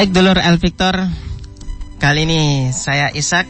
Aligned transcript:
Baik 0.00 0.16
dulur 0.16 0.40
El 0.40 0.56
Victor, 0.56 0.96
kali 2.00 2.24
ini 2.24 2.72
saya 2.72 3.12
Ishak 3.12 3.44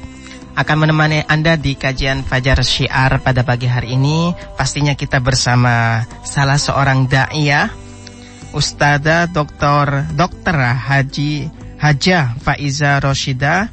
akan 0.58 0.76
menemani 0.82 1.22
Anda 1.30 1.54
di 1.54 1.78
kajian 1.78 2.26
Fajar 2.26 2.58
Syiar 2.66 3.22
pada 3.22 3.46
pagi 3.46 3.70
hari 3.70 3.94
ini. 3.94 4.34
Pastinya 4.58 4.98
kita 4.98 5.22
bersama 5.22 6.02
salah 6.26 6.58
seorang 6.58 7.06
da'iyah, 7.06 7.70
Ustada 8.50 9.30
Dr. 9.30 10.10
Dr. 10.18 10.58
Haji 10.74 11.46
Haja 11.78 12.34
Faiza 12.42 12.98
Roshida, 12.98 13.70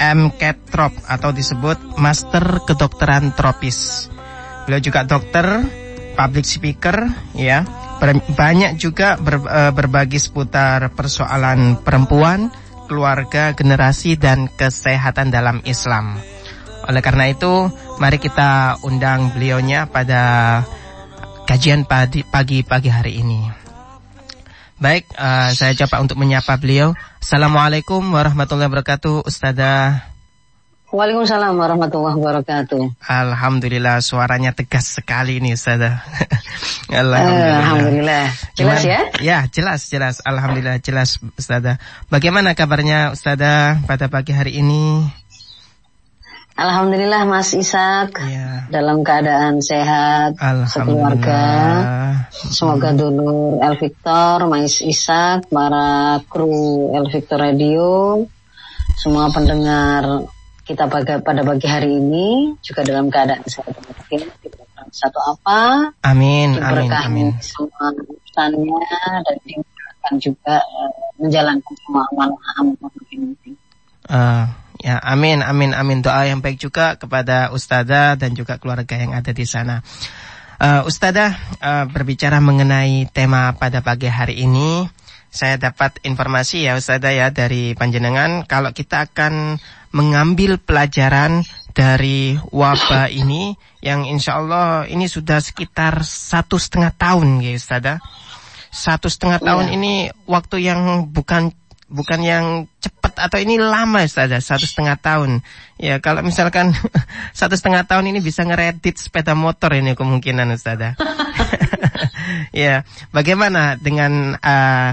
MKetrop 0.00 0.96
atau 1.04 1.28
disebut 1.28 2.00
Master 2.00 2.64
Kedokteran 2.64 3.36
Tropis. 3.36 4.08
Beliau 4.64 4.80
juga 4.80 5.04
dokter, 5.04 5.60
public 6.16 6.48
speaker, 6.48 7.04
ya. 7.36 7.68
Banyak 7.98 8.78
juga 8.78 9.18
ber, 9.18 9.42
uh, 9.42 9.72
berbagi 9.74 10.22
seputar 10.22 10.94
persoalan 10.94 11.82
perempuan, 11.82 12.50
keluarga, 12.86 13.52
generasi 13.52 14.14
dan 14.14 14.46
kesehatan 14.46 15.34
dalam 15.34 15.58
Islam. 15.66 16.16
Oleh 16.88 17.02
karena 17.04 17.28
itu, 17.28 17.68
mari 18.00 18.16
kita 18.22 18.80
undang 18.86 19.34
beliaunya 19.34 19.90
pada 19.90 20.62
kajian 21.44 21.84
pagi-pagi 21.84 22.88
hari 22.88 23.20
ini. 23.20 23.50
Baik, 24.78 25.10
uh, 25.18 25.50
saya 25.52 25.74
coba 25.74 25.98
untuk 26.06 26.22
menyapa 26.22 26.54
beliau. 26.54 26.94
Assalamualaikum 27.18 28.00
warahmatullahi 28.14 28.70
wabarakatuh, 28.70 29.26
Ustazah. 29.26 30.17
Waalaikumsalam 30.88 31.52
warahmatullahi 31.52 32.16
wabarakatuh. 32.16 33.04
Alhamdulillah 33.04 34.00
suaranya 34.00 34.56
tegas 34.56 34.96
sekali 34.96 35.36
ini 35.36 35.52
Ustazah. 35.52 36.00
Alhamdulillah. 36.88 37.60
Alhamdulillah. 37.60 38.24
Jelas 38.56 38.80
ya? 38.88 39.00
Ya, 39.20 39.44
jelas, 39.52 39.84
jelas. 39.92 40.24
Alhamdulillah 40.24 40.80
jelas 40.80 41.20
Ustazah. 41.36 41.76
Bagaimana 42.08 42.56
kabarnya 42.56 43.12
Ustazah 43.12 43.84
pada 43.84 44.08
pagi 44.08 44.32
hari 44.32 44.64
ini? 44.64 45.04
Alhamdulillah 46.56 47.22
Mas 47.28 47.52
Ishak 47.52 48.18
ya. 48.24 48.64
dalam 48.72 49.04
keadaan 49.04 49.60
sehat 49.60 50.40
sekeluarga. 50.72 51.44
Semoga 52.32 52.96
dulu 52.96 53.60
El 53.60 53.76
Victor, 53.76 54.48
Mas 54.48 54.80
Ishak, 54.80 55.52
para 55.52 56.18
kru 56.24 56.96
El 56.96 57.12
Victor 57.12 57.44
Radio, 57.44 58.24
semua 58.96 59.28
pendengar 59.30 60.26
kita 60.68 60.84
pada 61.24 61.40
pagi 61.40 61.64
hari 61.64 61.96
ini 61.96 62.52
juga 62.60 62.84
dalam 62.84 63.08
keadaan 63.08 63.40
sehat 63.48 63.72
mungkin 63.72 64.28
satu 64.92 65.16
apa. 65.16 65.92
Amin 66.04 66.60
amin 66.60 66.92
amin. 66.92 67.28
semua 67.40 67.88
urusannya 67.96 68.84
dan 69.24 69.36
dimudahkan 69.48 70.14
juga 70.20 70.60
uh, 70.60 70.92
menjalankan 71.16 71.74
semua 71.80 72.04
amanah 72.12 72.52
ini 73.08 73.32
uh, 74.12 74.44
ya 74.84 75.00
amin 75.00 75.40
amin 75.40 75.72
amin. 75.72 76.04
Doa 76.04 76.28
yang 76.28 76.44
baik 76.44 76.60
juga 76.60 77.00
kepada 77.00 77.48
ustazah 77.56 78.20
dan 78.20 78.36
juga 78.36 78.60
keluarga 78.60 79.00
yang 79.00 79.16
ada 79.16 79.32
di 79.32 79.48
sana. 79.48 79.80
Uh, 80.60 80.84
ustazah 80.84 81.32
uh, 81.64 81.84
berbicara 81.88 82.44
mengenai 82.44 83.08
tema 83.08 83.56
pada 83.56 83.80
pagi 83.80 84.10
hari 84.10 84.42
ini 84.44 84.84
saya 85.28 85.60
dapat 85.60 86.00
informasi 86.04 86.64
ya 86.64 86.76
Ustazah 86.76 87.12
ya 87.12 87.28
dari 87.28 87.76
panjenengan 87.76 88.48
kalau 88.48 88.72
kita 88.72 89.08
akan 89.08 89.60
mengambil 89.92 90.56
pelajaran 90.60 91.44
dari 91.76 92.36
wabah 92.52 93.12
ini 93.20 93.56
yang 93.84 94.08
insya 94.08 94.40
Allah 94.40 94.88
ini 94.88 95.06
sudah 95.06 95.38
sekitar 95.38 96.02
satu 96.04 96.56
setengah 96.56 96.92
tahun 96.96 97.44
ya 97.44 97.54
Ustazah. 97.56 97.98
Satu 98.68 99.08
setengah 99.08 99.40
tahun 99.40 99.72
ya. 99.72 99.80
ini 99.80 99.92
waktu 100.28 100.60
yang 100.60 101.08
bukan 101.08 101.56
bukan 101.88 102.20
yang 102.20 102.44
cepat 102.84 103.16
atau 103.16 103.40
ini 103.40 103.56
lama 103.56 104.04
saja 104.04 104.44
satu 104.44 104.68
setengah 104.68 105.00
tahun 105.00 105.40
ya 105.80 106.04
kalau 106.04 106.20
misalkan 106.20 106.76
satu 107.38 107.56
setengah 107.56 107.88
tahun 107.88 108.12
ini 108.12 108.20
bisa 108.20 108.44
ngeredit 108.44 109.00
sepeda 109.00 109.32
motor 109.32 109.72
ini 109.72 109.96
kemungkinan 109.96 110.52
Ustazah 110.52 111.00
ya 112.64 112.84
bagaimana 113.10 113.76
dengan 113.78 114.36
uh, 114.38 114.90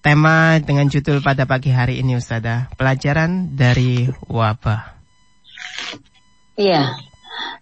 tema 0.00 0.56
dengan 0.64 0.88
judul 0.88 1.20
pada 1.20 1.44
pagi 1.44 1.68
hari 1.68 2.00
ini 2.00 2.16
Ustazah, 2.16 2.72
pelajaran 2.76 3.52
dari 3.52 4.08
wabah. 4.28 4.96
Iya. 6.56 6.96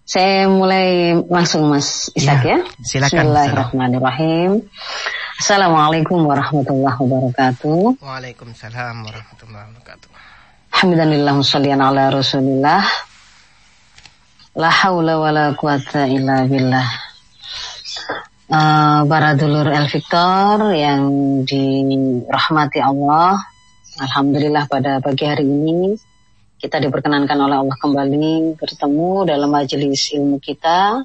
Saya 0.08 0.48
mulai 0.48 1.18
langsung 1.28 1.68
Mas 1.68 2.08
Ishak 2.16 2.40
ya. 2.46 2.58
ya. 2.58 2.58
Silakan. 2.80 3.28
Bismillahirrahmanirrahim. 3.28 4.64
Assalamualaikum 5.38 6.24
warahmatullahi 6.24 6.98
wabarakatuh. 6.98 8.00
Waalaikumsalam 8.02 9.06
warahmatullahi 9.06 9.64
wabarakatuh. 9.74 10.08
Alhamdulillah 10.74 11.36
sallian 11.44 11.78
ala 11.82 12.10
Rasulillah. 12.10 12.82
La 14.58 14.70
haula 14.72 15.22
wala 15.22 15.54
quwata 15.54 16.10
illa 16.10 16.42
billah 16.48 17.07
para 18.48 19.36
dulur 19.36 19.68
El 19.68 19.92
Victor 19.92 20.72
yang 20.72 21.04
dirahmati 21.44 22.80
Allah. 22.80 23.36
Alhamdulillah 24.00 24.64
pada 24.64 25.04
pagi 25.04 25.28
hari 25.28 25.44
ini 25.44 25.92
kita 26.56 26.80
diperkenankan 26.80 27.38
oleh 27.38 27.60
Allah 27.60 27.76
kembali 27.76 28.56
bertemu 28.56 29.28
dalam 29.28 29.50
majelis 29.52 30.10
ilmu 30.16 30.40
kita 30.40 31.04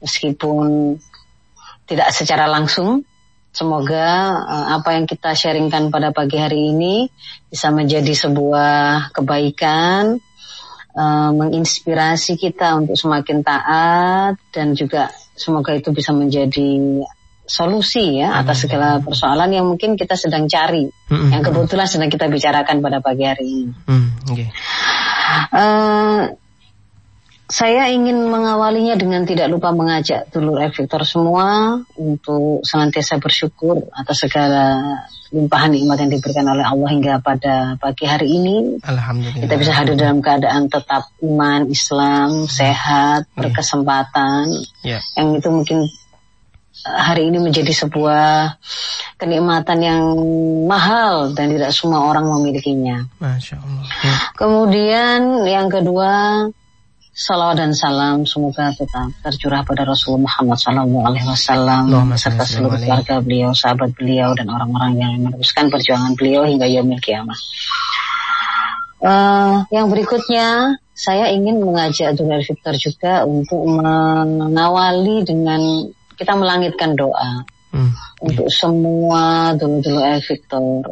meskipun 0.00 0.96
tidak 1.84 2.08
secara 2.16 2.48
langsung. 2.48 3.04
Semoga 3.52 4.38
uh, 4.44 4.66
apa 4.78 4.96
yang 4.96 5.04
kita 5.08 5.34
sharingkan 5.34 5.90
pada 5.92 6.14
pagi 6.14 6.40
hari 6.40 6.72
ini 6.72 7.08
bisa 7.50 7.68
menjadi 7.74 8.12
sebuah 8.14 9.10
kebaikan, 9.12 10.20
uh, 10.98 11.30
menginspirasi 11.30 12.34
kita 12.34 12.74
untuk 12.74 12.98
semakin 12.98 13.46
taat 13.46 14.34
dan 14.50 14.74
juga 14.74 15.14
Semoga 15.38 15.70
itu 15.78 15.94
bisa 15.94 16.10
menjadi 16.10 16.98
solusi 17.48 18.20
ya 18.20 18.42
atas 18.42 18.68
segala 18.68 19.00
persoalan 19.00 19.48
yang 19.54 19.64
mungkin 19.64 19.96
kita 19.96 20.18
sedang 20.18 20.50
cari, 20.50 20.84
hmm, 20.84 21.32
yang 21.32 21.40
kebetulan 21.40 21.88
sedang 21.88 22.10
kita 22.12 22.28
bicarakan 22.28 22.82
pada 22.84 22.98
pagi 23.00 23.24
hari 23.24 23.46
ini. 23.46 23.72
Hmm, 23.88 24.08
okay. 24.28 24.50
uh, 25.54 25.56
eh, 25.56 26.20
saya 27.48 27.88
ingin 27.88 28.28
mengawalinya 28.28 28.92
dengan 28.92 29.24
tidak 29.24 29.48
lupa 29.48 29.72
mengajak 29.72 30.28
dulur 30.28 30.60
Victor 30.68 31.00
semua 31.08 31.80
untuk 31.96 32.60
senantiasa 32.60 33.16
bersyukur 33.16 33.88
atas 33.96 34.28
segala 34.28 34.84
limpahan 35.32 35.72
nikmat 35.72 35.96
yang 36.04 36.12
diberikan 36.12 36.44
oleh 36.44 36.60
Allah 36.60 36.88
hingga 36.92 37.14
pada 37.24 37.80
pagi 37.80 38.04
hari 38.04 38.28
ini. 38.36 38.76
Alhamdulillah. 38.84 39.48
Kita 39.48 39.54
bisa 39.56 39.72
hadir 39.72 39.96
dalam 39.96 40.20
keadaan 40.20 40.68
tetap 40.68 41.08
iman, 41.24 41.72
Islam, 41.72 42.44
sehat, 42.48 43.24
yeah. 43.24 43.36
berkesempatan. 43.36 44.44
Yeah. 44.84 45.00
Yang 45.16 45.40
itu 45.40 45.48
mungkin 45.48 45.78
eh, 46.84 47.00
hari 47.00 47.32
ini 47.32 47.40
menjadi 47.40 47.72
sebuah 47.72 48.56
kenikmatan 49.16 49.78
yang 49.80 50.04
mahal 50.68 51.32
dan 51.32 51.48
tidak 51.52 51.72
semua 51.72 52.08
orang 52.12 52.28
memilikinya. 52.28 53.08
Masya 53.20 53.56
Allah. 53.56 53.84
Ya. 54.04 54.14
Kemudian 54.36 55.20
yang 55.48 55.72
kedua 55.72 56.44
Salawat 57.18 57.58
dan 57.58 57.74
salam 57.74 58.22
semoga 58.22 58.70
tetap 58.70 59.10
tercurah 59.26 59.66
pada 59.66 59.82
Rasulullah 59.82 60.30
Muhammad 60.30 60.54
SAW 60.54 62.14
serta 62.14 62.46
seluruh 62.46 62.78
keluarga 62.78 63.18
beliau, 63.18 63.50
sahabat 63.50 63.90
beliau 63.98 64.38
dan 64.38 64.46
orang-orang 64.46 65.02
yang 65.02 65.12
meneruskan 65.26 65.66
perjuangan 65.66 66.14
beliau 66.14 66.46
hingga 66.46 66.70
yaumil 66.70 67.02
kiamah. 67.02 67.34
Uh, 69.02 69.66
yang 69.74 69.90
berikutnya 69.90 70.78
saya 70.94 71.34
ingin 71.34 71.58
mengajak 71.58 72.14
Dulur 72.14 72.38
Victor 72.38 72.78
juga 72.78 73.26
untuk 73.26 73.66
mengawali 73.66 75.26
dengan 75.26 75.90
kita 76.14 76.38
melangitkan 76.38 76.94
doa 76.94 77.42
hmm, 77.74 78.22
untuk 78.22 78.46
iya. 78.46 78.54
semua 78.54 79.22
dulur-dulur 79.58 80.22
Victor 80.22 80.86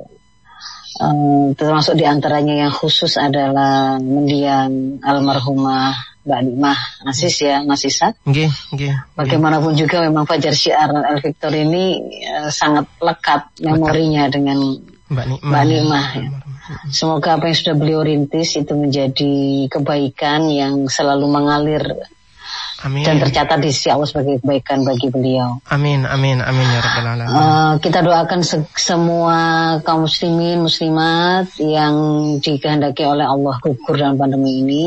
Uh, 0.96 1.52
termasuk 1.60 1.92
di 2.00 2.08
antaranya 2.08 2.56
yang 2.56 2.72
khusus 2.72 3.20
adalah 3.20 4.00
mendiang 4.00 4.96
almarhumah 5.04 6.15
Mbak 6.26 6.40
Nimah 6.42 6.78
Asis 7.06 7.38
ya 7.38 7.62
Mas 7.62 7.86
Isa. 7.86 8.10
Okay, 8.26 8.50
okay, 8.74 8.90
Bagaimanapun 9.14 9.78
juga 9.78 10.02
memang 10.02 10.26
Fajar 10.26 10.52
Syiar 10.58 10.90
El 10.90 11.22
Victor 11.22 11.54
ini 11.54 12.02
uh, 12.26 12.50
sangat 12.50 12.90
lekat 12.98 13.62
memorinya 13.62 14.26
lekat. 14.26 14.34
dengan 14.34 14.58
Mbak 15.06 15.24
Nimah. 15.30 15.46
Mbak 15.46 15.64
Nimah 15.70 16.06
ya. 16.18 16.28
Semoga 16.90 17.38
apa 17.38 17.46
yang 17.46 17.54
sudah 17.62 17.74
beliau 17.78 18.02
rintis 18.02 18.58
itu 18.58 18.74
menjadi 18.74 19.70
kebaikan 19.70 20.50
yang 20.50 20.90
selalu 20.90 21.30
mengalir 21.30 21.94
Amin. 22.82 23.06
dan 23.06 23.22
tercatat 23.22 23.62
di 23.62 23.70
sisi 23.70 23.86
Allah 23.86 24.10
sebagai 24.10 24.42
kebaikan 24.42 24.82
bagi 24.82 25.06
beliau. 25.06 25.62
Amin, 25.70 26.02
amin, 26.02 26.42
amin 26.42 26.66
ya 26.66 26.80
rabbal 26.82 27.06
alamin. 27.06 27.38
Uh, 27.38 27.72
kita 27.78 28.02
doakan 28.02 28.42
se 28.42 28.66
semua 28.74 29.38
kaum 29.86 30.10
muslimin 30.10 30.58
muslimat 30.58 31.54
yang 31.62 31.94
dikehendaki 32.42 33.06
oleh 33.06 33.30
Allah 33.30 33.54
gugur 33.62 33.94
dalam 33.94 34.18
pandemi 34.18 34.58
ini 34.66 34.86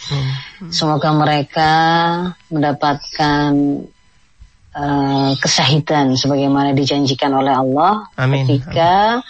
Hmm. 0.00 0.32
Semoga 0.68 1.08
mereka 1.16 1.72
mendapatkan 2.52 3.50
uh, 4.76 5.32
kesahidan 5.40 6.20
sebagaimana 6.20 6.76
dijanjikan 6.76 7.32
oleh 7.32 7.56
Allah 7.56 8.04
Amin. 8.20 8.44
ketika 8.44 9.24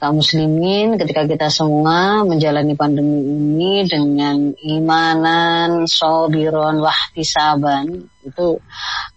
kaum 0.00 0.20
muslimin 0.20 1.00
ketika 1.00 1.24
kita 1.24 1.48
semua 1.48 2.24
menjalani 2.28 2.76
pandemi 2.76 3.24
ini 3.24 3.74
dengan 3.88 4.52
imanan, 4.60 5.84
sobiron, 5.88 6.80
wahtisaban 6.80 8.08
itu 8.24 8.56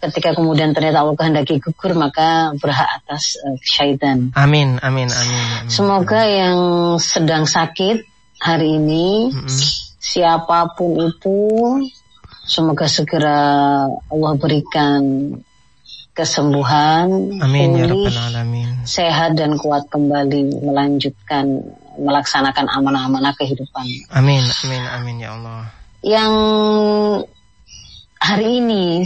ketika 0.04 0.36
kemudian 0.36 0.76
ternyata 0.76 1.04
Allah 1.04 1.16
kehendaki 1.16 1.64
gugur 1.64 1.96
maka 1.96 2.52
berhak 2.60 3.04
atas 3.04 3.40
uh, 3.40 3.56
syaitan. 3.64 4.36
Amin, 4.36 4.84
amin, 4.84 5.08
amin. 5.08 5.44
amin. 5.64 5.72
Semoga 5.72 6.28
yang 6.28 6.60
sedang 7.00 7.48
sakit 7.48 8.04
hari 8.44 8.78
ini 8.78 9.32
mm 9.32 9.48
-hmm. 9.48 9.87
Siapa 10.08 10.72
pun 10.72 10.96
itu 10.96 11.40
semoga 12.48 12.88
segera 12.88 13.40
Allah 13.92 14.34
berikan 14.40 15.04
kesembuhan, 16.16 17.38
Amin, 17.44 17.78
ya 17.78 17.86
pulih, 17.86 18.10
ya 18.10 18.26
alamin. 18.34 18.70
sehat 18.90 19.38
dan 19.38 19.54
kuat 19.54 19.86
kembali 19.92 20.66
melanjutkan 20.66 21.62
melaksanakan 22.00 22.66
amanah-amanah 22.66 23.38
kehidupan. 23.38 23.86
Amin, 24.10 24.42
amin, 24.42 24.84
amin 24.98 25.16
ya 25.22 25.30
Allah. 25.38 25.62
Yang 26.02 26.34
hari 28.18 28.66
ini 28.66 29.06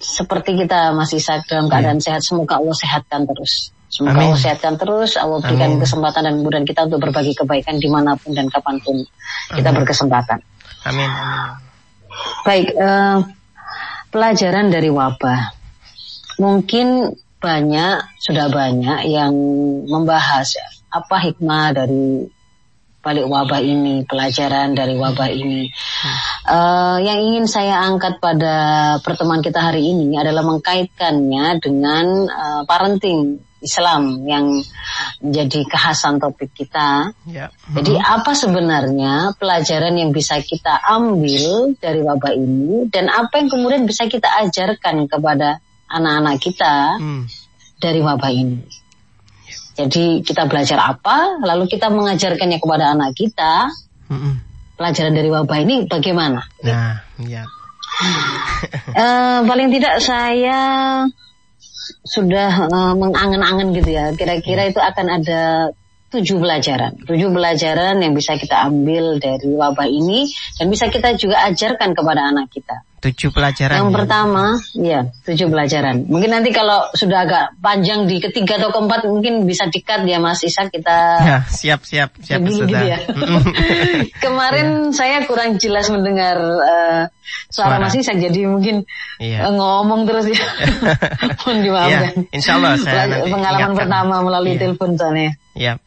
seperti 0.00 0.56
kita 0.56 0.96
masih 0.96 1.20
sehat 1.20 1.44
dalam 1.44 1.68
keadaan 1.68 2.00
ya. 2.00 2.12
sehat, 2.12 2.22
semoga 2.24 2.56
Allah 2.56 2.76
sehatkan 2.76 3.28
terus. 3.28 3.75
Semoga 3.96 4.20
amin. 4.20 4.28
Allah 4.28 4.40
sehatkan 4.44 4.74
terus, 4.76 5.16
Allah 5.16 5.40
berikan 5.40 5.72
amin. 5.72 5.80
kesempatan 5.80 6.20
dan 6.28 6.34
kemudian 6.36 6.64
kita 6.68 6.84
untuk 6.84 7.00
berbagi 7.00 7.32
kebaikan 7.32 7.80
di 7.80 7.88
mana 7.88 8.12
pun 8.20 8.36
dan 8.36 8.52
kapan 8.52 8.76
pun 8.84 9.00
amin. 9.00 9.56
kita 9.56 9.72
berkesempatan. 9.72 10.38
Amin. 10.84 11.08
amin. 11.08 11.64
Baik, 12.44 12.76
uh, 12.76 13.24
pelajaran 14.12 14.68
dari 14.68 14.92
wabah 14.92 15.56
mungkin 16.36 17.16
banyak 17.40 18.20
sudah 18.20 18.52
banyak 18.52 19.08
yang 19.08 19.32
membahas 19.88 20.60
apa 20.92 21.16
hikmah 21.16 21.72
dari 21.72 22.28
balik 23.00 23.30
wabah 23.30 23.62
ini, 23.62 24.02
pelajaran 24.04 24.76
dari 24.76 24.98
wabah 24.98 25.30
ini. 25.30 25.70
Hmm. 25.72 26.18
Uh, 26.44 26.98
yang 27.00 27.22
ingin 27.22 27.46
saya 27.48 27.80
angkat 27.86 28.20
pada 28.20 28.54
pertemuan 29.00 29.40
kita 29.40 29.62
hari 29.62 29.88
ini 29.88 30.18
adalah 30.18 30.42
mengkaitkannya 30.42 31.62
dengan 31.62 32.26
uh, 32.26 32.62
parenting 32.68 33.45
Islam 33.64 34.28
yang 34.28 34.60
menjadi 35.24 35.64
kekhasan 35.64 36.20
topik 36.20 36.52
kita. 36.52 37.16
Ya. 37.24 37.48
Hmm. 37.48 37.74
Jadi 37.80 37.96
apa 37.96 38.36
sebenarnya 38.36 39.32
pelajaran 39.40 39.96
yang 39.96 40.12
bisa 40.12 40.36
kita 40.44 40.76
ambil 40.84 41.72
dari 41.80 42.00
wabah 42.04 42.32
ini 42.36 42.92
dan 42.92 43.08
apa 43.08 43.40
yang 43.40 43.48
kemudian 43.48 43.88
bisa 43.88 44.04
kita 44.06 44.28
ajarkan 44.44 45.08
kepada 45.08 45.64
anak-anak 45.88 46.36
kita 46.36 47.00
hmm. 47.00 47.24
dari 47.80 48.00
wabah 48.04 48.32
ini. 48.32 48.60
Jadi 49.76 50.24
kita 50.24 50.48
belajar 50.48 50.80
apa, 50.80 51.36
lalu 51.44 51.68
kita 51.68 51.92
mengajarkannya 51.92 52.58
kepada 52.60 52.96
anak 52.96 53.12
kita. 53.12 53.68
Hmm. 54.08 54.40
Pelajaran 54.76 55.16
dari 55.16 55.32
wabah 55.32 55.58
ini 55.64 55.88
bagaimana? 55.88 56.44
Nah, 56.60 57.00
ya. 57.24 57.48
uh, 58.92 59.40
paling 59.48 59.72
tidak 59.72 60.04
saya 60.04 60.60
sudah 62.02 62.70
uh, 62.70 62.94
mengangen-angen 62.94 63.74
gitu 63.76 63.90
ya. 63.94 64.12
Kira-kira 64.14 64.66
hmm. 64.66 64.70
itu 64.74 64.80
akan 64.82 65.06
ada 65.22 65.42
tujuh 66.10 66.38
pelajaran. 66.38 66.92
Tujuh 67.02 67.28
pelajaran 67.34 67.98
yang 67.98 68.14
bisa 68.14 68.38
kita 68.38 68.66
ambil 68.70 69.18
dari 69.18 69.50
wabah 69.52 69.88
ini 69.90 70.30
dan 70.56 70.70
bisa 70.70 70.86
kita 70.88 71.18
juga 71.18 71.42
ajarkan 71.50 71.92
kepada 71.92 72.30
anak 72.30 72.48
kita. 72.50 72.86
Tujuh 73.06 73.30
pelajaran. 73.30 73.78
Yang 73.78 73.90
ya. 73.90 73.96
pertama, 74.02 74.44
ya 74.74 75.00
tujuh 75.22 75.46
pelajaran. 75.46 76.10
Mungkin 76.10 76.26
nanti 76.26 76.50
kalau 76.50 76.90
sudah 76.90 77.22
agak 77.22 77.54
panjang 77.62 78.10
di 78.10 78.18
ketiga 78.18 78.58
atau 78.58 78.74
keempat 78.74 79.06
mungkin 79.06 79.46
bisa 79.46 79.70
dikat 79.70 80.02
ya 80.10 80.18
Mas 80.18 80.42
Isa 80.42 80.66
kita. 80.66 80.98
Ya, 81.22 81.38
siap 81.46 81.86
siap 81.86 82.18
siap 82.18 82.42
dulu 82.42 82.66
gitu 82.66 82.82
ya. 82.82 82.98
Kemarin 84.26 84.90
ya. 84.90 84.94
saya 84.98 85.16
kurang 85.22 85.54
jelas 85.62 85.86
mendengar 85.86 86.34
uh, 86.34 87.06
suara, 87.46 87.78
suara 87.78 87.86
Mas 87.86 87.94
Isa 87.94 88.18
jadi 88.18 88.42
mungkin 88.50 88.82
ya. 89.22 89.46
uh, 89.46 89.54
ngomong 89.54 90.02
terus 90.10 90.26
ya. 90.26 90.42
Mohon 91.46 91.58
dimaafkan. 91.62 92.02
Ya, 92.26 92.34
insya 92.34 92.58
Allah 92.58 92.74
saya 92.82 93.22
Pengalaman 93.22 93.78
pertama 93.78 94.14
melalui 94.26 94.58
ya. 94.58 94.66
telepon 94.66 94.98
soalnya. 94.98 95.38
Ya. 95.54 95.78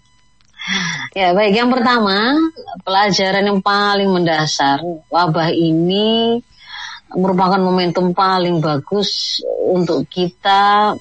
Ya 1.18 1.34
baik, 1.34 1.52
yang 1.52 1.68
pertama 1.68 2.38
pelajaran 2.88 3.44
yang 3.44 3.60
paling 3.60 4.08
mendasar 4.08 4.80
wabah 5.10 5.50
ini 5.52 6.40
merupakan 7.18 7.58
momentum 7.58 8.14
paling 8.14 8.62
bagus 8.62 9.42
untuk 9.46 10.06
kita 10.06 10.94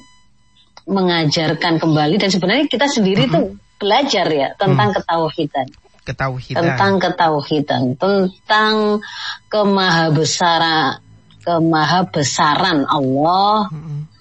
mengajarkan 0.89 1.77
kembali 1.77 2.17
dan 2.17 2.31
sebenarnya 2.33 2.65
kita 2.65 2.89
sendiri 2.89 3.29
mm 3.29 3.31
-hmm. 3.31 3.37
tuh 3.37 3.47
belajar 3.77 4.27
ya 4.33 4.49
tentang 4.57 4.89
mm. 4.93 4.97
ketauhidan. 4.97 5.67
Ketauhidan. 6.09 6.57
Tentang 6.65 6.93
ketauhidan, 6.97 7.83
tentang 8.01 9.05
kemahabesaran 9.53 11.05
kemahabesaran 11.45 12.89
Allah. 12.89 13.69
Mm 13.69 13.81
-hmm 13.85 14.18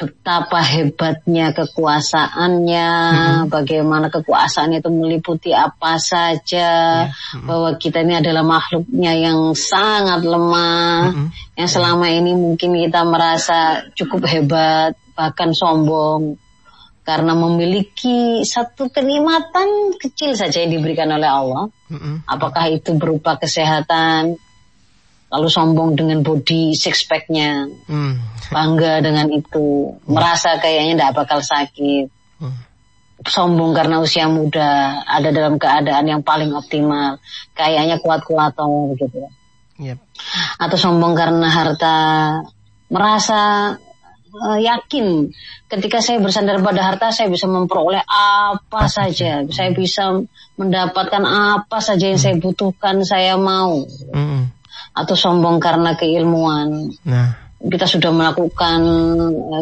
betapa 0.00 0.64
hebatnya 0.64 1.52
kekuasaannya, 1.52 2.88
hmm. 2.88 3.52
bagaimana 3.52 4.08
kekuasaannya 4.08 4.80
itu 4.80 4.88
meliputi 4.88 5.52
apa 5.52 6.00
saja, 6.00 7.04
hmm. 7.12 7.44
bahwa 7.44 7.76
kita 7.76 8.00
ini 8.00 8.16
adalah 8.16 8.40
makhluknya 8.40 9.12
yang 9.12 9.52
sangat 9.52 10.24
lemah, 10.24 11.12
hmm. 11.12 11.28
yang 11.60 11.68
selama 11.68 12.08
ini 12.08 12.32
mungkin 12.32 12.80
kita 12.80 13.04
merasa 13.04 13.84
cukup 13.92 14.24
hebat, 14.24 14.96
bahkan 15.12 15.52
sombong, 15.52 16.40
karena 17.04 17.36
memiliki 17.36 18.40
satu 18.40 18.88
kenikmatan 18.88 20.00
kecil 20.00 20.32
saja 20.32 20.64
yang 20.64 20.80
diberikan 20.80 21.12
oleh 21.12 21.28
Allah. 21.28 21.68
Hmm. 21.92 22.24
Apakah 22.24 22.72
itu 22.72 22.96
berupa 22.96 23.36
kesehatan, 23.36 24.40
lalu 25.30 25.48
sombong 25.48 25.94
dengan 25.94 26.26
body 26.26 26.74
six 26.74 27.06
packnya, 27.06 27.70
hmm. 27.86 28.50
bangga 28.50 28.98
dengan 28.98 29.30
itu, 29.30 29.94
hmm. 29.94 30.10
merasa 30.10 30.58
kayaknya 30.58 30.98
tidak 30.98 31.14
bakal 31.22 31.38
sakit, 31.38 32.10
hmm. 32.42 32.58
sombong 33.22 33.70
karena 33.70 34.02
usia 34.02 34.26
muda, 34.26 35.06
ada 35.06 35.30
dalam 35.30 35.54
keadaan 35.56 36.10
yang 36.10 36.22
paling 36.26 36.50
optimal, 36.50 37.22
kayaknya 37.54 38.02
kuat-kuat 38.02 38.58
atau 38.58 38.90
begitu. 38.90 39.30
Yep. 39.80 39.98
Atau 40.58 40.76
sombong 40.76 41.14
karena 41.14 41.46
harta, 41.46 41.96
merasa 42.90 43.72
uh, 44.34 44.58
yakin 44.58 45.30
ketika 45.70 46.02
saya 46.02 46.18
bersandar 46.18 46.58
pada 46.58 46.82
harta 46.82 47.14
saya 47.14 47.30
bisa 47.30 47.46
memperoleh 47.46 48.02
apa 48.02 48.90
saja, 48.90 49.46
saya 49.46 49.70
bisa 49.70 50.26
mendapatkan 50.58 51.22
apa 51.22 51.78
saja 51.78 52.10
yang 52.10 52.18
saya 52.18 52.34
butuhkan, 52.34 53.06
saya 53.06 53.38
mau. 53.38 53.86
Hmm 54.10 54.59
atau 54.94 55.14
sombong 55.14 55.62
karena 55.62 55.94
keilmuan. 55.94 56.90
Nah. 57.06 57.50
Kita 57.60 57.84
sudah 57.84 58.08
melakukan, 58.08 58.80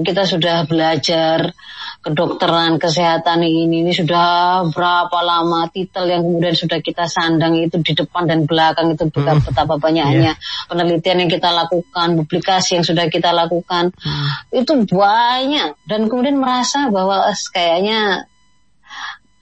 kita 0.06 0.22
sudah 0.22 0.70
belajar 0.70 1.50
kedokteran, 1.98 2.78
kesehatan 2.78 3.42
ini, 3.42 3.82
ini 3.82 3.90
sudah 3.90 4.62
berapa 4.70 5.18
lama 5.18 5.66
titel 5.66 6.06
yang 6.06 6.22
kemudian 6.22 6.54
sudah 6.54 6.78
kita 6.78 7.10
sandang 7.10 7.58
itu 7.58 7.82
di 7.82 7.98
depan 7.98 8.30
dan 8.30 8.46
belakang 8.46 8.94
itu 8.94 9.10
bukan 9.10 9.42
hmm. 9.42 9.44
betapa 9.50 9.74
banyaknya 9.82 10.38
yeah. 10.38 10.66
penelitian 10.70 11.26
yang 11.26 11.30
kita 11.30 11.50
lakukan, 11.50 12.22
publikasi 12.22 12.78
yang 12.78 12.86
sudah 12.86 13.10
kita 13.10 13.34
lakukan 13.34 13.90
hmm. 13.90 14.28
itu 14.54 14.72
banyak 14.86 15.74
dan 15.90 16.00
kemudian 16.06 16.38
merasa 16.38 16.86
bahwa 16.86 17.26
kayaknya 17.50 18.30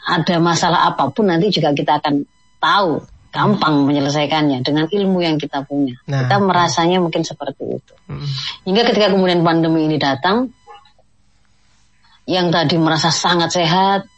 ada 0.07 0.37
masalah 0.41 0.89
apa 0.89 1.13
pun 1.13 1.29
nanti 1.29 1.53
juga 1.53 1.77
kita 1.77 2.01
akan 2.01 2.25
tahu 2.57 3.05
gampang 3.37 3.85
menyelesaikannya 3.85 4.65
dengan 4.65 4.89
ilmu 4.89 5.21
yang 5.21 5.37
kita 5.37 5.61
punya. 5.69 6.01
Nah, 6.09 6.25
kita 6.25 6.41
merasanya 6.41 7.05
mungkin 7.05 7.21
seperti 7.21 7.77
itu. 7.77 7.93
Hmm. 8.09 8.25
Hingga 8.65 8.83
ketika 8.89 9.13
kemudian 9.13 9.45
pandemi 9.45 9.85
ini 9.85 10.01
datang, 10.01 10.49
yang 12.25 12.49
tadi 12.49 12.81
merasa 12.81 13.13
sangat 13.13 13.53
sehat, 13.53 14.09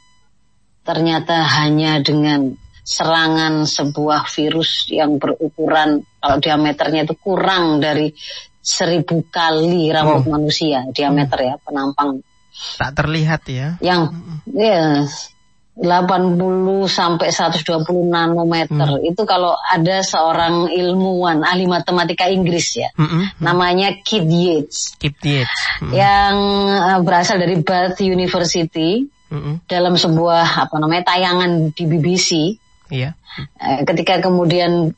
ternyata 0.87 1.43
hanya 1.59 1.99
dengan 1.99 2.55
serangan 2.87 3.69
sebuah 3.69 4.31
virus 4.33 4.89
yang 4.89 5.21
berukuran 5.21 6.01
kalau 6.23 6.41
diameternya 6.41 7.05
itu 7.05 7.13
kurang 7.21 7.85
dari 7.85 8.17
seribu 8.65 9.29
kali 9.29 9.93
rambut 9.93 10.25
oh. 10.25 10.33
manusia 10.33 10.89
diameter 10.89 11.53
ya 11.53 11.55
penampang. 11.61 12.25
Tak 12.81 12.97
terlihat 12.97 13.43
ya? 13.45 13.77
Yang 13.85 14.17
ya 14.49 15.05
80 15.79 16.91
sampai 16.91 17.31
120 17.31 17.87
nanometer 18.11 18.99
hmm. 18.99 19.11
itu 19.15 19.23
kalau 19.23 19.55
ada 19.55 20.03
seorang 20.03 20.75
ilmuwan 20.75 21.47
ahli 21.47 21.71
matematika 21.71 22.27
Inggris 22.27 22.83
ya 22.83 22.91
hmm, 22.99 23.07
hmm, 23.07 23.23
hmm. 23.23 23.29
namanya 23.39 23.95
Kit 24.03 24.27
Yates 24.27 24.99
Kit 24.99 25.15
Yates 25.23 25.63
hmm. 25.79 25.95
yang 25.95 26.35
uh, 26.67 26.99
berasal 27.07 27.39
dari 27.39 27.63
Bath 27.63 28.03
University 28.03 29.07
hmm. 29.31 29.71
dalam 29.71 29.95
sebuah 29.95 30.67
apa 30.67 30.77
namanya 30.83 31.15
tayangan 31.15 31.71
di 31.71 31.85
BBC 31.87 32.59
yeah. 32.91 33.15
uh, 33.63 33.87
ketika 33.87 34.19
kemudian 34.19 34.91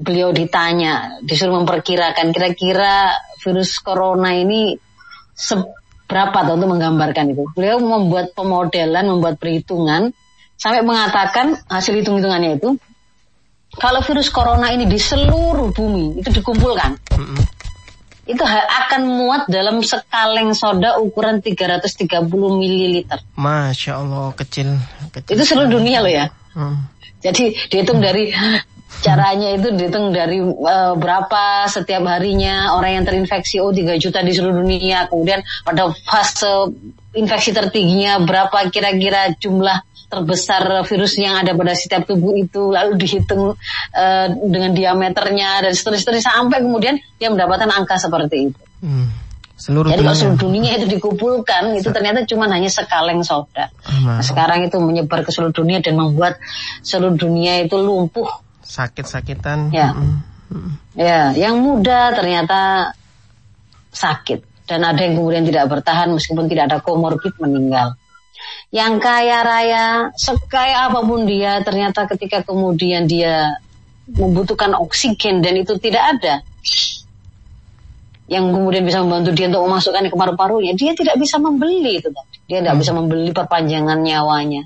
beliau 0.00 0.32
ditanya 0.32 1.20
disuruh 1.20 1.60
memperkirakan 1.60 2.32
kira-kira 2.32 3.20
virus 3.44 3.76
corona 3.84 4.32
ini 4.32 4.80
seberapa 5.36 6.56
untuk 6.56 6.72
menggambarkan 6.72 7.36
itu 7.36 7.44
beliau 7.52 7.84
membuat 7.84 8.32
pemodelan 8.32 9.12
membuat 9.12 9.36
perhitungan 9.36 10.16
sampai 10.62 10.86
mengatakan 10.86 11.58
hasil 11.66 11.98
hitung-hitungannya 11.98 12.62
itu 12.62 12.78
kalau 13.74 13.98
virus 14.06 14.30
corona 14.30 14.70
ini 14.70 14.86
di 14.86 15.00
seluruh 15.00 15.74
bumi 15.74 16.22
itu 16.22 16.28
dikumpulkan, 16.30 16.92
mm 17.18 17.24
-hmm. 17.24 17.40
itu 18.30 18.44
akan 18.46 19.02
muat 19.08 19.42
dalam 19.50 19.82
sekaleng 19.82 20.54
soda 20.54 21.00
ukuran 21.02 21.42
330 21.42 22.28
ml. 22.30 22.96
Masya 23.34 23.92
Allah 23.98 24.30
kecil. 24.38 24.76
kecil 25.10 25.34
itu 25.34 25.42
seluruh 25.42 25.72
dunia 25.72 25.98
loh 26.04 26.12
ya. 26.12 26.28
Hmm. 26.52 26.84
Jadi 27.24 27.56
dihitung 27.72 28.04
dari 28.04 28.28
caranya 29.06 29.56
itu 29.56 29.72
dihitung 29.72 30.12
dari 30.12 30.36
uh, 30.44 30.92
berapa 30.94 31.64
setiap 31.64 32.04
harinya 32.04 32.76
orang 32.76 33.00
yang 33.00 33.04
terinfeksi 33.08 33.56
oh 33.58 33.72
3 33.72 33.96
juta 33.96 34.20
di 34.20 34.36
seluruh 34.36 34.60
dunia. 34.60 35.08
Kemudian 35.08 35.40
pada 35.64 35.88
fase 36.04 36.76
infeksi 37.16 37.56
tertingginya 37.56 38.20
berapa 38.20 38.68
kira-kira 38.68 39.32
jumlah 39.40 39.80
terbesar 40.12 40.84
virus 40.84 41.16
yang 41.16 41.40
ada 41.40 41.56
pada 41.56 41.72
setiap 41.72 42.04
tubuh 42.04 42.36
itu 42.36 42.68
lalu 42.68 43.00
dihitung 43.00 43.56
uh, 43.96 44.26
dengan 44.28 44.76
diameternya 44.76 45.64
dan 45.64 45.72
seterusnya 45.72 46.20
sampai 46.20 46.60
kemudian 46.60 47.00
dia 47.16 47.32
mendapatkan 47.32 47.72
angka 47.72 47.96
seperti 47.96 48.52
itu. 48.52 48.62
Hmm. 48.84 49.08
Seluruh 49.56 49.94
Jadi 49.94 50.02
kalau 50.04 50.18
seluruh 50.18 50.40
dunia 50.42 50.70
itu 50.76 50.86
dikumpulkan 50.90 51.78
itu 51.78 51.88
ternyata 51.94 52.26
cuma 52.28 52.50
hanya 52.50 52.68
sekaleng 52.68 53.24
soda. 53.24 53.70
Nah, 54.04 54.18
sekarang 54.20 54.66
itu 54.66 54.76
menyebar 54.82 55.22
ke 55.24 55.30
seluruh 55.30 55.54
dunia 55.54 55.78
dan 55.78 55.96
membuat 55.96 56.36
seluruh 56.82 57.14
dunia 57.14 57.62
itu 57.62 57.78
lumpuh. 57.78 58.26
Sakit-sakitan. 58.66 59.70
Ya. 59.70 59.94
Mm 59.94 60.18
-hmm. 60.50 60.68
Ya, 60.98 61.32
yang 61.32 61.62
muda 61.62 62.12
ternyata 62.12 62.92
sakit 63.94 64.66
dan 64.68 64.82
ada 64.82 65.00
yang 65.00 65.16
kemudian 65.16 65.44
tidak 65.46 65.70
bertahan 65.70 66.12
meskipun 66.12 66.50
tidak 66.50 66.64
ada 66.68 66.78
komorbid 66.82 67.32
meninggal 67.38 67.96
yang 68.72 68.96
kaya 69.04 69.44
raya, 69.44 69.86
sekaya 70.16 70.88
apa 70.88 71.04
pun 71.04 71.28
dia, 71.28 71.60
ternyata 71.60 72.08
ketika 72.08 72.40
kemudian 72.40 73.04
dia 73.04 73.60
membutuhkan 74.08 74.72
oksigen 74.72 75.44
dan 75.44 75.60
itu 75.60 75.76
tidak 75.76 76.16
ada, 76.16 76.40
yang 78.32 78.48
kemudian 78.48 78.80
bisa 78.88 79.04
membantu 79.04 79.36
dia 79.36 79.52
untuk 79.52 79.68
memasukkan 79.68 80.08
ke 80.08 80.16
paru-parunya, 80.16 80.72
dia 80.72 80.96
tidak 80.96 81.20
bisa 81.20 81.36
membeli 81.36 82.00
itu 82.00 82.08
Dia 82.48 82.64
tidak 82.64 82.74
hmm. 82.74 82.80
bisa 82.80 82.92
membeli 82.96 83.28
perpanjangan 83.36 83.98
nyawanya. 84.00 84.62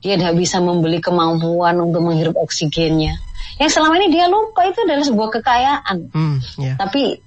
Dia 0.00 0.16
tidak 0.16 0.40
bisa 0.40 0.56
membeli 0.64 1.04
kemampuan 1.04 1.76
untuk 1.84 2.00
menghirup 2.00 2.40
oksigennya. 2.40 3.20
Yang 3.60 3.76
selama 3.76 4.00
ini 4.00 4.08
dia 4.08 4.24
lupa 4.24 4.64
itu 4.64 4.80
adalah 4.88 5.04
sebuah 5.04 5.28
kekayaan. 5.36 5.96
Hmm, 6.16 6.40
yeah. 6.56 6.80
Tapi 6.80 7.20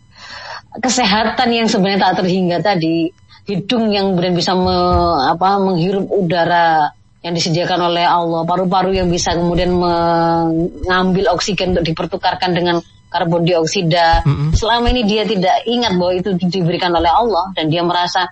kesehatan 0.82 1.50
yang 1.54 1.70
sebenarnya 1.70 2.10
tak 2.10 2.26
terhingga 2.26 2.58
tadi 2.66 3.14
hidung 3.44 3.92
yang 3.92 4.16
kemudian 4.16 4.36
bisa 4.36 4.56
me, 4.56 4.76
apa, 5.28 5.60
menghirup 5.60 6.08
udara 6.08 6.92
yang 7.24 7.34
disediakan 7.36 7.92
oleh 7.92 8.04
Allah, 8.04 8.44
paru-paru 8.44 8.96
yang 8.96 9.08
bisa 9.08 9.32
kemudian 9.32 9.72
mengambil 9.72 11.32
oksigen 11.32 11.72
untuk 11.72 11.88
dipertukarkan 11.88 12.52
dengan 12.52 12.84
karbon 13.08 13.48
dioksida. 13.48 14.28
Mm 14.28 14.34
-hmm. 14.34 14.50
Selama 14.58 14.92
ini 14.92 15.08
dia 15.08 15.24
tidak 15.24 15.64
ingat 15.64 15.96
bahwa 15.96 16.14
itu 16.20 16.36
diberikan 16.36 16.92
oleh 16.92 17.08
Allah 17.08 17.56
dan 17.56 17.72
dia 17.72 17.80
merasa 17.86 18.28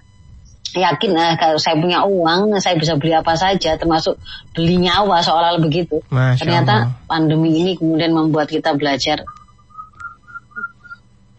yakin 0.72 1.12
eh, 1.20 1.36
kalau 1.36 1.60
saya 1.60 1.76
punya 1.76 2.04
uang 2.08 2.56
saya 2.64 2.80
bisa 2.80 2.96
beli 2.96 3.12
apa 3.12 3.36
saja 3.36 3.76
termasuk 3.76 4.16
beli 4.56 4.80
nyawa 4.80 5.20
seolah-olah 5.20 5.60
begitu. 5.60 6.00
Masya 6.08 6.40
Ternyata 6.40 6.74
Allah. 6.88 7.08
pandemi 7.08 7.52
ini 7.60 7.76
kemudian 7.76 8.16
membuat 8.16 8.48
kita 8.48 8.76
belajar 8.76 9.24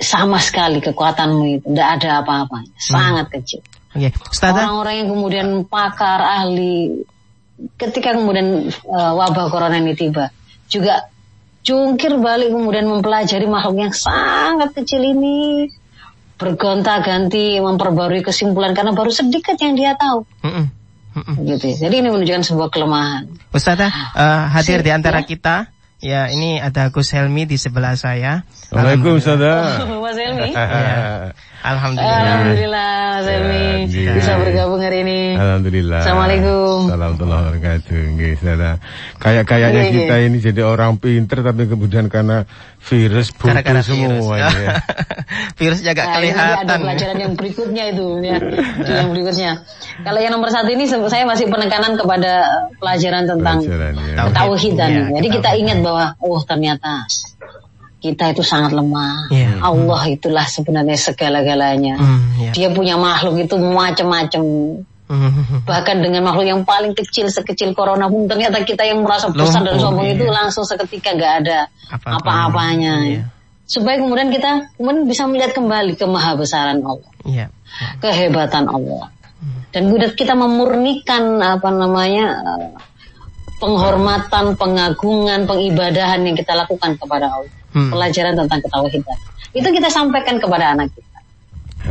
sama 0.02 0.38
sekali 0.42 0.82
kekuatanmu 0.82 1.44
itu 1.59 1.66
tidak 1.73 1.88
ada 1.99 2.09
apa-apanya 2.23 2.75
hmm. 2.75 2.90
sangat 2.90 3.26
kecil 3.40 3.61
okay. 3.94 4.11
orang-orang 4.42 4.94
yang 5.02 5.09
kemudian 5.09 5.49
pakar 5.64 6.21
ahli 6.21 7.06
ketika 7.78 8.18
kemudian 8.18 8.68
uh, 8.90 9.12
wabah 9.14 9.47
corona 9.49 9.78
ini 9.78 9.94
tiba 9.94 10.35
juga 10.66 11.06
jungkir 11.62 12.18
balik 12.18 12.50
kemudian 12.50 12.90
mempelajari 12.90 13.47
makhluk 13.47 13.78
yang 13.78 13.94
sangat 13.94 14.75
kecil 14.75 14.99
ini 14.99 15.71
bergonta-ganti 16.35 17.62
memperbarui 17.62 18.26
kesimpulan 18.26 18.75
karena 18.75 18.90
baru 18.90 19.14
sedikit 19.14 19.54
yang 19.62 19.78
dia 19.78 19.94
tahu 19.94 20.26
mm 20.42 20.50
-mm. 20.50 20.66
Mm 21.12 21.23
-mm. 21.23 21.35
gitu 21.54 21.64
ya. 21.71 21.76
jadi 21.87 21.94
ini 22.02 22.09
menunjukkan 22.11 22.44
sebuah 22.50 22.68
kelemahan 22.73 23.30
Ustazah 23.54 23.92
uh, 24.16 24.44
hadir 24.50 24.82
di 24.82 24.90
antara 24.90 25.23
ya? 25.23 25.26
kita 25.28 25.54
Ya, 26.02 26.26
ini 26.35 26.59
ada 26.59 26.90
Gus 26.90 27.14
Helmi 27.14 27.47
di 27.47 27.54
sebelah 27.54 27.94
saya. 27.94 28.42
Waalaikumsalam. 28.75 29.87
Mas 30.02 30.18
Helmi. 30.18 30.50
ya. 30.50 31.30
Alhamdulillah. 31.62 32.26
Alhamdulillah 32.26 32.90
Mas 33.23 33.26
Helmi 33.31 33.66
ya, 33.87 34.12
bisa 34.19 34.33
bergabung 34.35 34.83
hari 34.83 35.07
ini. 35.07 35.38
Alhamdulillah. 35.38 36.02
Assalamualaikum. 36.02 36.78
Assalamualaikum 36.90 37.28
wabarakatuh. 37.31 38.00
Nggih, 38.19 38.35
Kayak 39.23 39.45
kayaknya 39.47 39.83
kita 39.95 40.14
ini 40.26 40.37
jadi 40.42 40.62
orang 40.66 40.99
pinter 40.99 41.38
tapi 41.47 41.71
kemudian 41.71 42.11
karena 42.11 42.50
virus 42.83 43.31
butuh 43.31 43.62
Gara 43.62 43.83
semua 43.87 44.11
virus. 44.11 44.26
ya. 44.66 44.75
Virusnya 45.54 45.90
gak 45.95 46.07
nah, 46.11 46.14
kelihatan. 46.19 46.66
Ada 46.66 46.75
pelajaran 46.83 47.16
yang 47.23 47.33
berikutnya 47.38 47.85
itu 47.95 48.07
ya. 48.26 48.37
yang 48.83 49.09
berikutnya. 49.14 49.50
Kalau 50.02 50.19
yang 50.19 50.33
nomor 50.35 50.50
satu 50.50 50.69
ini 50.75 50.90
saya 50.90 51.23
masih 51.23 51.47
penekanan 51.47 51.95
kepada 51.95 52.33
pelajaran 52.83 53.23
tentang 53.31 53.62
pelajaran, 53.62 53.92
ya. 54.02 54.14
ketauhidan. 54.26 54.90
Ya, 54.90 55.04
Jadi 55.14 55.28
kita 55.31 55.50
ingat 55.54 55.78
bahwa 55.78 56.19
oh 56.19 56.42
ternyata 56.42 57.07
kita 58.02 58.35
itu 58.35 58.42
sangat 58.42 58.75
lemah. 58.75 59.31
Yeah. 59.31 59.42
Allah 59.62 60.02
itulah 60.11 60.42
sebenarnya 60.42 60.99
segala-galanya. 60.99 61.95
Mm, 61.97 62.23
yeah. 62.42 62.54
Dia 62.54 62.69
punya 62.75 62.99
makhluk 62.99 63.38
itu 63.38 63.54
macam-macam. 63.54 64.42
Mm. 65.07 65.62
Bahkan 65.62 65.97
dengan 66.02 66.26
makhluk 66.26 66.47
yang 66.50 66.62
paling 66.66 66.92
kecil 66.99 67.31
sekecil 67.31 67.71
corona 67.73 68.11
pun 68.11 68.26
ternyata 68.26 68.66
kita 68.66 68.83
yang 68.83 69.07
merasa 69.07 69.31
besar 69.31 69.62
dan 69.62 69.78
sombong 69.78 70.11
yeah. 70.11 70.16
itu 70.19 70.25
langsung 70.26 70.66
seketika 70.66 71.14
gak 71.14 71.47
ada 71.47 71.59
apa-apanya. 71.95 72.95
Yeah. 73.07 73.26
Supaya 73.64 74.02
kemudian 74.02 74.35
kita 74.35 74.75
kemudian 74.76 75.07
bisa 75.07 75.23
melihat 75.31 75.54
kembali 75.54 75.95
ke 75.95 76.04
maha 76.11 76.35
besaran 76.35 76.83
Allah. 76.83 77.12
Yeah. 77.23 77.49
Yeah. 77.54 77.92
Kehebatan 78.02 78.66
Allah. 78.66 79.14
Mm. 79.38 79.61
Dan 79.71 79.81
kemudian 79.88 80.12
kita 80.19 80.35
memurnikan 80.35 81.38
apa 81.38 81.71
namanya 81.71 82.26
penghormatan, 83.62 84.59
pengagungan, 84.59 85.47
pengibadahan 85.47 86.26
yang 86.26 86.35
kita 86.35 86.50
lakukan 86.59 86.99
kepada 86.99 87.31
Allah 87.31 87.62
hmm. 87.73 87.91
pelajaran 87.91 88.35
tentang 88.37 88.61
ketauhidan. 88.62 89.19
Itu 89.52 89.69
kita 89.69 89.88
sampaikan 89.93 90.41
kepada 90.41 90.73
anak 90.73 90.93
kita. 90.93 91.19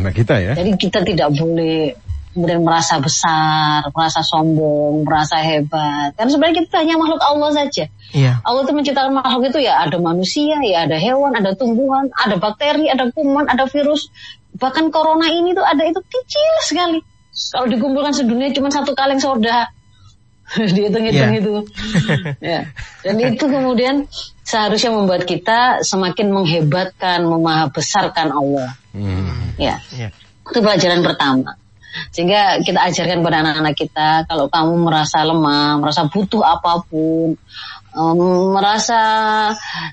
Anak 0.02 0.14
kita 0.16 0.36
ya. 0.40 0.52
Jadi 0.58 0.72
kita 0.80 1.00
tidak 1.04 1.30
boleh 1.36 1.94
kemudian 2.32 2.64
merasa 2.64 2.96
besar, 3.04 3.84
merasa 3.92 4.24
sombong, 4.24 5.04
merasa 5.04 5.44
hebat. 5.44 6.16
Karena 6.16 6.30
sebenarnya 6.32 6.56
kita 6.64 6.76
hanya 6.80 6.96
makhluk 6.96 7.20
Allah 7.20 7.50
saja. 7.52 7.86
Iya. 8.16 8.40
Allah 8.48 8.62
itu 8.64 8.72
menciptakan 8.72 9.14
makhluk 9.20 9.52
itu 9.52 9.60
ya 9.68 9.84
ada 9.84 10.00
manusia, 10.00 10.56
ya 10.64 10.88
ada 10.88 10.96
hewan, 10.96 11.36
ada 11.36 11.52
tumbuhan, 11.54 12.08
ada 12.16 12.40
bakteri, 12.40 12.88
ada 12.88 13.12
kuman, 13.12 13.52
ada 13.52 13.68
virus. 13.68 14.08
Bahkan 14.56 14.96
corona 14.96 15.28
ini 15.28 15.52
tuh 15.52 15.64
ada 15.64 15.84
itu 15.84 16.00
kecil 16.00 16.54
sekali. 16.64 17.00
Kalau 17.32 17.68
dikumpulkan 17.68 18.16
sedunia 18.16 18.52
cuma 18.56 18.72
satu 18.72 18.96
kaleng 18.96 19.20
soda. 19.20 19.72
Dihitung-hitung 20.76 21.32
yeah. 21.32 21.40
itu. 21.40 21.56
ya. 22.54 22.60
Dan 23.04 23.16
itu 23.24 23.46
kemudian 23.48 24.06
seharusnya 24.44 24.92
membuat 24.92 25.24
kita 25.24 25.86
semakin 25.86 26.28
menghebatkan, 26.32 27.24
memahabesarkan 27.24 28.28
Allah. 28.36 28.76
Hmm. 28.92 29.56
Ya, 29.56 29.80
yeah. 29.96 30.12
itu 30.48 30.60
pelajaran 30.60 31.02
pertama. 31.02 31.56
Sehingga 32.12 32.64
kita 32.64 32.80
ajarkan 32.88 33.20
pada 33.20 33.44
anak-anak 33.44 33.76
kita, 33.76 34.10
kalau 34.28 34.48
kamu 34.48 34.74
merasa 34.80 35.28
lemah, 35.28 35.80
merasa 35.80 36.08
butuh 36.08 36.40
apa 36.40 36.88
pun, 36.88 37.36
um, 37.96 38.56
merasa 38.56 39.00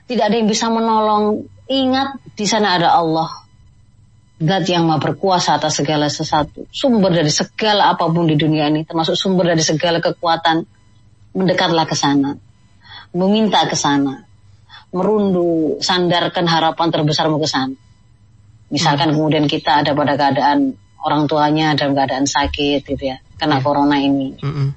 tidak 0.06 0.30
ada 0.30 0.36
yang 0.38 0.46
bisa 0.46 0.70
menolong, 0.70 1.42
ingat 1.66 2.18
di 2.38 2.46
sana 2.46 2.78
ada 2.78 2.94
Allah. 2.94 3.47
Zat 4.38 4.70
yang 4.70 4.86
maha 4.86 5.02
berkuasa 5.02 5.58
atas 5.58 5.82
segala 5.82 6.06
sesuatu. 6.06 6.70
Sumber 6.70 7.10
dari 7.10 7.30
segala 7.30 7.90
apa 7.90 8.06
pun 8.06 8.30
di 8.30 8.38
dunia 8.38 8.70
ini, 8.70 8.86
termasuk 8.86 9.18
sumber 9.18 9.50
dari 9.50 9.62
segala 9.66 9.98
kekuatan. 9.98 10.62
Mendekatlah 11.34 11.86
ke 11.86 11.94
sana. 11.98 12.38
Meminta 13.14 13.66
ke 13.66 13.74
sana 13.74 14.28
merundu, 14.92 15.76
sandarkan 15.84 16.48
harapan 16.48 16.88
terbesarmu 16.88 17.36
ke 17.40 17.48
sana. 17.48 17.76
Misalkan 18.68 19.12
hmm. 19.12 19.16
kemudian 19.16 19.44
kita 19.48 19.84
ada 19.84 19.92
pada 19.92 20.16
keadaan 20.16 20.76
orang 21.00 21.28
tuanya 21.28 21.76
dalam 21.76 21.96
keadaan 21.96 22.28
sakit 22.28 22.84
gitu 22.84 23.02
ya, 23.16 23.20
kena 23.36 23.60
hmm. 23.60 23.64
corona 23.64 23.96
ini. 24.00 24.36
Hmm. 24.40 24.72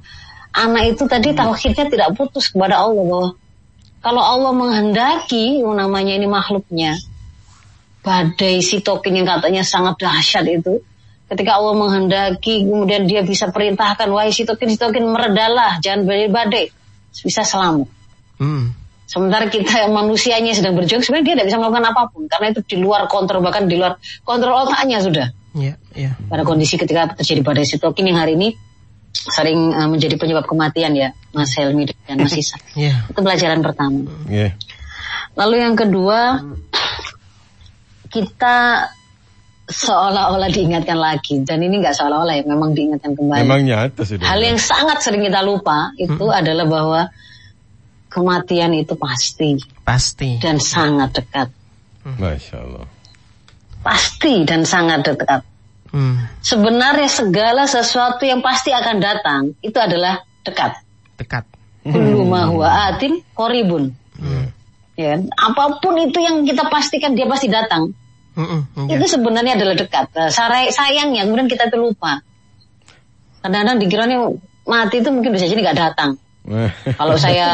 Anak 0.52 0.96
itu 0.96 1.04
tadi 1.08 1.32
hmm. 1.32 1.38
tauhidnya 1.40 1.86
tidak 1.88 2.10
putus 2.16 2.52
kepada 2.52 2.84
Allah 2.84 3.04
bahwa 3.04 3.30
kalau 4.02 4.24
Allah 4.26 4.52
menghendaki, 4.58 5.62
oh, 5.62 5.78
namanya 5.78 6.18
ini 6.18 6.28
makhluknya, 6.28 6.98
badai 8.02 8.62
sitokin 8.62 9.22
yang 9.22 9.28
katanya 9.30 9.62
sangat 9.62 9.98
dahsyat 10.02 10.46
itu, 10.50 10.82
ketika 11.32 11.58
Allah 11.58 11.78
menghendaki, 11.78 12.66
kemudian 12.68 13.08
dia 13.08 13.22
bisa 13.24 13.54
perintahkan, 13.54 14.10
wahai 14.12 14.34
sitokin, 14.34 14.74
sitokin 14.74 15.06
meredalah, 15.08 15.80
jangan 15.80 16.04
badai, 16.30 16.74
bisa 17.14 17.46
selamat. 17.46 17.88
Hmm. 18.42 18.74
Sementara 19.12 19.52
kita 19.52 19.86
yang 19.88 19.92
manusianya 19.92 20.56
sedang 20.56 20.80
berjuang, 20.80 21.04
sebenarnya 21.04 21.26
dia 21.28 21.36
tidak 21.36 21.48
bisa 21.52 21.58
melakukan 21.60 21.86
apa 21.92 22.02
pun 22.16 22.24
karena 22.32 22.56
itu 22.56 22.62
di 22.64 22.78
luar 22.80 23.12
kontrol 23.12 23.44
bahkan 23.44 23.68
di 23.68 23.76
luar 23.76 24.00
kontrol 24.24 24.56
otaknya 24.64 25.04
sudah. 25.04 25.28
Iya, 25.52 25.76
yeah, 25.76 25.76
iya. 25.92 26.04
Yeah. 26.16 26.32
Pada 26.32 26.48
kondisi 26.48 26.80
ketika 26.80 27.20
terjadi 27.20 27.44
badai 27.44 27.68
sitokin 27.68 28.08
yang 28.08 28.24
hari 28.24 28.40
ini 28.40 28.56
sering 29.12 29.76
uh, 29.76 29.92
menjadi 29.92 30.16
penyebab 30.16 30.48
kematian 30.48 30.96
ya 30.96 31.12
Mas 31.36 31.52
Helmi 31.60 31.92
dan 32.08 32.24
Mas 32.24 32.32
Isa. 32.40 32.56
yeah. 32.72 33.04
Itu 33.12 33.20
pelajaran 33.20 33.60
pertama. 33.60 34.08
Yeah. 34.32 34.56
Lalu 35.36 35.60
yang 35.60 35.76
kedua 35.76 36.40
kita 38.12 38.88
seolah-olah 39.72 40.52
diingatkan 40.52 41.00
lagi 41.00 41.40
dan 41.48 41.64
ini 41.64 41.80
nggak 41.80 41.96
seolah-olah 41.96 42.36
ya 42.36 42.44
memang 42.44 42.76
diingatkan 42.76 43.16
kembali. 43.16 43.42
Memang 43.48 43.64
nyata 43.64 44.04
sudah. 44.04 44.28
Hal 44.28 44.40
yang 44.44 44.60
sangat 44.60 45.00
sering 45.00 45.24
kita 45.24 45.40
lupa 45.42 45.96
itu 45.96 46.28
hmm. 46.28 46.40
adalah 46.44 46.66
bahwa 46.68 47.02
kematian 48.12 48.76
itu 48.76 48.94
pasti. 49.00 49.56
Pasti. 49.88 50.38
Dan 50.44 50.60
sangat 50.60 51.16
dekat. 51.16 51.48
Masya 52.04 52.58
Allah. 52.60 52.86
Pasti 53.82 54.44
dan 54.44 54.68
sangat 54.68 55.08
dekat. 55.08 55.42
Hmm. 55.92 56.28
Sebenarnya 56.44 57.08
segala 57.08 57.68
sesuatu 57.68 58.24
yang 58.28 58.44
pasti 58.44 58.76
akan 58.76 58.98
datang 59.00 59.42
itu 59.64 59.76
adalah 59.80 60.20
dekat. 60.44 60.84
Dekat. 61.16 61.48
Kullu 61.82 62.28
ma 62.28 62.46
huwa 62.46 62.94
atin 62.94 63.24
koribun. 63.34 63.90
Ya, 65.02 65.16
apa 65.18 65.82
pun 65.82 65.98
itu 65.98 66.22
yang 66.22 66.46
kita 66.46 66.70
pastikan 66.70 67.18
dia 67.18 67.26
pasti 67.26 67.50
datang. 67.50 67.92
Hmm, 68.38 68.64
ya. 68.88 68.96
Itu 68.96 69.12
sebenarnya 69.12 69.60
adalah 69.60 69.76
dekat. 69.76 70.14
Nah, 70.16 70.32
sayangnya 70.72 71.28
kemudian 71.28 71.52
kita 71.52 71.68
terlupa. 71.68 72.24
Kadang-kadang 73.44 73.78
dikiranya 73.82 74.18
mati 74.70 75.02
itu 75.02 75.10
mungkin 75.12 75.34
bisa 75.36 75.50
jadi 75.50 75.60
nggak 75.60 75.80
datang. 75.80 76.16
Kalau 77.00 77.16
saya 77.20 77.50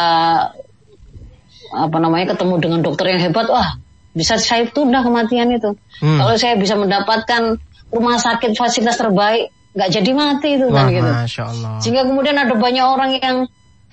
apa 1.68 1.98
namanya 2.00 2.36
ketemu 2.36 2.56
dengan 2.62 2.80
dokter 2.86 3.12
yang 3.12 3.22
hebat, 3.24 3.48
wah 3.50 3.80
bisa 4.14 4.38
saya 4.38 4.70
tunda 4.70 5.02
kematian 5.02 5.50
itu. 5.54 5.74
Hmm. 6.02 6.18
Kalau 6.22 6.36
saya 6.38 6.56
bisa 6.58 6.78
mendapatkan 6.78 7.58
rumah 7.90 8.18
sakit 8.20 8.54
fasilitas 8.54 9.00
terbaik 9.00 9.54
nggak 9.78 9.90
jadi 9.94 10.12
mati 10.18 10.50
itu 10.58 10.68
kan 10.74 10.90
gitu. 10.90 11.06
Masya 11.06 11.44
Allah. 11.54 11.74
Sehingga 11.78 12.04
kemudian 12.10 12.34
ada 12.34 12.58
banyak 12.58 12.86
orang 12.86 13.10
yang 13.18 13.46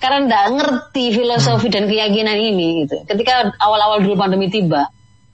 karena 0.05 0.19
nggak 0.29 0.45
ngerti 0.53 1.05
filosofi 1.17 1.67
hmm. 1.67 1.75
dan 1.75 1.83
keyakinan 1.89 2.37
ini 2.37 2.67
gitu. 2.85 3.01
Ketika 3.09 3.57
awal-awal 3.57 4.05
dulu 4.05 4.13
pandemi 4.13 4.53
tiba, 4.53 4.85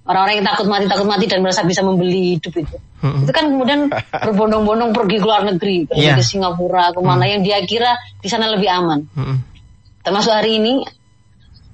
orang-orang 0.08 0.40
yang 0.40 0.48
takut 0.48 0.68
mati 0.72 0.88
takut 0.88 1.08
mati 1.12 1.28
dan 1.28 1.44
merasa 1.44 1.68
bisa 1.68 1.84
membeli 1.84 2.40
hidup 2.40 2.56
itu, 2.56 2.78
hmm. 3.04 3.28
itu 3.28 3.32
kan 3.36 3.46
kemudian 3.52 3.92
berbondong-bondong 4.32 4.96
pergi 4.96 5.18
ke 5.20 5.26
luar 5.28 5.44
negeri, 5.44 5.92
pergi 5.92 6.08
yeah. 6.08 6.16
ke 6.16 6.24
Singapura, 6.24 6.96
ke 6.96 7.04
mana 7.04 7.28
hmm. 7.28 7.32
yang 7.36 7.42
dia 7.44 7.60
kira 7.68 7.92
di 8.24 8.32
sana 8.32 8.48
lebih 8.48 8.72
aman. 8.72 9.04
Hmm. 9.12 9.38
Termasuk 10.02 10.32
hari 10.32 10.58
ini 10.64 10.82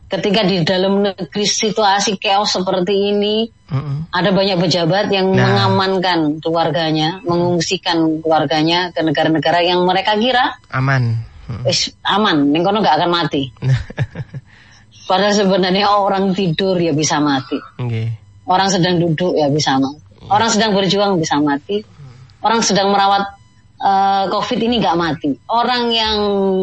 ketika 0.08 0.42
di 0.48 0.64
dalam 0.64 1.04
negeri 1.04 1.44
situasi 1.44 2.16
chaos 2.16 2.56
seperti 2.56 3.12
ini 3.12 3.44
mm-hmm. 3.48 4.16
ada 4.16 4.32
banyak 4.32 4.58
pejabat 4.64 5.12
yang 5.12 5.36
nah. 5.36 5.44
mengamankan 5.44 6.40
keluarganya, 6.40 7.20
mengungsikan 7.28 8.24
keluarganya 8.24 8.96
ke 8.96 9.04
negara-negara 9.04 9.60
yang 9.68 9.84
mereka 9.84 10.16
kira 10.16 10.56
aman. 10.72 11.20
Is, 11.68 11.96
aman, 12.04 12.52
nengkono 12.52 12.84
nggak 12.84 12.98
akan 13.00 13.12
mati. 13.12 13.48
Padahal 15.10 15.32
sebenarnya 15.32 15.88
orang 15.88 16.36
tidur 16.36 16.76
ya 16.76 16.92
bisa 16.92 17.24
mati. 17.24 17.56
Okay. 17.80 18.12
Orang 18.44 18.68
sedang 18.68 19.00
duduk 19.00 19.40
ya 19.40 19.48
bisa 19.48 19.80
mati. 19.80 20.04
Orang 20.28 20.52
sedang 20.52 20.76
berjuang 20.76 21.16
bisa 21.16 21.40
mati. 21.40 21.80
Orang 22.44 22.60
sedang 22.60 22.92
merawat 22.92 23.24
uh, 23.80 24.28
COVID 24.28 24.60
ini 24.68 24.84
nggak 24.84 25.00
mati. 25.00 25.32
Orang 25.48 25.88
yang 25.96 26.16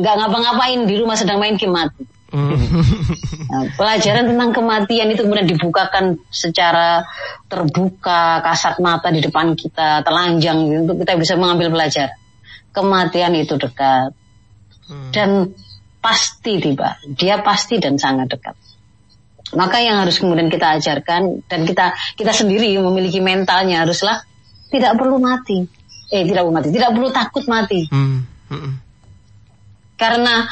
nggak 0.05 0.15
ngapa-ngapain 0.21 0.85
di 0.85 0.95
rumah 1.01 1.17
sedang 1.17 1.41
main 1.41 1.57
game 1.57 1.73
mati. 1.73 2.05
Nah, 2.35 3.71
pelajaran 3.79 4.27
tentang 4.27 4.51
kematian 4.51 5.07
itu 5.15 5.23
kemudian 5.23 5.47
dibukakan 5.47 6.19
secara 6.35 7.07
terbuka, 7.47 8.43
kasat 8.43 8.83
mata 8.83 9.15
di 9.15 9.23
depan 9.23 9.55
kita, 9.55 10.03
telanjang 10.03 10.67
gitu, 10.67 10.81
untuk 10.83 10.97
kita 11.07 11.15
bisa 11.15 11.39
mengambil 11.39 11.71
pelajaran. 11.71 12.19
Kematian 12.75 13.39
itu 13.39 13.55
dekat 13.55 14.11
hmm. 14.89 15.11
dan 15.13 15.53
pasti 16.05 16.61
tiba, 16.61 17.01
dia 17.17 17.41
pasti 17.41 17.81
dan 17.81 17.97
sangat 17.97 18.37
dekat. 18.37 18.57
Maka 19.55 19.81
yang 19.81 20.03
harus 20.03 20.19
kemudian 20.19 20.51
kita 20.51 20.77
ajarkan 20.81 21.47
dan 21.47 21.61
kita 21.65 21.95
kita 22.17 22.33
sendiri 22.35 22.75
memiliki 22.81 23.23
mentalnya 23.23 23.87
haruslah 23.87 24.25
tidak 24.69 24.99
perlu 24.99 25.23
mati, 25.23 25.65
eh 26.11 26.23
tidak 26.27 26.45
perlu 26.45 26.55
mati, 26.57 26.69
tidak 26.75 26.91
perlu 26.93 27.09
takut 27.15 27.45
mati. 27.47 27.87
Hmm. 27.89 28.27
Hmm. 28.51 28.83
Karena 29.95 30.43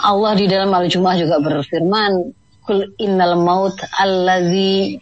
Allah 0.00 0.32
di 0.34 0.48
dalam 0.48 0.72
Al-Jumu'ah 0.72 1.16
juga 1.20 1.36
berfirman, 1.38 2.12
"Kul 2.64 2.96
innal 2.96 3.36
maut 3.36 3.76
allazi 3.92 4.96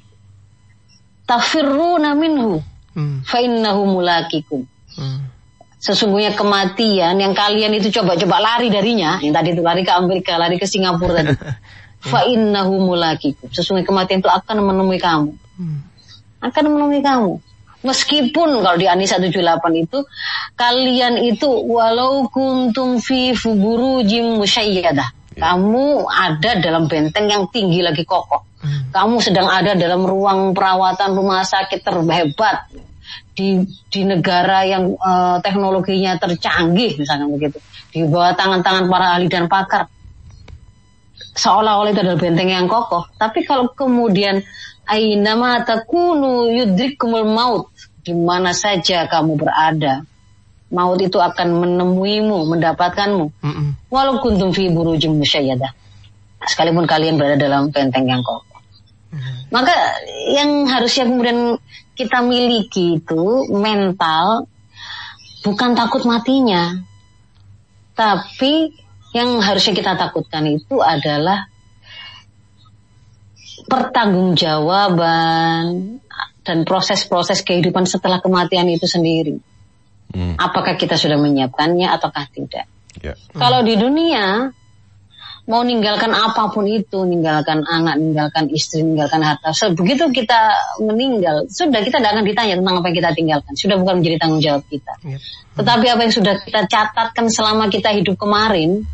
tafirruna 1.25 2.19
minhu 2.19 2.59
hmm. 2.99 3.23
fa 3.23 3.39
innahu 3.39 3.87
mulakikum." 3.87 4.67
Hmm. 4.99 5.34
Sesungguhnya 5.85 6.33
kematian 6.33 7.21
yang 7.21 7.37
kalian 7.37 7.77
itu 7.77 7.93
coba-coba 8.01 8.41
lari 8.41 8.73
darinya, 8.73 9.21
yang 9.21 9.37
tadi 9.37 9.53
itu 9.53 9.61
lari 9.61 9.85
ke 9.85 9.93
Amerika, 9.93 10.41
lari 10.41 10.57
ke 10.57 10.65
Singapura 10.65 11.21
tadi. 11.21 11.37
fa 12.09 12.25
innahu 12.25 12.89
mulakikum. 12.89 13.53
Sesungguhnya 13.53 13.85
kematian 13.85 14.25
itu 14.25 14.33
akan 14.33 14.65
menemui 14.65 14.97
kamu. 14.97 15.37
Hmm. 15.61 15.85
Akan 16.41 16.73
menemui 16.73 17.05
kamu. 17.05 17.37
Meskipun 17.85 18.65
kalau 18.65 18.81
di 18.81 18.89
Anis 18.89 19.13
178 19.13 19.85
itu 19.85 20.09
kalian 20.57 21.21
itu 21.21 21.53
walau 21.53 22.33
kuntum 22.33 22.97
fi 22.97 23.37
fuburujim 23.37 24.41
musayyadah. 24.41 25.37
Ya. 25.37 25.53
Kamu 25.53 26.09
ada 26.09 26.65
dalam 26.65 26.89
benteng 26.89 27.29
yang 27.29 27.45
tinggi 27.53 27.85
lagi 27.85 28.09
kokoh. 28.09 28.41
Hmm. 28.65 28.89
Kamu 28.89 29.21
sedang 29.21 29.53
ada 29.53 29.77
dalam 29.77 30.09
ruang 30.09 30.57
perawatan 30.57 31.13
rumah 31.13 31.45
sakit 31.45 31.85
terhebat 31.85 32.73
di 33.35 33.67
di 33.91 34.01
negara 34.07 34.63
yang 34.63 34.95
uh, 34.95 35.43
teknologinya 35.43 36.17
tercanggih 36.17 36.99
misalnya 36.99 37.27
begitu. 37.27 37.59
Di 37.91 38.07
bawah 38.07 38.35
tangan-tangan 38.35 38.87
para 38.87 39.19
ahli 39.19 39.27
dan 39.27 39.51
pakar. 39.51 39.91
Seolah-olah 41.35 41.91
itu 41.91 42.01
adalah 42.03 42.19
benteng 42.19 42.51
yang 42.51 42.71
kokoh. 42.71 43.11
Tapi 43.19 43.43
kalau 43.43 43.71
kemudian 43.75 44.39
aina 44.87 45.65
takunu 45.65 46.53
yudrikumul 46.53 47.27
maut 47.27 47.73
di 48.05 48.13
mana 48.13 48.53
saja 48.53 49.09
kamu 49.09 49.41
berada 49.41 50.05
maut 50.69 51.01
itu 51.01 51.17
akan 51.17 51.65
menemuimu 51.65 52.45
mendapatkanmu 52.53 53.27
mm 53.41 53.53
-mm. 53.53 53.69
walau 53.89 54.21
kuntum 54.21 54.53
fi 54.53 54.69
burujim 54.69 55.17
musyayyadah 55.17 55.73
sekalipun 56.45 56.85
kalian 56.85 57.17
berada 57.17 57.41
dalam 57.41 57.73
benteng 57.73 58.05
yang 58.05 58.21
kokoh 58.21 58.61
mm. 59.15 59.49
maka 59.49 59.73
yang 60.37 60.69
harusnya 60.69 61.09
kemudian 61.09 61.57
kita 61.95 62.27
miliki 62.27 62.99
itu 62.99 63.47
mental 63.55 64.51
bukan 65.47 65.79
takut 65.79 66.03
matinya 66.07 66.75
tapi 67.95 68.75
yang 69.15 69.39
harusnya 69.39 69.75
kita 69.79 69.95
takutkan 69.95 70.43
itu 70.51 70.83
adalah 70.83 71.47
pertanggungjawaban 73.71 76.03
dan 76.45 76.65
proses-proses 76.67 77.47
kehidupan 77.47 77.87
setelah 77.89 78.21
kematian 78.21 78.69
itu 78.69 78.85
sendiri. 78.85 79.41
Hmm. 80.13 80.37
Apakah 80.37 80.77
kita 80.77 81.01
sudah 81.01 81.17
menyiapkannya 81.17 81.89
ataukah 81.89 82.29
tidak? 82.35 82.69
Ya. 83.01 83.17
Hmm. 83.17 83.41
Kalau 83.41 83.65
di 83.65 83.81
dunia 83.81 84.53
mau 85.45 85.61
ninggalkan 85.61 86.09
apa 86.09 86.49
pun 86.49 86.65
itu, 86.65 87.05
ninggalkan 87.05 87.61
anak, 87.69 88.01
ninggalkan 88.01 88.49
istri, 88.49 88.81
ninggalkan 88.81 89.21
harta, 89.21 89.53
so, 89.53 89.69
begitu 89.77 90.09
kita 90.09 90.57
meninggal, 90.81 91.45
sudah 91.53 91.85
kita 91.85 92.01
tidak 92.01 92.17
akan 92.17 92.25
ditanya 92.25 92.55
tentang 92.57 92.77
apa 92.81 92.87
yang 92.89 92.97
kita 92.97 93.11
tinggalkan, 93.13 93.53
sudah 93.53 93.77
bukan 93.77 93.95
menjadi 94.01 94.17
tanggung 94.17 94.41
jawab 94.41 94.63
kita. 94.73 94.93
Ya. 95.05 95.19
Tetapi 95.55 95.87
apa 95.93 96.01
yang 96.01 96.15
sudah 96.17 96.35
kita 96.41 96.61
catatkan 96.65 97.27
selama 97.29 97.69
kita 97.69 97.93
hidup 97.93 98.17
kemarin, 98.17 98.89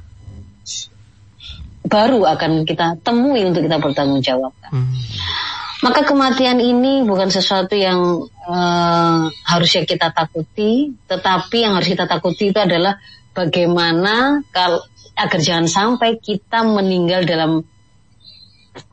baru 1.87 2.27
akan 2.27 2.67
kita 2.67 2.99
temui 3.03 3.47
untuk 3.47 3.67
kita 3.67 3.79
bertanggung 3.79 4.23
jawabkan. 4.23 4.71
Hmm. 4.75 4.95
Maka 5.81 6.05
kematian 6.05 6.61
ini 6.61 7.09
bukan 7.09 7.33
sesuatu 7.33 7.73
yang 7.73 8.29
uh, 8.45 9.23
harusnya 9.49 9.89
kita 9.89 10.13
takuti, 10.13 10.93
tetapi 11.09 11.65
yang 11.65 11.73
harus 11.73 11.89
kita 11.89 12.05
takuti 12.05 12.53
itu 12.53 12.61
adalah 12.61 13.01
bagaimana 13.35 14.43
kalau 14.51 14.83
agar 15.15 15.41
jangan 15.41 15.69
sampai 15.69 16.17
kita 16.17 16.65
meninggal 16.65 17.29
dalam 17.29 17.61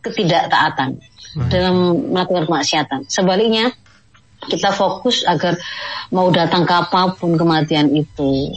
ketidaktaatan, 0.04 1.00
hmm. 1.00 1.50
dalam 1.50 1.76
melakukan 2.12 2.50
kemaksiatan. 2.50 3.00
Sebaliknya, 3.08 3.72
kita 4.44 4.76
fokus 4.76 5.24
agar 5.24 5.56
mau 6.12 6.28
datang 6.34 6.68
ke 6.68 6.74
apa 6.74 7.16
pun 7.16 7.40
kematian 7.40 7.94
itu, 7.96 8.52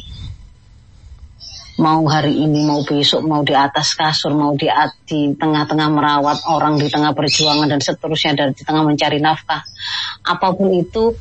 mau 1.81 2.05
hari 2.11 2.37
ini, 2.37 2.67
mau 2.67 2.83
besok, 2.83 3.23
mau 3.25 3.41
di 3.47 3.55
atas 3.55 3.95
kasur, 3.95 4.35
mau 4.35 4.53
di 4.59 4.69
di 5.07 5.33
tengah-tengah 5.39 5.89
merawat 5.89 6.39
orang 6.51 6.77
di 6.77 6.91
tengah 6.91 7.17
perjuangan 7.17 7.71
dan 7.71 7.81
seterusnya 7.81 8.33
dan 8.37 8.49
di 8.53 8.63
tengah 8.67 8.83
mencari 8.85 9.19
nafkah. 9.23 9.63
Apa 10.27 10.53
pun 10.53 10.75
itu 10.75 11.17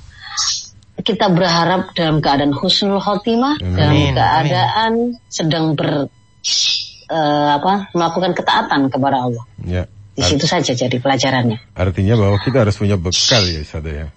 kita 1.00 1.32
berharap 1.32 1.96
dalam 1.96 2.20
keadaan 2.20 2.52
husnul 2.52 3.00
khotimah, 3.00 3.60
Amin. 3.60 3.76
dalam 3.76 3.96
keadaan 4.14 4.94
Amin. 5.16 5.32
sedang 5.32 5.74
ber 5.74 6.08
uh, 7.10 7.50
apa 7.60 7.92
melakukan 7.96 8.32
ketaatan 8.38 8.92
kepada 8.92 9.18
Allah. 9.28 9.44
Ya. 9.64 9.84
Di 10.20 10.24
situ 10.28 10.44
saja 10.44 10.76
jadi 10.76 11.00
pelajarannya. 11.00 11.80
Artinya 11.80 12.20
bahwa 12.20 12.38
kita 12.44 12.68
harus 12.68 12.76
punya 12.76 13.00
bekal 13.00 13.40
ya, 13.48 13.64
Sada 13.64 13.92
ya. 13.92 14.08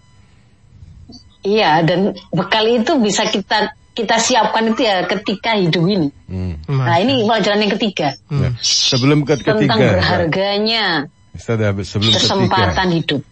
Iya, 1.43 1.83
dan 1.87 2.15
bekal 2.35 2.67
itu 2.71 2.99
bisa 2.99 3.27
kita 3.27 3.75
kita 3.93 4.17
siapkan 4.17 4.73
itu 4.73 4.83
ya 4.83 5.05
ketika 5.05 5.55
hidup 5.55 5.85
ini. 5.85 6.09
Hmm. 6.27 6.59
Nah 6.67 6.97
ini 6.99 7.23
pelajaran 7.23 7.61
yang 7.63 7.73
ketiga. 7.77 8.19
Hmm. 8.27 8.43
Ya. 8.43 8.51
Sebelum 8.63 9.23
ke 9.23 9.39
ketiga. 9.39 9.59
Tentang 9.59 9.79
berharganya 9.79 10.87
sebelum 11.39 12.13
kesempatan 12.15 12.89
ketiga. 12.89 12.99
hidup. 12.99 13.23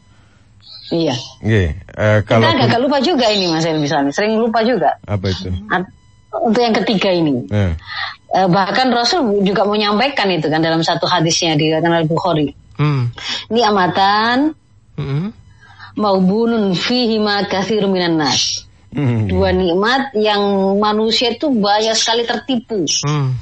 Iya. 0.90 1.14
Uh, 1.46 1.70
eh, 1.94 2.18
kalau 2.26 2.50
kita 2.50 2.66
agak 2.66 2.80
lupa 2.82 2.98
juga 2.98 3.26
ini 3.30 3.46
Mas 3.46 3.66
misalnya, 3.66 4.10
sering 4.10 4.34
lupa 4.36 4.66
juga. 4.66 4.98
Apa 5.06 5.30
itu? 5.30 5.54
Untuk 6.30 6.62
yang 6.62 6.74
ketiga 6.82 7.10
ini. 7.14 7.46
Eh. 7.50 7.72
Uh, 8.30 8.46
bahkan 8.50 8.90
Rasul 8.90 9.42
juga 9.42 9.66
menyampaikan 9.66 10.30
itu 10.30 10.46
kan 10.46 10.62
dalam 10.62 10.82
satu 10.82 11.06
hadisnya 11.06 11.54
di 11.54 11.70
Al 11.74 12.06
Bukhari. 12.06 12.54
Hmm. 12.78 13.10
Ini 13.50 13.60
amatan 13.70 14.54
hmm. 14.96 15.26
maubunun 15.98 16.72
fihi 16.72 17.18
ma 17.18 17.42
kathir 17.46 17.86
minan 17.90 18.18
nas. 18.18 18.66
Hmm. 18.90 19.30
Dua 19.30 19.54
nikmat 19.54 20.14
yang 20.18 20.42
manusia 20.82 21.34
itu 21.34 21.50
banyak 21.50 21.94
sekali 21.94 22.26
tertipu. 22.26 22.86
Hmm. 23.06 23.38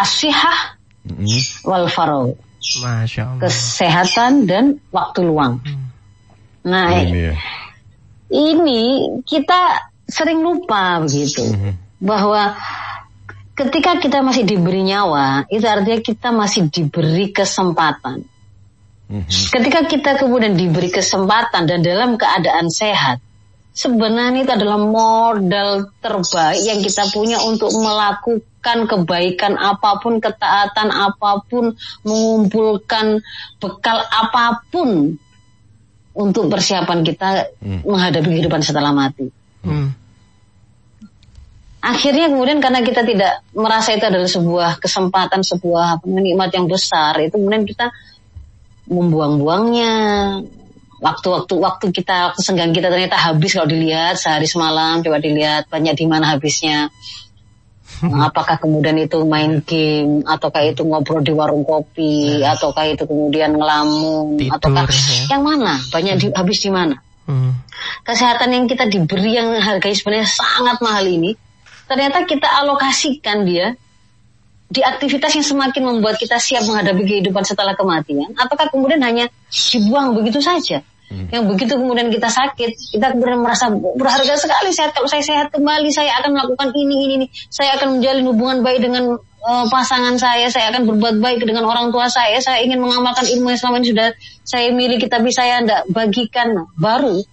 Asihah 0.00 0.78
hmm. 1.04 1.68
wal 1.68 1.88
farau. 1.88 2.36
Kesehatan 3.40 4.44
dan 4.44 4.76
waktu 4.92 5.24
luang. 5.24 5.64
Hmm. 5.64 5.87
Nah, 6.66 6.88
ini, 6.98 7.30
ya. 7.30 7.34
ini 8.32 8.82
kita 9.22 9.92
sering 10.08 10.40
lupa 10.40 10.98
begitu. 11.04 11.44
Hmm. 11.44 11.74
Bahwa 11.98 12.54
ketika 13.58 13.98
kita 13.98 14.22
masih 14.22 14.46
diberi 14.46 14.86
nyawa, 14.86 15.50
itu 15.50 15.66
artinya 15.66 15.98
kita 15.98 16.28
masih 16.30 16.70
diberi 16.70 17.34
kesempatan. 17.34 18.22
Mm-hmm. 19.08 19.50
Ketika 19.50 19.80
kita 19.88 20.10
kemudian 20.20 20.54
diberi 20.54 20.92
kesempatan 20.92 21.66
dan 21.66 21.80
dalam 21.82 22.14
keadaan 22.14 22.70
sehat, 22.70 23.18
sebenarnya 23.74 24.46
itu 24.46 24.52
adalah 24.52 24.78
modal 24.78 25.90
terbaik 25.98 26.60
yang 26.62 26.78
kita 26.84 27.08
punya 27.10 27.40
untuk 27.42 27.72
melakukan 27.72 28.78
kebaikan 28.84 29.56
apa 29.58 29.98
pun, 29.98 30.20
ketaatan 30.22 30.92
apa 30.92 31.42
pun, 31.48 31.74
mengumpulkan 32.04 33.24
bekal 33.58 33.98
apa 34.06 34.62
pun 34.70 35.18
untuk 36.18 36.50
persiapan 36.50 37.06
kita 37.06 37.54
mm. 37.62 37.86
menghadapi 37.86 38.26
kehidupan 38.26 38.60
setelah 38.66 38.90
mati. 38.90 39.30
Mm 39.62 40.08
akhirnya 41.78 42.26
kemudian 42.28 42.58
karena 42.58 42.82
kita 42.82 43.06
tidak 43.06 43.46
merasa 43.54 43.94
itu 43.94 44.04
adalah 44.04 44.28
sebuah 44.28 44.70
kesempatan, 44.82 45.40
sebuah 45.46 46.02
nikmat 46.04 46.50
yang 46.52 46.66
besar, 46.66 47.16
itu 47.22 47.38
kemudian 47.38 47.64
kita 47.64 47.94
membuang-buangnya. 48.90 49.94
Waktu-waktu 50.98 51.54
waktu 51.62 51.86
kita 51.94 52.34
senggang 52.42 52.74
kita 52.74 52.90
ternyata 52.90 53.14
habis 53.14 53.54
kalau 53.54 53.70
dilihat 53.70 54.18
sehari 54.18 54.50
semalam 54.50 54.98
coba 54.98 55.22
dilihat 55.22 55.70
banyak 55.70 55.94
di 55.94 56.06
mana 56.10 56.34
habisnya. 56.34 56.90
Apakah 57.98 58.62
kemudian 58.62 58.94
itu 58.94 59.18
main 59.26 59.58
game, 59.66 60.22
ataukah 60.22 60.62
itu 60.62 60.86
ngobrol 60.86 61.18
di 61.18 61.34
warung 61.34 61.66
kopi, 61.66 62.38
nah. 62.38 62.54
ataukah 62.54 62.86
itu 62.86 63.02
kemudian 63.02 63.58
ngelamun, 63.58 64.38
Tidur, 64.38 64.54
ataukah 64.54 64.86
ya. 64.86 65.34
yang 65.34 65.42
mana? 65.42 65.74
Banyak 65.90 66.14
di, 66.22 66.26
habis 66.30 66.62
di 66.62 66.70
mana? 66.70 66.94
Hmm. 67.26 67.58
Kesehatan 68.06 68.54
yang 68.54 68.64
kita 68.70 68.86
diberi 68.86 69.34
yang 69.34 69.50
harganya 69.58 69.96
sebenarnya 69.98 70.28
sangat 70.30 70.78
mahal 70.78 71.04
ini, 71.10 71.34
ternyata 71.90 72.22
kita 72.22 72.46
alokasikan 72.62 73.42
dia 73.42 73.74
di 74.68 74.84
aktivitas 74.84 75.32
yang 75.34 75.46
semakin 75.48 75.82
membuat 75.82 76.20
kita 76.20 76.36
siap 76.36 76.68
menghadapi 76.68 77.02
kehidupan 77.02 77.42
setelah 77.42 77.74
kematian, 77.74 78.36
apakah 78.36 78.68
kemudian 78.70 79.00
hanya 79.00 79.26
dibuang 79.50 80.14
begitu 80.14 80.38
saja? 80.38 80.84
Hmm. 81.08 81.26
Yang 81.32 81.44
begitu 81.56 81.72
kemudian 81.80 82.12
kita 82.12 82.28
sakit, 82.28 82.70
kita 82.92 83.06
kemudian 83.16 83.40
merasa 83.40 83.72
berharga 83.72 84.36
sekali 84.36 84.70
sehat. 84.76 84.92
Kalau 84.92 85.08
saya 85.08 85.24
sehat 85.24 85.48
kembali, 85.48 85.88
saya 85.88 86.20
akan 86.20 86.36
melakukan 86.36 86.68
ini, 86.76 86.94
ini, 87.08 87.14
ini. 87.24 87.26
Saya 87.48 87.80
akan 87.80 87.96
menjalin 87.96 88.24
hubungan 88.28 88.58
baik 88.60 88.84
dengan 88.84 89.16
uh, 89.16 89.64
pasangan 89.72 90.20
saya, 90.20 90.52
saya 90.52 90.68
akan 90.68 90.84
berbuat 90.84 91.16
baik 91.16 91.48
dengan 91.48 91.64
orang 91.64 91.88
tua 91.88 92.12
saya, 92.12 92.36
saya 92.44 92.60
ingin 92.60 92.76
mengamalkan 92.76 93.24
ilmu 93.24 93.48
yang 93.48 93.60
selama 93.60 93.80
ini 93.80 93.88
sudah 93.96 94.08
saya 94.44 94.68
miliki 94.76 95.08
tapi 95.08 95.32
saya 95.32 95.64
tidak 95.64 95.82
bagikan. 95.88 96.68
baru 96.76 97.24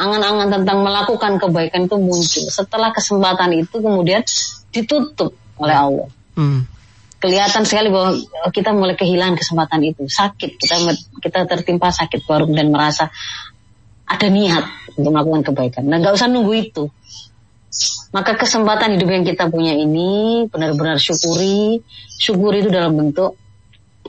angan-angan 0.00 0.48
tentang 0.48 0.80
melakukan 0.80 1.32
kebaikan 1.36 1.84
itu 1.84 1.96
muncul. 2.00 2.44
Setelah 2.48 2.88
kesempatan 2.96 3.52
itu 3.52 3.76
kemudian 3.84 4.24
ditutup 4.72 5.36
oleh 5.60 5.76
Allah. 5.76 6.08
Hmm. 6.40 6.64
Kelihatan 7.20 7.68
sekali 7.68 7.92
bahwa 7.92 8.16
kita 8.48 8.72
mulai 8.72 8.96
kehilangan 8.96 9.36
kesempatan 9.36 9.84
itu. 9.84 10.08
Sakit, 10.08 10.56
kita 10.56 10.76
kita 11.20 11.44
tertimpa 11.44 11.92
sakit 11.92 12.24
baru 12.24 12.48
dan 12.48 12.72
merasa 12.72 13.12
ada 14.08 14.26
niat 14.32 14.64
untuk 14.96 15.12
melakukan 15.12 15.52
kebaikan. 15.52 15.84
Nah, 15.84 16.00
nggak 16.00 16.16
usah 16.16 16.32
nunggu 16.32 16.52
itu. 16.56 16.88
Maka 18.10 18.34
kesempatan 18.34 18.98
hidup 18.98 19.06
yang 19.06 19.22
kita 19.22 19.46
punya 19.46 19.76
ini 19.76 20.42
benar-benar 20.50 20.98
syukuri. 20.98 21.78
Syukuri 22.18 22.66
itu 22.66 22.72
dalam 22.72 22.98
bentuk 22.98 23.38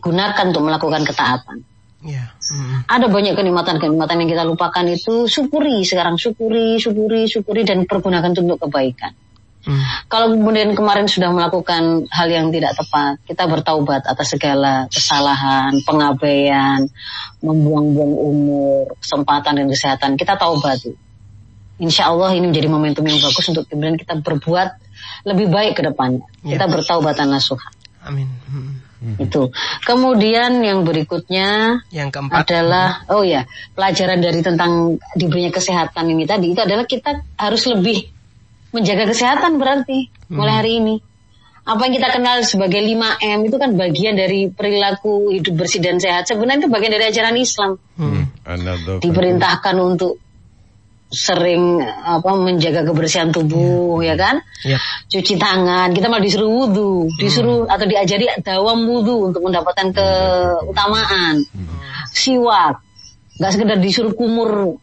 gunakan 0.02 0.50
untuk 0.50 0.64
melakukan 0.66 1.06
ketaatan. 1.06 1.58
Yeah. 2.02 2.34
Mm. 2.50 2.90
Ada 2.90 3.06
banyak 3.14 3.38
kenikmatan-kenikmatan 3.38 4.26
yang 4.26 4.30
kita 4.34 4.44
lupakan 4.50 4.86
itu 4.90 5.30
syukuri 5.30 5.86
sekarang 5.86 6.18
syukuri, 6.18 6.82
syukuri, 6.82 7.30
syukuri 7.30 7.62
dan 7.62 7.86
pergunakan 7.86 8.34
untuk 8.34 8.66
kebaikan. 8.66 9.14
Mm. 9.62 9.84
Kalau 10.10 10.34
kemudian 10.34 10.70
kemarin 10.74 11.06
sudah 11.06 11.30
melakukan 11.30 12.10
hal 12.10 12.28
yang 12.34 12.50
tidak 12.50 12.74
tepat, 12.74 13.22
kita 13.30 13.46
bertaubat 13.46 14.02
atas 14.10 14.34
segala 14.34 14.90
kesalahan, 14.90 15.78
pengabaian, 15.86 16.90
membuang-buang 17.46 18.14
umur, 18.18 18.98
kesempatan 18.98 19.62
dan 19.62 19.68
kesehatan. 19.70 20.10
Kita 20.18 20.34
taubat. 20.38 20.82
Insya 21.82 22.14
Allah 22.14 22.34
ini 22.38 22.50
menjadi 22.50 22.70
momentum 22.70 23.06
yang 23.06 23.18
bagus 23.18 23.46
untuk 23.50 23.66
kemudian 23.66 23.98
kita 23.98 24.18
berbuat 24.22 24.70
lebih 25.26 25.50
baik 25.50 25.78
ke 25.78 25.82
depannya. 25.86 26.26
Yeah. 26.42 26.58
Kita 26.58 26.66
bertaubatan 26.70 27.30
nasuha. 27.30 27.70
Amin. 28.06 28.30
Hmm. 28.50 28.82
Hmm. 29.02 29.18
Itu. 29.18 29.50
Kemudian 29.82 30.62
yang 30.62 30.86
berikutnya 30.86 31.82
yang 31.90 32.14
keempat 32.14 32.46
adalah 32.46 33.02
oh 33.10 33.26
ya, 33.26 33.50
pelajaran 33.74 34.22
dari 34.22 34.46
tentang 34.46 35.02
diberinya 35.18 35.50
kesehatan 35.50 36.06
ini 36.14 36.30
tadi 36.30 36.54
itu 36.54 36.62
adalah 36.62 36.86
kita 36.86 37.26
harus 37.34 37.66
lebih 37.66 38.21
menjaga 38.72 39.08
kesehatan 39.12 39.60
berarti 39.60 40.08
hmm. 40.08 40.36
mulai 40.36 40.56
hari 40.64 40.74
ini. 40.84 40.96
Apa 41.62 41.86
yang 41.86 41.94
kita 41.94 42.10
kenal 42.10 42.42
sebagai 42.42 42.82
5M 42.82 43.40
itu 43.46 43.58
kan 43.62 43.78
bagian 43.78 44.18
dari 44.18 44.50
perilaku 44.50 45.30
hidup 45.30 45.62
bersih 45.62 45.78
dan 45.78 46.02
sehat. 46.02 46.26
Sebenarnya 46.26 46.66
itu 46.66 46.70
bagian 46.74 46.94
dari 46.98 47.06
ajaran 47.06 47.38
Islam. 47.38 47.78
Hmm. 48.02 48.26
Diperintahkan 48.98 49.76
untuk 49.78 50.18
sering 51.12 51.84
apa 51.84 52.40
menjaga 52.40 52.88
kebersihan 52.88 53.36
tubuh 53.36 54.00
yeah. 54.00 54.16
ya 54.16 54.24
kan 54.24 54.36
yeah. 54.64 54.82
cuci 55.12 55.36
tangan 55.36 55.92
kita 55.92 56.08
malah 56.08 56.24
disuruh 56.24 56.48
wudhu 56.48 57.12
disuruh 57.20 57.68
hmm. 57.68 57.74
atau 57.76 57.84
diajari 57.84 58.32
dawam 58.40 58.88
wudhu 58.88 59.28
untuk 59.28 59.44
mendapatkan 59.44 59.92
keutamaan 59.92 61.44
hmm. 61.44 62.08
siwak 62.16 62.80
nggak 63.36 63.52
sekedar 63.52 63.78
disuruh 63.84 64.16
kumur 64.16 64.80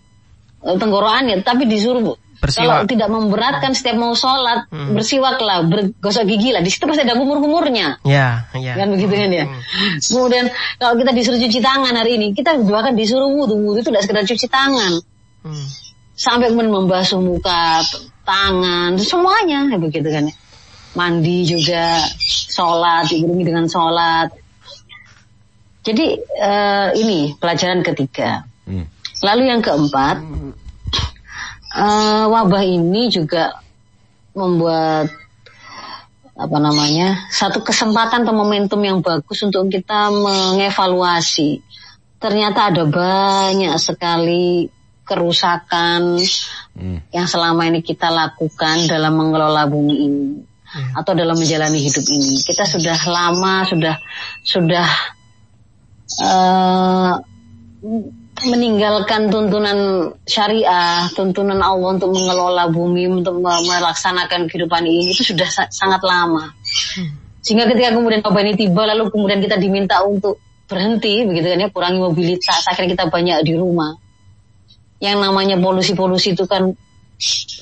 eh, 0.69 0.77
tenggorokan 0.77 1.33
ya 1.33 1.41
tapi 1.41 1.65
disuruh 1.65 2.13
Bersiwak. 2.39 2.65
Kalau 2.65 2.79
tidak 2.87 3.09
memberatkan 3.11 3.75
setiap 3.75 3.99
mau 3.99 4.15
sholat, 4.15 4.71
hmm. 4.71 4.95
bersiwaklah, 4.95 5.67
bergosok 5.67 6.25
gigi 6.31 6.55
lah. 6.55 6.63
Di 6.63 6.71
situ 6.71 6.87
pasti 6.87 7.03
ada 7.03 7.19
kumur-kumurnya. 7.19 7.99
Ya, 8.07 8.47
ya. 8.55 8.75
Kan 8.79 8.95
begitu 8.95 9.15
kan 9.15 9.31
ya. 9.35 9.45
Hmm. 9.51 9.99
Kemudian 9.99 10.47
kalau 10.79 10.95
kita 10.95 11.11
disuruh 11.13 11.41
cuci 11.43 11.59
tangan 11.59 11.95
hari 11.99 12.15
ini, 12.15 12.31
kita 12.33 12.55
juga 12.63 12.87
kan 12.87 12.95
disuruh 12.95 13.27
wudhu. 13.27 13.59
Wudhu 13.59 13.83
itu 13.83 13.91
tidak 13.91 14.03
sekedar 14.07 14.25
cuci 14.27 14.47
tangan. 14.47 14.93
Hmm 15.43 15.67
sampai 16.19 16.51
kemudian 16.51 16.75
membasuh 16.75 17.23
muka, 17.23 17.79
tangan, 18.27 18.99
semuanya 18.99 19.71
ya 19.71 19.79
begitu 19.79 20.11
kan 20.11 20.27
ya. 20.27 20.35
Mandi 20.99 21.47
juga, 21.47 22.03
sholat, 22.51 23.07
diiringi 23.07 23.47
dengan 23.47 23.71
sholat. 23.71 24.35
Jadi 25.87 26.19
uh, 26.43 26.91
ini 26.99 27.39
pelajaran 27.39 27.87
ketiga. 27.87 28.43
Hmm. 28.67 28.83
Lalu 29.23 29.43
yang 29.47 29.63
keempat, 29.63 30.19
uh, 31.75 32.25
wabah 32.31 32.65
ini 32.65 33.13
juga 33.13 33.61
membuat 34.33 35.11
apa 36.39 36.59
namanya 36.63 37.27
satu 37.35 37.67
kesempatan 37.67 38.23
atau 38.23 38.31
momentum 38.31 38.79
yang 38.79 39.03
bagus 39.03 39.43
untuk 39.43 39.67
kita 39.67 40.15
mengevaluasi. 40.15 41.59
Ternyata 42.23 42.71
ada 42.71 42.87
banyak 42.87 43.75
sekali 43.79 44.71
kerusakan 45.03 46.21
hmm. 46.79 47.11
yang 47.11 47.27
selama 47.27 47.67
ini 47.67 47.83
kita 47.83 48.13
lakukan 48.13 48.87
dalam 48.87 49.19
mengelola 49.19 49.67
bumi 49.67 49.95
ini 49.99 50.27
hmm. 50.45 50.93
atau 50.95 51.13
dalam 51.17 51.35
menjalani 51.35 51.81
hidup 51.81 52.07
ini. 52.07 52.39
Kita 52.39 52.69
sudah 52.69 52.99
lama 53.09 53.67
sudah 53.67 53.95
sudah 54.45 54.89
uh, 56.23 57.13
meninggalkan 58.47 59.33
tuntunan 59.33 60.11
syariah, 60.23 61.11
tuntunan 61.17 61.59
Allah 61.59 61.99
untuk 61.99 62.15
mengelola 62.15 62.71
bumi, 62.71 63.11
untuk 63.11 63.43
melaksanakan 63.43 64.47
kehidupan 64.47 64.87
ini 64.87 65.11
itu 65.11 65.35
sudah 65.35 65.49
sa 65.51 65.67
sangat 65.73 66.03
lama. 66.07 66.55
Hmm. 66.95 67.11
Sehingga 67.43 67.67
ketika 67.67 67.97
kemudian 67.97 68.21
wabah 68.23 68.43
ini 68.45 68.55
tiba, 68.55 68.87
lalu 68.87 69.11
kemudian 69.11 69.41
kita 69.41 69.57
diminta 69.57 70.05
untuk 70.05 70.39
berhenti, 70.69 71.25
begitu 71.25 71.49
kan 71.49 71.65
ya, 71.65 71.69
kurangi 71.73 71.99
mobilitas. 71.99 72.63
Akhirnya 72.69 72.95
kita 72.95 73.07
banyak 73.09 73.39
di 73.43 73.55
rumah 73.57 73.97
yang 74.99 75.23
namanya 75.23 75.57
polusi-polusi 75.59 76.35
itu 76.35 76.45
kan 76.45 76.75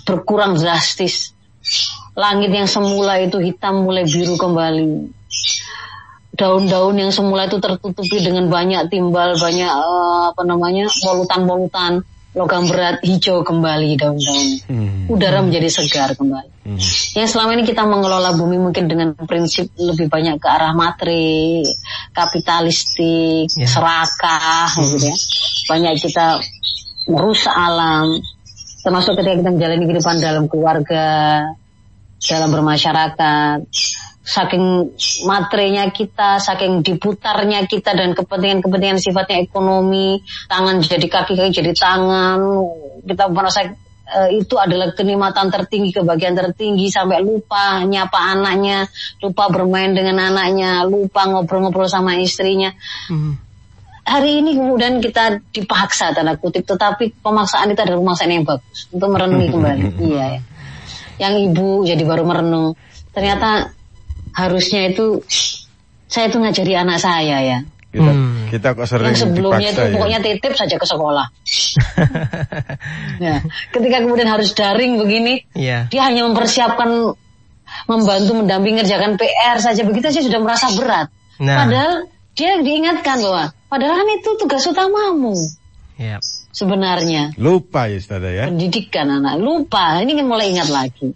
berkurang 0.05 0.57
drastis. 0.57 1.33
Langit 2.17 2.49
yang 2.49 2.69
semula 2.69 3.21
itu 3.21 3.37
hitam 3.41 3.85
mulai 3.85 4.09
biru 4.09 4.41
kembali. 4.41 5.12
Daun-daun 6.37 7.01
yang 7.01 7.12
semula 7.12 7.49
itu 7.49 7.57
tertutupi 7.57 8.20
dengan 8.20 8.53
banyak 8.53 8.92
timbal, 8.92 9.40
banyak 9.40 9.72
uh, 9.72 10.37
apa 10.37 10.42
namanya 10.44 10.85
polutan-polutan 11.01 12.05
logam 12.37 12.68
berat 12.68 13.01
hijau 13.01 13.40
kembali 13.40 13.96
daun-daun. 13.96 14.49
Hmm. 14.68 15.09
Udara 15.09 15.40
menjadi 15.40 15.72
segar 15.72 16.12
kembali. 16.12 16.68
Hmm. 16.68 16.77
Yang 17.16 17.29
selama 17.33 17.57
ini 17.57 17.64
kita 17.64 17.88
mengelola 17.88 18.37
bumi 18.37 18.61
mungkin 18.61 18.85
dengan 18.92 19.16
prinsip 19.16 19.72
lebih 19.81 20.12
banyak 20.12 20.37
ke 20.37 20.44
arah 20.44 20.77
materi, 20.77 21.64
kapitalistik, 22.12 23.49
yeah. 23.57 23.64
serakah 23.64 24.68
hmm. 24.68 24.85
gitu 24.85 25.07
ya. 25.09 25.16
Banyak 25.72 25.92
kita 25.96 26.27
merusak 27.09 27.57
alam. 27.57 28.20
Termasuk 28.85 29.16
ketika 29.16 29.40
kita 29.40 29.51
menjalani 29.57 29.85
kehidupan 29.88 30.16
dalam 30.20 30.44
keluarga, 30.46 31.09
dalam 32.20 32.49
bermasyarakat, 32.53 33.59
saking 34.27 34.91
materinya 35.23 35.87
kita, 35.95 36.43
saking 36.43 36.83
diputarnya 36.83 37.62
kita 37.71 37.95
dan 37.95 38.11
kepentingan-kepentingan 38.11 38.99
sifatnya 38.99 39.39
ekonomi, 39.39 40.19
tangan 40.51 40.83
jadi 40.83 41.07
kaki, 41.07 41.39
kaki 41.39 41.55
jadi 41.55 41.71
tangan, 41.71 42.43
kita 43.07 43.31
merasa 43.31 43.71
uh, 43.71 44.31
itu 44.35 44.59
adalah 44.59 44.91
kenikmatan 44.99 45.47
tertinggi, 45.55 45.95
kebahagiaan 45.95 46.35
tertinggi 46.35 46.91
sampai 46.91 47.23
lupa 47.23 47.87
nyapa 47.87 48.35
anaknya, 48.35 48.91
lupa 49.23 49.47
bermain 49.47 49.95
dengan 49.95 50.19
anaknya, 50.19 50.83
lupa 50.83 51.31
ngobrol-ngobrol 51.31 51.87
sama 51.87 52.19
istrinya. 52.19 52.75
Hmm. 53.07 53.39
Hari 54.07 54.43
ini 54.43 54.59
kemudian 54.59 54.99
kita 54.99 55.39
dipaksa 55.55 56.15
tanda 56.15 56.35
kutip, 56.35 56.67
tetapi 56.67 57.15
pemaksaan 57.23 57.75
itu 57.75 57.81
adalah 57.83 58.03
pemaksaan 58.03 58.31
yang 58.35 58.47
bagus 58.47 58.91
untuk 58.91 59.07
merenungi 59.11 59.49
kembali. 59.55 59.83
iya. 60.03 60.27
Ya. 60.35 60.41
Yang 61.17 61.35
ibu 61.51 61.87
jadi 61.87 62.03
baru 62.03 62.27
merenung. 62.27 62.79
Ternyata 63.11 63.76
harusnya 64.37 64.92
itu 64.92 65.25
saya 66.07 66.29
itu 66.29 66.37
ngajari 66.37 66.72
anak 66.77 67.01
saya 67.01 67.40
ya. 67.40 67.59
Kita, 67.96 68.12
hmm. 68.12 68.53
kita 68.53 68.68
kok 68.77 68.85
sering 68.85 69.09
Yang 69.09 69.25
sebelumnya 69.25 69.68
itu 69.72 69.81
ya? 69.81 69.92
pokoknya 69.96 70.18
titip 70.20 70.53
saja 70.53 70.77
ke 70.77 70.85
sekolah. 70.85 71.27
ya, 73.25 73.40
ketika 73.72 73.96
kemudian 74.05 74.29
harus 74.29 74.53
daring 74.53 75.01
begini, 75.01 75.49
yeah. 75.57 75.88
dia 75.88 76.05
hanya 76.05 76.29
mempersiapkan 76.29 77.16
membantu 77.88 78.33
mendampingi 78.37 78.85
ngerjakan 78.85 79.16
PR 79.16 79.59
saja 79.59 79.83
begitu 79.83 80.12
saja 80.12 80.29
sudah 80.29 80.40
merasa 80.44 80.68
berat. 80.77 81.09
Nah. 81.40 81.57
Padahal 81.64 81.92
dia 82.37 82.61
diingatkan 82.61 83.16
bahwa 83.25 83.57
padahal 83.72 84.05
kan 84.05 84.09
itu 84.12 84.31
tugas 84.37 84.62
utamamu. 84.68 85.33
Yep. 85.97 86.21
Sebenarnya. 86.53 87.37
Lupa 87.37 87.89
ya 87.89 87.97
Ustazah 88.01 88.33
ya. 88.33 88.45
Pendidikan 88.49 89.09
anak. 89.09 89.41
Lupa. 89.41 90.01
Ini 90.01 90.13
kan 90.17 90.27
mulai 90.29 90.53
ingat 90.53 90.69
lagi. 90.73 91.13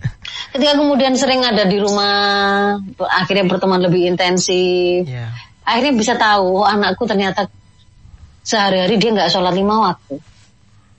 Ketika 0.52 0.76
kemudian 0.76 1.16
sering 1.16 1.40
ada 1.40 1.64
di 1.64 1.80
rumah, 1.80 2.76
akhirnya 3.08 3.48
pertemuan 3.48 3.80
lebih 3.80 4.04
intensif. 4.04 5.08
Yeah. 5.08 5.32
Akhirnya 5.64 5.96
bisa 5.96 6.16
tahu 6.20 6.60
oh, 6.60 6.68
anakku 6.68 7.08
ternyata 7.08 7.48
sehari-hari 8.44 9.00
dia 9.00 9.16
nggak 9.16 9.32
sholat 9.32 9.56
lima 9.56 9.80
waktu. 9.80 10.20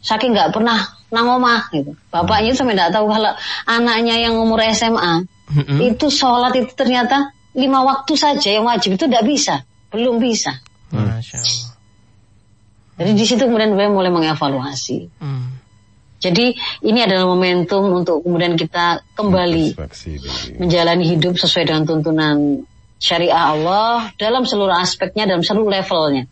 Saking 0.01 0.33
nggak 0.33 0.57
pernah 0.57 0.81
nangomah 1.13 1.69
gitu. 1.69 1.93
Bapaknya 2.09 2.57
sampai 2.57 2.73
nggak 2.73 2.97
tahu 2.97 3.05
kalau 3.13 3.33
anaknya 3.69 4.25
yang 4.25 4.41
umur 4.41 4.57
SMA 4.73 5.21
mm-hmm. 5.53 5.77
itu 5.93 6.09
sholat 6.09 6.57
itu 6.57 6.73
ternyata 6.73 7.29
lima 7.53 7.85
waktu 7.85 8.17
saja 8.17 8.49
yang 8.49 8.65
wajib 8.65 8.97
itu 8.97 9.05
nggak 9.05 9.25
bisa, 9.27 9.61
belum 9.93 10.17
bisa. 10.17 10.57
Masya 10.89 11.37
Allah. 11.37 11.72
Jadi 12.93 13.11
di 13.17 13.25
situ 13.25 13.43
kemudian 13.49 13.73
gue 13.73 13.87
mulai 13.89 14.13
mengevaluasi. 14.13 15.09
Mm. 15.17 15.45
Jadi 16.23 16.55
ini 16.87 16.99
adalah 17.03 17.27
momentum 17.27 17.91
untuk 17.91 18.23
kemudian 18.23 18.55
kita 18.55 19.03
kembali 19.11 19.75
menjalani 20.55 21.03
hidup 21.03 21.35
sesuai 21.35 21.67
dengan 21.67 21.83
tuntunan 21.83 22.63
syariah 22.95 23.51
Allah 23.51 24.07
dalam 24.15 24.47
seluruh 24.47 24.71
aspeknya, 24.71 25.27
dalam 25.27 25.43
seluruh 25.43 25.67
levelnya. 25.67 26.23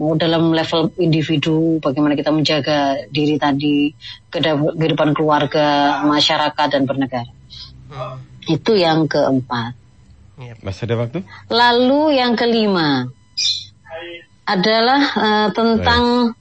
Mau 0.00 0.16
dalam 0.16 0.50
level 0.50 0.90
individu, 0.98 1.78
bagaimana 1.78 2.16
kita 2.16 2.32
menjaga 2.32 3.04
diri 3.12 3.36
tadi, 3.36 3.92
kehidupan 4.32 5.12
keluarga, 5.12 6.00
masyarakat, 6.08 6.66
dan 6.72 6.88
bernegara. 6.88 7.30
Hmm. 7.92 8.18
Itu 8.48 8.74
yang 8.74 9.04
keempat. 9.06 9.76
Masih 10.64 10.88
ada 10.88 11.04
waktu? 11.04 11.20
Lalu 11.52 12.16
yang 12.16 12.32
kelima 12.32 13.12
adalah 14.50 15.02
uh, 15.14 15.48
tentang 15.54 16.34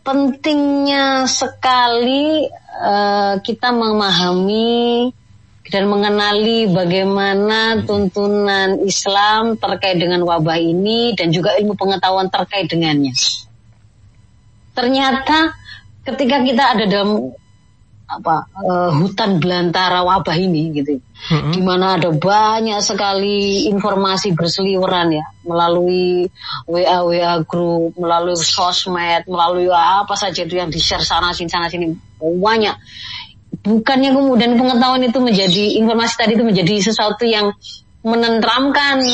pentingnya 0.00 1.28
sekali 1.28 2.48
uh, 2.80 3.36
kita 3.44 3.68
memahami 3.68 5.12
dan 5.68 5.84
mengenali 5.84 6.64
bagaimana 6.72 7.84
tuntunan 7.84 8.80
Islam 8.80 9.60
terkait 9.60 10.00
dengan 10.00 10.24
wabah 10.24 10.56
ini 10.56 11.12
dan 11.12 11.28
juga 11.28 11.60
ilmu 11.60 11.76
pengetahuan 11.76 12.32
terkait 12.32 12.72
dengannya. 12.72 13.12
Ternyata 14.72 15.52
ketika 16.08 16.40
kita 16.40 16.64
ada 16.72 16.84
dalam 16.88 17.36
apa 18.08 18.48
uh, 18.56 18.90
hutan 18.96 19.36
belantara 19.36 20.00
wabah 20.00 20.32
ini 20.40 20.72
gitu. 20.72 20.96
Mm-hmm. 21.18 21.50
di 21.50 21.60
mana 21.60 21.98
ada 21.98 22.14
banyak 22.14 22.78
sekali 22.80 23.68
informasi 23.68 24.32
berseliweran 24.32 25.12
ya. 25.12 25.26
Melalui 25.44 26.24
WA 26.64 27.04
WA 27.04 27.42
grup 27.44 27.92
melalui 28.00 28.38
sosmed 28.38 29.28
melalui 29.28 29.68
apa 29.68 30.16
saja 30.16 30.48
itu 30.48 30.56
yang 30.56 30.72
di 30.72 30.80
share 30.80 31.04
sana 31.04 31.36
sini 31.36 31.52
sana 31.52 31.68
sini. 31.68 31.92
Banyak. 32.18 32.76
Bukannya 33.60 34.10
kemudian 34.16 34.56
pengetahuan 34.56 35.04
itu 35.04 35.18
menjadi 35.20 35.64
informasi 35.82 36.14
tadi 36.16 36.32
itu 36.38 36.44
menjadi 36.46 36.74
sesuatu 36.80 37.28
yang 37.28 37.52
menentramkan 38.00 39.04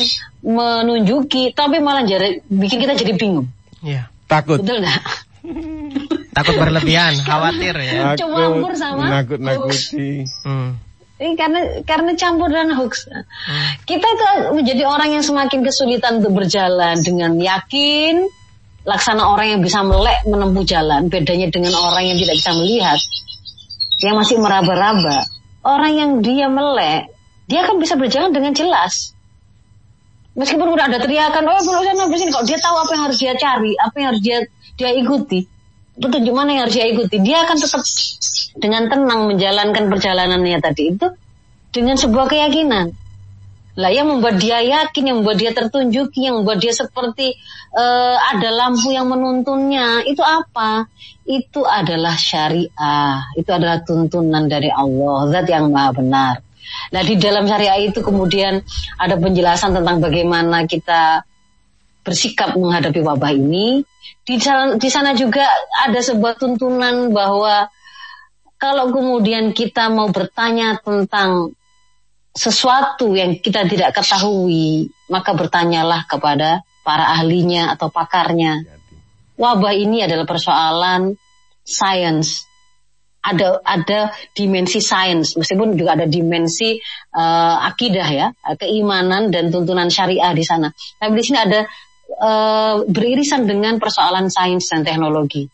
menunjuki 0.44 1.50
tapi 1.56 1.82
malah 1.82 2.06
jadi 2.06 2.44
bikin 2.46 2.78
kita 2.78 2.94
jadi 2.94 3.16
bingung. 3.18 3.50
Yeah. 3.82 4.06
takut. 4.30 4.62
Betul 4.62 4.84
nggak 4.84 5.00
Takut 6.34 6.54
berlebihan, 6.58 7.14
khawatir 7.22 7.74
ya. 7.78 8.18
Campur 8.18 8.74
sama 8.74 9.06
nakut 9.06 9.38
nakuti. 9.38 10.26
Hmm. 10.42 10.76
Ini 11.14 11.38
karena 11.38 11.60
karena 11.86 12.12
campur 12.18 12.50
dan 12.50 12.74
hoax. 12.74 13.06
Hmm. 13.06 13.22
Kita 13.86 14.02
itu 14.02 14.26
menjadi 14.50 14.82
orang 14.82 15.14
yang 15.14 15.22
semakin 15.22 15.62
kesulitan 15.62 16.18
untuk 16.18 16.42
berjalan 16.42 16.98
dengan 17.06 17.38
yakin. 17.38 18.26
Laksana 18.84 19.24
orang 19.24 19.56
yang 19.56 19.60
bisa 19.64 19.80
melek 19.86 20.26
menempuh 20.26 20.66
jalan. 20.66 21.08
Bedanya 21.08 21.48
dengan 21.48 21.72
orang 21.78 22.04
yang 22.04 22.18
tidak 22.18 22.36
bisa 22.36 22.50
melihat. 22.52 23.00
Yang 24.02 24.14
masih 24.20 24.36
meraba-raba. 24.42 25.24
Orang 25.64 25.96
yang 25.96 26.10
dia 26.20 26.50
melek, 26.52 27.08
dia 27.48 27.64
akan 27.64 27.80
bisa 27.80 27.96
berjalan 27.96 28.34
dengan 28.34 28.52
jelas. 28.52 29.16
Meskipun 30.34 30.66
udah 30.66 30.90
ada 30.90 30.98
teriakan, 30.98 31.46
oh 31.46 31.62
belum 31.62 31.94
sana 31.94 32.10
sini, 32.10 32.34
kalau 32.34 32.44
dia 32.44 32.58
tahu 32.58 32.74
apa 32.74 32.90
yang 32.90 33.02
harus 33.06 33.18
dia 33.22 33.32
cari, 33.38 33.72
apa 33.78 33.94
yang 33.96 34.08
harus 34.12 34.22
dia 34.26 34.38
dia 34.74 34.90
ikuti, 34.98 35.46
petunjuk 35.94 36.34
mana 36.34 36.58
yang 36.58 36.62
harus 36.66 36.74
dia 36.74 36.86
ikuti, 36.90 37.16
dia 37.22 37.46
akan 37.46 37.56
tetap 37.58 37.82
dengan 38.58 38.82
tenang 38.90 39.30
menjalankan 39.30 39.84
perjalanannya 39.90 40.58
tadi 40.62 40.82
itu 40.94 41.06
dengan 41.70 41.98
sebuah 41.98 42.26
keyakinan. 42.30 42.94
Lah 43.74 43.90
yang 43.90 44.06
membuat 44.06 44.38
dia 44.38 44.62
yakin, 44.62 45.02
yang 45.02 45.16
membuat 45.22 45.38
dia 45.42 45.50
tertunjuk, 45.50 46.14
yang 46.14 46.38
membuat 46.38 46.62
dia 46.62 46.70
seperti 46.70 47.34
uh, 47.74 48.16
ada 48.30 48.54
lampu 48.54 48.94
yang 48.94 49.10
menuntunnya, 49.10 50.06
itu 50.06 50.22
apa? 50.22 50.86
Itu 51.26 51.66
adalah 51.66 52.14
syariah, 52.14 53.34
itu 53.34 53.50
adalah 53.50 53.82
tuntunan 53.82 54.46
dari 54.46 54.70
Allah, 54.70 55.26
zat 55.26 55.50
yang 55.50 55.74
maha 55.74 55.90
benar. 55.90 56.34
Nah 56.94 57.02
di 57.02 57.18
dalam 57.18 57.50
syariah 57.50 57.90
itu 57.90 57.98
kemudian 57.98 58.62
ada 58.94 59.18
penjelasan 59.18 59.74
tentang 59.74 59.98
bagaimana 59.98 60.70
kita 60.70 61.26
bersikap 62.04 62.54
menghadapi 62.54 63.00
wabah 63.00 63.32
ini, 63.32 63.80
di 64.28 64.36
di 64.76 64.88
sana 64.92 65.16
juga 65.16 65.48
ada 65.80 65.98
sebuah 66.04 66.36
tuntunan 66.36 67.10
bahwa 67.10 67.72
kalau 68.60 68.92
kemudian 68.92 69.56
kita 69.56 69.88
mau 69.88 70.12
bertanya 70.12 70.76
tentang 70.80 71.52
sesuatu 72.34 73.14
yang 73.14 73.38
kita 73.38 73.64
tidak 73.64 73.94
ketahui, 73.94 74.90
maka 75.06 75.32
bertanyalah 75.32 76.04
kepada 76.04 76.66
para 76.82 77.14
ahlinya 77.14 77.72
atau 77.72 77.88
pakarnya. 77.88 78.66
Wabah 79.38 79.74
ini 79.74 80.02
adalah 80.02 80.26
persoalan 80.26 81.14
sains. 81.64 82.44
Ada 83.24 83.64
ada 83.64 84.12
dimensi 84.36 84.84
sains, 84.84 85.32
meskipun 85.32 85.80
juga 85.80 85.96
ada 85.96 86.04
dimensi 86.04 86.76
uh, 87.16 87.56
akidah 87.64 88.08
ya, 88.12 88.26
keimanan 88.60 89.32
dan 89.32 89.48
tuntunan 89.48 89.88
syariah 89.88 90.36
di 90.36 90.44
sana. 90.44 90.68
Tapi 91.00 91.12
di 91.16 91.24
sini 91.24 91.40
ada 91.40 91.64
uh, 92.18 92.86
beririsan 92.86 93.46
dengan 93.46 93.78
persoalan 93.82 94.30
sains 94.30 94.70
dan 94.70 94.86
teknologi. 94.86 95.50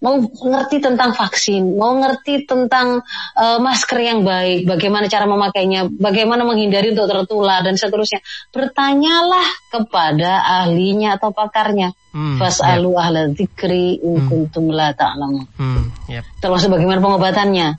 Mau 0.00 0.16
ngerti 0.16 0.80
tentang 0.80 1.12
vaksin, 1.12 1.76
mau 1.76 1.92
ngerti 2.00 2.48
tentang 2.48 3.04
uh, 3.36 3.58
masker 3.60 4.00
yang 4.00 4.24
baik, 4.24 4.64
bagaimana 4.64 5.12
cara 5.12 5.28
memakainya, 5.28 5.92
bagaimana 5.92 6.40
menghindari 6.40 6.96
untuk 6.96 7.04
tertular 7.04 7.60
dan 7.60 7.76
seterusnya. 7.76 8.24
Bertanyalah 8.48 9.44
kepada 9.68 10.40
ahlinya 10.64 11.20
atau 11.20 11.36
pakarnya. 11.36 11.92
Hmm, 12.16 12.40
Fas'alu 12.40 12.96
yep. 12.96 13.00
ahla 13.04 13.22
dzikri 13.28 14.00
in 14.00 14.24
hmm. 14.24 14.28
kuntum 14.32 14.72
la 14.72 14.96
ta'lamun. 14.96 15.44
Hmm, 15.60 15.92
yep. 16.08 16.24
Termasuk 16.40 16.72
bagaimana 16.72 17.04
pengobatannya. 17.04 17.76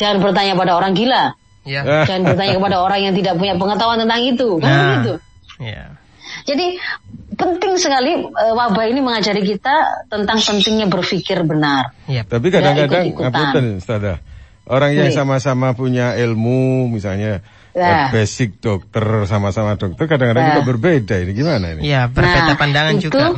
jangan 0.00 0.24
bertanya 0.24 0.56
pada 0.56 0.72
orang 0.72 0.96
gila. 0.96 1.36
Ya. 1.68 1.84
Jangan 2.08 2.32
bertanya 2.32 2.52
kepada 2.56 2.76
orang 2.80 3.00
yang 3.04 3.14
tidak 3.14 3.36
punya 3.36 3.60
pengetahuan 3.60 4.00
tentang 4.00 4.24
itu. 4.24 4.48
Kan 4.56 4.72
Nah. 4.72 4.80
begitu. 4.88 5.12
Ya. 5.60 6.00
Jadi 6.48 6.80
penting 7.36 7.76
sekali 7.76 8.24
eh, 8.24 8.52
wabah 8.56 8.88
ini 8.88 9.04
mengajari 9.04 9.44
kita 9.44 10.08
tentang 10.08 10.40
pentingnya 10.40 10.88
berpikir 10.88 11.44
benar. 11.44 11.92
Ya. 12.08 12.24
Tapi 12.24 12.48
kadang-kadang 12.48 13.12
ngapunten, 13.12 13.64
Ustazah. 13.78 14.18
Orang 14.64 14.92
yang 14.92 15.08
sama-sama 15.12 15.72
punya 15.72 16.16
ilmu, 16.16 16.88
misalnya 16.88 17.40
Nah. 17.72 18.08
eh, 18.08 18.16
basic 18.16 18.58
dokter, 18.58 19.00
sama-sama 19.24 19.76
dokter, 19.76 20.08
kadang-kadang 20.08 20.44
Nah. 20.44 20.50
juga 20.56 20.64
berbeda. 20.66 21.14
Ini 21.20 21.32
gimana 21.32 21.66
ini? 21.72 21.84
Ya, 21.84 22.08
berbeda 22.08 22.52
Nah, 22.52 22.58
pandangan 22.58 22.94
itu- 22.96 23.06
juga. 23.12 23.32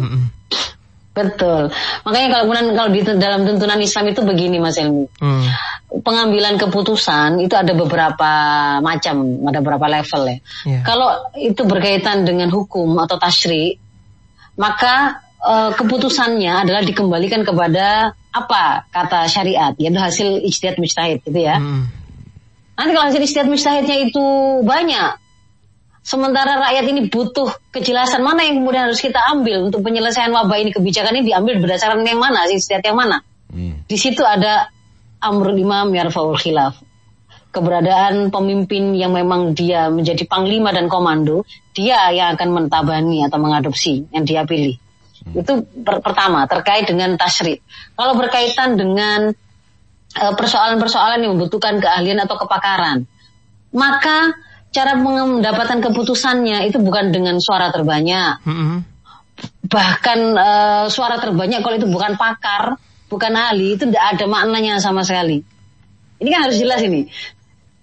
Betul. 1.21 1.63
Makanya 2.09 2.29
kalau 2.33 2.43
kemudian 2.49 2.69
kalau 2.73 2.91
di 2.91 3.01
dalam 3.21 3.41
tuntunan 3.45 3.81
Islam 3.81 4.05
itu 4.09 4.21
begini 4.25 4.57
Mas 4.57 4.81
Elmi. 4.81 5.05
Hmm. 5.21 5.45
Pengambilan 5.91 6.57
keputusan 6.57 7.43
itu 7.43 7.53
ada 7.59 7.75
beberapa 7.75 8.33
macam, 8.81 9.45
ada 9.51 9.59
beberapa 9.61 9.87
level 9.91 10.23
ya. 10.25 10.37
Ya. 10.65 10.81
Kalau 10.87 11.09
itu 11.37 11.63
berkaitan 11.67 12.23
dengan 12.23 12.49
hukum 12.49 12.95
atau 13.03 13.19
tasyri, 13.19 13.77
maka 14.57 15.21
eh, 15.43 15.71
keputusannya 15.75 16.65
adalah 16.65 16.81
dikembalikan 16.87 17.43
kepada 17.43 18.15
apa 18.31 18.87
kata 18.95 19.27
syariat, 19.27 19.75
yaitu 19.75 19.99
hasil 19.99 20.29
ijtihad 20.47 20.79
mujtahid 20.79 21.19
gitu 21.27 21.41
ya. 21.43 21.59
Mm. 21.59 21.91
Nanti 22.79 22.91
kalau 22.95 23.07
hasil 23.11 23.23
ijtihad 23.27 23.49
mujtahidnya 23.51 23.97
itu 24.09 24.25
banyak, 24.63 25.11
sementara 26.11 26.59
rakyat 26.59 26.85
ini 26.91 27.07
butuh 27.07 27.71
kejelasan 27.71 28.27
mana 28.27 28.43
yang 28.43 28.59
kemudian 28.59 28.91
harus 28.91 28.99
kita 28.99 29.23
ambil 29.31 29.71
untuk 29.71 29.87
penyelesaian 29.87 30.35
wabah 30.35 30.59
ini 30.59 30.75
kebijakan 30.75 31.23
ini 31.23 31.31
diambil 31.31 31.63
berdasarkan 31.63 32.03
yang 32.03 32.19
mana, 32.19 32.43
hasil 32.43 32.59
ijtihad 32.59 32.83
yang 32.83 32.99
mana. 32.99 33.23
Hmm. 33.47 33.87
Di 33.87 33.95
situ 33.95 34.27
ada 34.27 34.75
amrul 35.23 35.55
imam 35.55 35.95
yarfaul 35.95 36.35
khilaf. 36.35 36.83
Keberadaan 37.51 38.31
pemimpin 38.31 38.95
yang 38.95 39.15
memang 39.15 39.55
dia 39.55 39.91
menjadi 39.91 40.23
panglima 40.27 40.71
dan 40.75 40.87
komando, 40.87 41.47
dia 41.75 42.11
yang 42.11 42.35
akan 42.35 42.59
mentabani 42.59 43.27
atau 43.27 43.39
mengadopsi 43.43 44.07
yang 44.11 44.27
dia 44.27 44.43
pilih. 44.47 44.79
Itu 45.35 45.67
per- 45.83 46.03
pertama 46.03 46.47
terkait 46.47 46.91
dengan 46.91 47.15
tasri. 47.19 47.59
Kalau 47.95 48.15
berkaitan 48.19 48.79
dengan 48.79 49.31
eh, 50.15 50.33
persoalan-persoalan 50.35 51.23
yang 51.23 51.39
membutuhkan 51.39 51.83
keahlian 51.83 52.23
atau 52.23 52.39
kepakaran, 52.39 53.07
maka 53.75 54.35
cara 54.71 54.95
mendapatkan 54.95 55.83
keputusannya 55.83 56.71
itu 56.71 56.79
bukan 56.79 57.11
dengan 57.11 57.43
suara 57.43 57.75
terbanyak, 57.75 58.47
Mm-mm. 58.47 58.79
bahkan 59.67 60.19
eh, 60.39 60.87
suara 60.87 61.19
terbanyak 61.19 61.61
kalau 61.63 61.77
itu 61.77 61.91
bukan 61.91 62.15
pakar, 62.15 62.79
bukan 63.11 63.33
ahli, 63.35 63.75
itu 63.75 63.91
tidak 63.91 64.17
ada 64.17 64.25
maknanya 64.31 64.79
sama 64.79 65.03
sekali. 65.03 65.43
Ini 66.21 66.29
kan 66.31 66.41
harus 66.47 66.59
jelas 66.63 66.81
ini. 66.87 67.11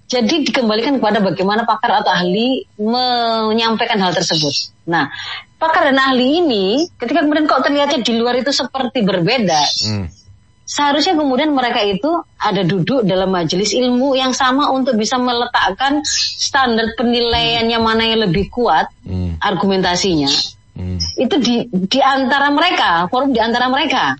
Jadi 0.08 0.47
dikembalikan 0.47 1.04
kepada 1.04 1.19
bagaimana 1.19 1.67
pakar 1.67 2.00
atau 2.00 2.15
ahli 2.15 2.63
menyampaikan 2.80 4.00
hal 4.00 4.15
tersebut. 4.15 4.71
Nah, 4.88 5.12
pakar 5.60 5.91
dan 5.91 6.00
ahli 6.00 6.39
ini 6.39 6.88
ketika 6.95 7.28
kemudian 7.28 7.43
kok 7.43 7.60
terlihatnya 7.67 8.00
di 8.08 8.15
luar 8.15 8.39
itu 8.39 8.56
seperti 8.56 9.04
berbeda, 9.04 9.62
Hmm. 9.84 10.08
Seharusnya 10.67 11.15
kemudian 11.15 11.56
mereka 11.56 11.80
itu 11.80 12.12
ada 12.36 12.60
duduk 12.62 13.08
dalam 13.08 13.32
majelis 13.32 13.71
ilmu 13.71 14.19
yang 14.19 14.36
sama 14.36 14.67
untuk 14.67 14.99
bisa 14.99 15.15
meletakkan 15.15 16.03
standar 16.36 16.91
penilaiannya 16.99 17.80
mana 17.80 18.03
yang 18.03 18.27
lebih 18.27 18.51
kuat 18.51 18.91
Hmm. 19.08 19.39
argumentasinya 19.39 20.27
Hmm. 20.75 20.99
itu 21.15 21.36
di 21.39 21.56
di 21.71 21.99
antara 22.03 22.51
mereka 22.51 23.08
forum 23.08 23.32
di 23.32 23.39
antara 23.39 23.71
mereka 23.71 24.19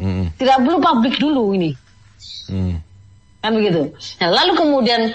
Hmm. 0.00 0.32
tidak 0.40 0.64
perlu 0.64 0.80
publik 0.80 1.20
dulu 1.20 1.52
ini 1.52 1.76
Hmm. 2.48 2.80
kan 3.38 3.52
begitu 3.52 3.92
nah, 4.16 4.32
lalu 4.32 4.56
kemudian 4.56 5.12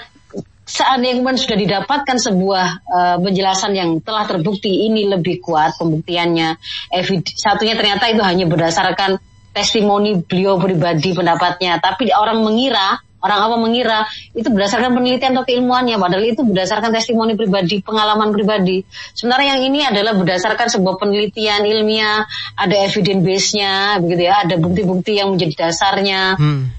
seandainya 0.62 1.18
kemudian 1.18 1.40
sudah 1.40 1.58
didapatkan 1.58 2.16
sebuah 2.22 2.66
eh, 2.86 3.16
penjelasan 3.18 3.72
yang 3.74 3.90
telah 3.98 4.30
terbukti 4.30 4.86
ini 4.86 5.10
lebih 5.10 5.42
kuat 5.42 5.74
pembuktiannya 5.74 6.54
evid- 6.94 7.34
satunya 7.34 7.74
ternyata 7.74 8.06
itu 8.08 8.22
hanya 8.22 8.46
berdasarkan 8.46 9.18
testimoni 9.58 10.22
beliau 10.22 10.56
pribadi 10.62 11.10
pendapatnya 11.12 11.82
tapi 11.82 12.14
orang 12.14 12.46
mengira 12.46 13.02
orang 13.18 13.50
apa 13.50 13.56
mengira 13.58 13.98
itu 14.30 14.46
berdasarkan 14.46 14.94
penelitian 14.94 15.34
atau 15.34 15.42
keilmuannya 15.42 15.98
padahal 15.98 16.22
itu 16.22 16.46
berdasarkan 16.46 16.94
testimoni 16.94 17.34
pribadi 17.34 17.82
pengalaman 17.82 18.30
pribadi 18.30 18.86
sementara 19.10 19.58
yang 19.58 19.60
ini 19.66 19.82
adalah 19.82 20.14
berdasarkan 20.14 20.70
sebuah 20.70 21.02
penelitian 21.02 21.66
ilmiah 21.66 22.22
ada 22.54 22.74
evidence 22.78 23.22
base-nya 23.26 23.98
begitu 23.98 24.22
ya 24.30 24.46
ada 24.46 24.54
bukti-bukti 24.54 25.18
yang 25.18 25.34
menjadi 25.34 25.66
dasarnya 25.68 26.38
Hmm. 26.38 26.70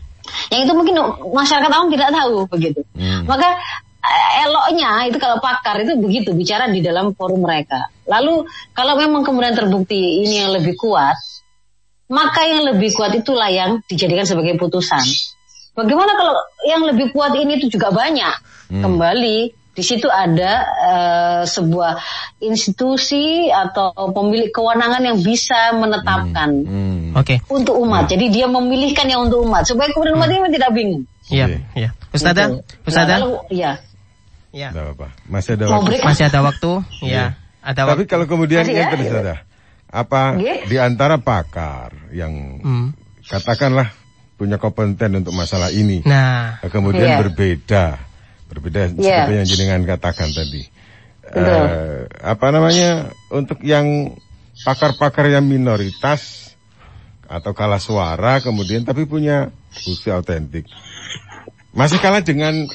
yang 0.53 0.61
itu 0.65 0.73
mungkin 0.77 0.95
masyarakat 1.33 1.71
awam 1.73 1.89
tidak 1.89 2.09
tahu 2.13 2.45
begitu. 2.53 2.81
Hmm. 2.93 3.25
Maka 3.25 3.49
eh, 3.99 4.45
eloknya 4.45 5.09
itu 5.09 5.17
kalau 5.17 5.41
pakar 5.41 5.81
itu 5.81 5.97
begitu 5.97 6.31
bicara 6.37 6.69
di 6.69 6.79
dalam 6.85 7.17
forum 7.17 7.43
mereka. 7.43 7.89
Lalu 8.05 8.45
kalau 8.71 8.93
memang 8.95 9.25
kemudian 9.25 9.57
terbukti 9.57 10.23
ini 10.23 10.45
yang 10.45 10.53
lebih 10.53 10.77
kuat, 10.77 11.17
maka 12.09 12.41
yang 12.43 12.65
lebih 12.67 12.91
kuat 12.91 13.13
itulah 13.13 13.47
yang 13.47 13.79
dijadikan 13.85 14.25
sebagai 14.25 14.57
putusan. 14.57 15.01
Bagaimana 15.71 16.11
kalau 16.13 16.35
yang 16.65 16.83
lebih 16.83 17.09
kuat 17.09 17.31
ini 17.33 17.55
itu 17.55 17.71
juga 17.71 17.89
banyak? 17.89 18.33
Kembali 18.69 19.39
di 19.71 19.83
situ 19.85 20.05
ada 20.05 20.51
eh, 20.65 21.41
sebuah 21.45 21.95
institusi 22.43 23.47
atau 23.47 23.93
pemilik 24.11 24.49
kewenangan 24.49 24.99
yang 24.99 25.17
bisa 25.19 25.71
menetapkan 25.71 26.49
Hmm. 26.65 27.15
Oke. 27.15 27.39
untuk 27.47 27.79
umat. 27.79 28.05
Jadi 28.05 28.27
dia 28.29 28.45
memilihkan 28.45 29.07
yang 29.07 29.25
untuk 29.25 29.41
umat 29.41 29.63
supaya 29.63 29.87
kemudian 29.89 30.19
umat 30.19 30.27
ini 30.27 30.51
tidak 30.51 30.71
bingung. 30.73 31.03
Iya, 31.29 31.45
Oke. 31.47 31.57
iya. 31.77 31.89
Ustazah, 32.09 32.45
Gitu. 32.49 32.61
Ustazah, 32.85 33.15
Nah, 33.15 33.21
lalu, 33.21 33.31
ya. 33.53 33.71
ya. 34.51 34.69
Tidak 34.73 34.83
apa-apa. 34.83 35.07
Masih 35.29 35.51
ada 35.55 35.63
Mau 35.65 35.73
waktu. 35.79 35.87
break? 35.87 36.01
Masih 36.03 36.23
ada 36.25 36.39
waktu? 36.41 36.71
Ya. 37.05 37.25
Ada 37.61 37.81
Tapi 37.85 37.89
waktu. 38.01 38.03
kalau 38.09 38.25
kemudian 38.25 38.61
Masih 38.65 38.73
yang 38.75 38.89
ya? 38.89 38.97
Ustazah, 38.97 39.37
apa 39.89 40.37
Nggih. 40.37 40.69
di 40.69 40.77
antara 40.77 41.17
pakar 41.17 42.13
yang 42.13 42.33
Hmm. 42.61 42.87
katakanlah 43.25 43.89
punya 44.37 44.55
kompeten 44.55 45.19
untuk 45.19 45.35
masalah 45.35 45.67
ini, 45.69 46.05
Nah, 46.05 46.63
kemudian 46.63 47.17
Iya. 47.17 47.19
berbeda, 47.19 47.85
berbeda 48.47 48.93
Iya. 48.95 49.25
seperti 49.25 49.33
yang 49.35 49.47
jenengan 49.49 49.81
katakan 49.83 50.29
tadi. 50.31 50.63
Betul. 51.19 51.43
Eh, 51.45 52.01
apa 52.23 52.47
namanya 52.49 52.89
untuk 53.29 53.59
yang 53.61 54.15
pakar-pakar 54.63 55.29
yang 55.29 55.45
minoritas 55.45 56.53
atau 57.29 57.53
kalah 57.53 57.77
suara 57.77 58.41
kemudian 58.41 58.81
tapi 58.81 59.05
punya 59.05 59.53
bukti 59.85 60.09
autentik 60.09 60.65
masih 61.69 62.01
kalah 62.01 62.25
dengan 62.25 62.65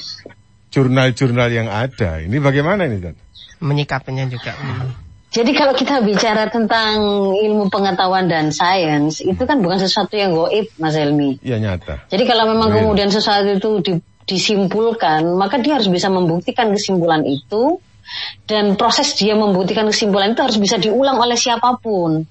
jurnal-jurnal 0.71 1.51
yang 1.51 1.67
ada 1.67 2.23
ini 2.23 2.39
bagaimana 2.39 2.87
ini 2.87 3.03
Tan? 3.03 3.15
menyikapinya 3.59 4.23
juga. 4.27 4.55
Hmm. 4.55 4.95
Jadi 5.33 5.51
kalau 5.51 5.75
kita 5.75 5.99
bicara 5.99 6.47
tentang 6.47 7.01
ilmu 7.35 7.67
pengetahuan 7.67 8.29
dan 8.29 8.55
sains, 8.55 9.19
itu 9.19 9.43
kan 9.43 9.59
bukan 9.59 9.81
sesuatu 9.81 10.15
yang 10.15 10.31
goib, 10.31 10.71
Mas 10.79 10.95
Elmi. 10.95 11.41
Iya 11.43 11.59
nyata 11.59 12.07
Jadi 12.07 12.23
kalau 12.23 12.47
memang 12.55 12.71
Real. 12.71 12.77
kemudian 12.87 13.09
sesuatu 13.11 13.49
itu 13.51 13.69
di- 13.83 14.05
disimpulkan, 14.25 15.27
maka 15.35 15.59
dia 15.59 15.75
harus 15.75 15.91
bisa 15.91 16.07
membuktikan 16.07 16.71
kesimpulan 16.71 17.27
itu, 17.27 17.83
dan 18.47 18.77
proses 18.79 19.17
dia 19.17 19.35
membuktikan 19.35 19.85
kesimpulan 19.89 20.33
itu 20.37 20.41
harus 20.41 20.57
bisa 20.61 20.77
diulang 20.79 21.17
oleh 21.19 21.35
siapa 21.35 21.77
pun. 21.83 22.23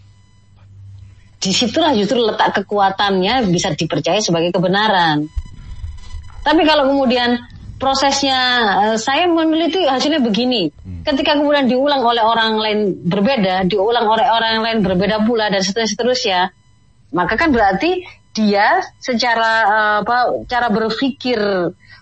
Di 1.38 1.52
situlah 1.52 1.92
justru 1.92 2.24
letak 2.24 2.62
kekuatannya 2.62 3.44
bisa 3.52 3.74
dipercaya 3.76 4.22
sebagai 4.24 4.48
kebenaran. 4.48 5.28
Tapi 6.40 6.62
kalau 6.64 6.88
kemudian 6.88 7.36
prosesnya 7.84 8.40
eh, 8.80 8.96
saya 8.96 9.28
meneliti 9.28 9.84
hasilnya 9.84 10.24
begini, 10.24 10.72
ketika 11.04 11.36
kemudian 11.36 11.68
diulang 11.68 12.00
oleh 12.00 12.24
orang 12.24 12.56
lain 12.56 12.80
berbeda, 13.04 13.68
diulang 13.68 14.08
oleh 14.08 14.24
orang 14.24 14.64
lain 14.64 14.78
berbeda 14.80 15.20
pula 15.28 15.52
dan 15.52 15.60
seterusnya, 15.60 16.48
maka 17.12 17.36
kan 17.36 17.52
berarti 17.52 18.00
dia 18.32 18.80
secara 18.96 19.52
eh, 19.68 19.96
apa 20.00 20.48
cara 20.48 20.72
berpikir 20.72 21.36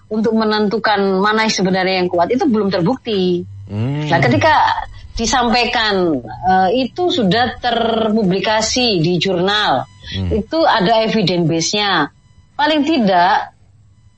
untuk 0.07 0.39
menentukan 0.39 1.18
mana 1.18 1.51
yang 1.51 1.55
sebenarnya 1.59 1.95
yang 2.07 2.09
kuat 2.09 2.30
itu 2.30 2.47
belum 2.47 2.70
terbukti. 2.70 3.43
Hmm. 3.66 4.07
Nah, 4.07 4.22
ketika 4.22 4.87
disampaikan 5.18 6.22
eh, 6.22 6.87
itu 6.87 7.11
sudah 7.11 7.59
terpublikasi 7.59 9.03
di 9.03 9.18
jurnal, 9.18 9.83
itu 10.30 10.62
ada 10.62 11.03
evidence 11.03 11.47
base-nya. 11.51 12.07
Paling 12.55 12.87
tidak 12.87 13.53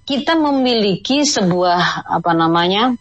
kita 0.04 0.36
memiliki 0.36 1.24
sebuah 1.24 2.04
apa 2.04 2.32
namanya 2.36 2.92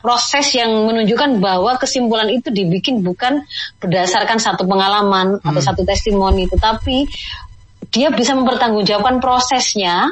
proses 0.00 0.56
yang 0.56 0.72
menunjukkan 0.88 1.36
bahwa 1.36 1.76
kesimpulan 1.76 2.32
itu 2.32 2.48
dibikin 2.48 3.04
bukan 3.04 3.44
berdasarkan 3.76 4.40
satu 4.40 4.64
pengalaman 4.64 5.36
atau 5.44 5.60
satu 5.60 5.84
testimoni, 5.84 6.48
tetapi 6.48 7.04
dia 7.92 8.08
bisa 8.08 8.32
mempertanggungjawabkan 8.32 9.20
prosesnya. 9.20 10.08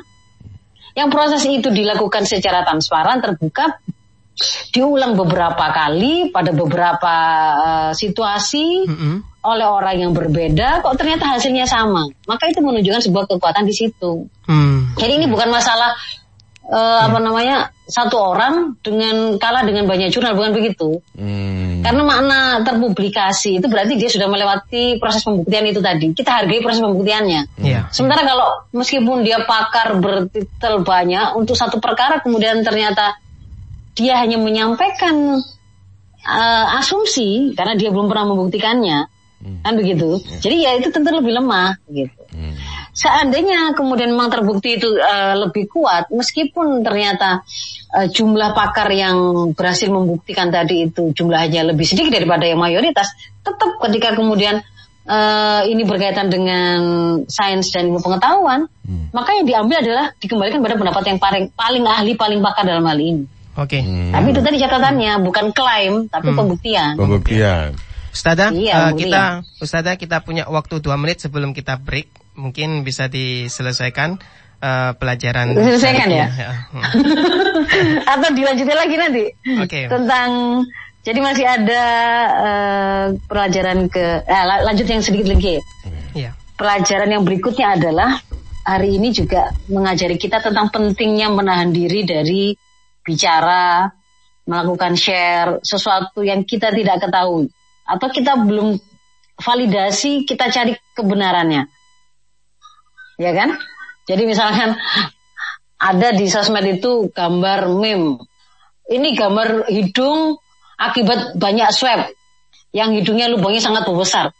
Yang 0.93 1.09
proses 1.15 1.43
itu 1.47 1.71
dilakukan 1.71 2.27
secara 2.27 2.67
transparan, 2.67 3.23
terbuka, 3.23 3.79
diulang 4.75 5.15
beberapa 5.15 5.71
kali 5.71 6.35
pada 6.35 6.51
beberapa 6.51 7.15
eh, 7.55 7.93
situasi 7.95 8.67
Mm-mm. 8.87 9.15
oleh 9.47 9.67
orang 9.67 9.97
yang 9.99 10.13
berbeda, 10.15 10.83
kok 10.83 10.99
ternyata 10.99 11.39
hasilnya 11.39 11.71
sama. 11.71 12.03
Maka 12.27 12.51
itu 12.51 12.59
menunjukkan 12.63 13.03
sebuah 13.03 13.25
kekuatan 13.31 13.65
di 13.67 13.75
situ. 13.75 14.27
Hmm. 14.47 14.91
Jadi 14.99 15.23
ini 15.23 15.27
bukan 15.31 15.51
masalah 15.55 15.95
uh, 16.69 17.01
apa 17.09 17.19
namanya 17.19 17.73
satu 17.89 18.21
orang 18.21 18.77
dengan 18.85 19.41
kalah 19.41 19.65
dengan 19.65 19.89
banyak 19.89 20.13
jurnal 20.13 20.37
bukan 20.37 20.53
begitu? 20.53 21.01
Hmm. 21.17 21.81
karena 21.81 22.03
makna 22.05 22.41
terpublikasi 22.67 23.63
itu 23.63 23.67
berarti 23.71 23.97
dia 23.97 24.11
sudah 24.13 24.29
melewati 24.29 25.01
proses 25.01 25.25
pembuktian 25.25 25.65
itu 25.65 25.81
tadi. 25.81 26.13
Kita 26.13 26.45
hargai 26.45 26.61
proses 26.61 26.85
pembuktiannya. 26.85 27.43
Yeah. 27.65 27.89
sementara 27.89 28.29
kalau 28.29 28.69
meskipun 28.77 29.25
dia 29.25 29.43
pakar 29.49 29.97
bertitel 29.99 30.85
banyak 30.85 31.35
untuk 31.35 31.57
satu 31.57 31.81
perkara 31.81 32.21
kemudian 32.21 32.61
ternyata 32.61 33.17
dia 33.97 34.21
hanya 34.21 34.39
menyampaikan 34.39 35.41
uh, 36.23 36.79
asumsi 36.79 37.57
karena 37.57 37.75
dia 37.75 37.89
belum 37.89 38.13
pernah 38.13 38.29
membuktikannya. 38.37 39.09
Hmm. 39.39 39.63
kan 39.63 39.79
begitu? 39.79 40.19
Hmm. 40.19 40.41
jadi 40.43 40.57
ya 40.59 40.71
itu 40.83 40.91
tentu 40.91 41.15
lebih 41.15 41.31
lemah 41.31 41.79
gitu. 41.89 42.21
Hmm 42.35 42.68
seandainya 42.99 43.79
kemudian 43.79 44.11
memang 44.11 44.27
terbukti 44.27 44.75
itu 44.75 44.91
uh, 44.99 45.47
lebih 45.47 45.71
kuat, 45.71 46.11
meskipun 46.11 46.83
ternyata 46.83 47.47
uh, 47.95 48.11
jumlah 48.11 48.59
pakar 48.59 48.91
yang 48.91 49.51
berhasil 49.55 49.87
membuktikan 49.87 50.51
tadi 50.51 50.91
itu 50.91 51.15
jumlahnya 51.15 51.63
lebih 51.71 51.87
sedikit 51.87 52.19
daripada 52.19 52.51
yang 52.51 52.59
mayoritas, 52.59 53.15
tetap 53.47 53.79
ketika 53.87 54.19
kemudian 54.19 54.59
uh, 55.07 55.63
ini 55.63 55.87
berkaitan 55.87 56.27
dengan 56.27 56.79
sains 57.31 57.71
dan 57.71 57.87
ilmu 57.87 58.03
pengetahuan, 58.03 58.67
hmm. 58.83 59.15
maka 59.15 59.39
yang 59.39 59.47
diambil 59.47 59.79
adalah 59.79 60.07
dikembalikan 60.19 60.59
pada 60.59 60.75
pendapat 60.75 61.03
yang 61.07 61.19
paling 61.23 61.45
paling 61.55 61.85
ahli, 61.87 62.13
paling 62.19 62.43
pakar 62.43 62.67
dalam 62.67 62.83
hal 62.83 62.99
ini. 62.99 63.25
Oke. 63.55 63.79
Okay. 63.79 63.83
Hmm. 63.87 64.11
Tapi 64.11 64.27
itu 64.35 64.41
tadi 64.43 64.57
catatannya 64.59 65.13
bukan 65.23 65.47
klaim, 65.55 66.11
tapi 66.11 66.35
hmm. 66.35 66.39
pembuktian. 66.39 66.93
Pembuktian. 66.99 67.79
Ustazah, 68.09 68.51
iya, 68.51 68.91
uh, 68.91 68.99
kita 68.99 69.47
Ustazah 69.63 69.95
kita 69.95 70.19
punya 70.27 70.51
waktu 70.51 70.83
dua 70.83 70.99
menit 70.99 71.23
sebelum 71.23 71.55
kita 71.55 71.79
break 71.79 72.18
mungkin 72.39 72.87
bisa 72.87 73.11
diselesaikan 73.11 74.23
uh, 74.63 74.95
pelajaran. 74.95 75.59
Diselesaikan 75.59 76.09
ya? 76.09 76.27
ya. 76.31 76.51
Atau 78.15 78.31
dilanjutin 78.33 78.79
lagi 78.79 78.95
nanti? 78.95 79.25
Oke. 79.59 79.67
Okay. 79.67 79.85
Tentang 79.91 80.63
jadi 81.03 81.19
masih 81.19 81.47
ada 81.47 81.83
uh, 82.39 83.07
pelajaran 83.27 83.91
ke 83.91 84.23
eh, 84.23 84.45
lanjut 84.63 84.87
yang 84.87 85.03
sedikit 85.03 85.35
lagi. 85.35 85.59
Iya. 86.15 86.39
Pelajaran 86.55 87.11
yang 87.11 87.27
berikutnya 87.27 87.75
adalah 87.75 88.23
hari 88.63 88.99
ini 88.99 89.11
juga 89.11 89.51
mengajari 89.67 90.15
kita 90.15 90.39
tentang 90.39 90.71
pentingnya 90.71 91.31
menahan 91.31 91.71
diri 91.75 92.03
dari 92.07 92.55
bicara, 93.03 93.89
melakukan 94.45 94.95
share 94.99 95.63
sesuatu 95.65 96.21
yang 96.21 96.45
kita 96.45 96.75
tidak 96.75 97.01
ketahui 97.09 97.49
atau 97.89 98.09
kita 98.13 98.37
belum 98.37 98.77
validasi, 99.39 100.29
kita 100.29 100.51
cari 100.51 100.77
kebenarannya 100.93 101.78
ya 103.19 103.35
kan? 103.35 103.59
Jadi 104.09 104.23
misalkan 104.25 104.79
ada 105.79 106.09
di 106.15 106.27
sosmed 106.31 106.81
itu 106.81 107.13
gambar 107.13 107.69
meme. 107.69 108.19
Ini 108.89 109.09
gambar 109.13 109.69
hidung 109.69 110.41
akibat 110.81 111.37
banyak 111.37 111.69
swab 111.77 112.09
yang 112.73 112.97
hidungnya 112.97 113.29
lubangnya 113.29 113.61
sangat 113.61 113.85
besar. 113.93 114.33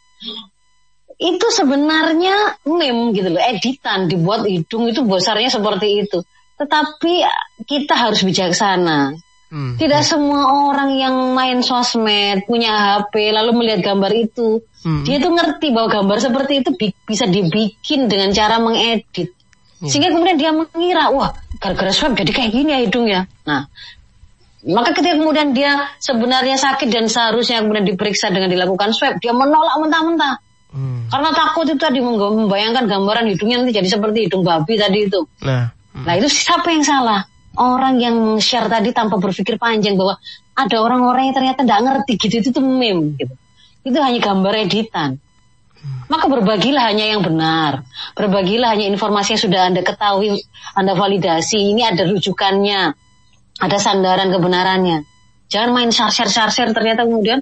Itu 1.19 1.51
sebenarnya 1.51 2.63
meme 2.65 3.11
gitu 3.13 3.29
loh, 3.35 3.43
editan 3.43 4.07
dibuat 4.09 4.47
hidung 4.47 4.89
itu 4.89 5.05
besarnya 5.05 5.51
seperti 5.51 6.07
itu. 6.07 6.23
Tetapi 6.57 7.13
kita 7.67 7.93
harus 7.93 8.23
bijaksana. 8.23 9.13
Hmm. 9.49 9.81
Tidak 9.81 10.05
semua 10.05 10.69
orang 10.69 10.93
yang 10.93 11.33
main 11.33 11.65
sosmed, 11.65 12.45
punya 12.45 13.01
HP, 13.01 13.33
lalu 13.33 13.57
melihat 13.57 13.81
gambar 13.81 14.13
itu, 14.13 14.61
hmm. 14.85 15.09
dia 15.09 15.17
tuh 15.17 15.33
ngerti 15.33 15.73
bahwa 15.73 15.89
gambar 15.89 16.17
seperti 16.21 16.61
itu 16.61 16.69
bi 16.77 16.93
bisa 16.93 17.25
dibikin 17.25 18.05
dengan 18.05 18.29
cara 18.29 18.61
mengedit. 18.61 19.33
Hmm. 19.81 19.89
Sehingga 19.89 20.13
kemudian 20.13 20.37
dia 20.37 20.53
mengira, 20.53 21.09
wah 21.09 21.33
gara-gara 21.57 21.89
swab 21.89 22.13
jadi 22.13 22.29
kayak 22.29 22.51
gini 22.53 22.69
ya 22.77 22.79
hidungnya. 22.85 23.21
Nah, 23.49 23.65
maka 24.69 24.93
ketika 24.93 25.17
kemudian 25.17 25.57
dia 25.57 25.97
sebenarnya 25.97 26.61
sakit 26.61 26.85
dan 26.93 27.09
seharusnya 27.09 27.65
kemudian 27.65 27.89
diperiksa 27.89 28.29
dengan 28.29 28.53
dilakukan 28.53 28.93
swab, 28.93 29.17
dia 29.17 29.33
menolak 29.33 29.81
mentah-mentah. 29.81 30.45
Hmm. 30.69 31.09
Karena 31.09 31.33
takut 31.33 31.65
itu 31.65 31.81
tadi 31.81 31.97
membayangkan 32.05 32.85
gambaran 32.85 33.25
hidungnya 33.33 33.65
nanti 33.65 33.73
jadi 33.73 33.89
seperti 33.89 34.29
hidung 34.29 34.45
babi 34.45 34.77
tadi 34.77 35.09
itu. 35.09 35.25
Nah, 35.41 35.73
hmm. 35.73 36.05
nah 36.05 36.13
itu 36.21 36.29
siapa 36.29 36.69
yang 36.69 36.85
salah? 36.85 37.25
Orang 37.59 37.99
yang 37.99 38.15
share 38.39 38.71
tadi 38.71 38.95
tanpa 38.95 39.19
berpikir 39.19 39.59
panjang 39.59 39.99
bahwa 39.99 40.15
ada 40.55 40.77
orang-orang 40.79 41.29
yang 41.29 41.35
ternyata 41.35 41.59
tidak 41.67 41.79
ngerti 41.83 42.13
gitu 42.15 42.35
itu 42.39 42.49
tuh 42.55 42.63
meme 42.63 43.19
gitu. 43.19 43.35
Itu 43.83 43.99
hanya 43.99 44.19
gambar 44.23 44.53
editan. 44.67 45.19
Maka 46.11 46.25
berbagilah 46.27 46.91
hanya 46.91 47.15
yang 47.15 47.21
benar. 47.23 47.87
Berbagilah 48.17 48.75
hanya 48.75 48.89
informasi 48.91 49.37
yang 49.37 49.43
sudah 49.45 49.61
Anda 49.71 49.81
ketahui, 49.85 50.41
Anda 50.75 50.97
validasi. 50.97 51.71
Ini 51.75 51.95
ada 51.95 52.03
rujukannya. 52.09 52.81
Ada 53.59 53.77
sandaran 53.79 54.31
kebenarannya. 54.31 55.05
Jangan 55.47 55.69
main 55.71 55.91
share-share-share 55.91 56.75
ternyata 56.75 57.07
kemudian 57.07 57.39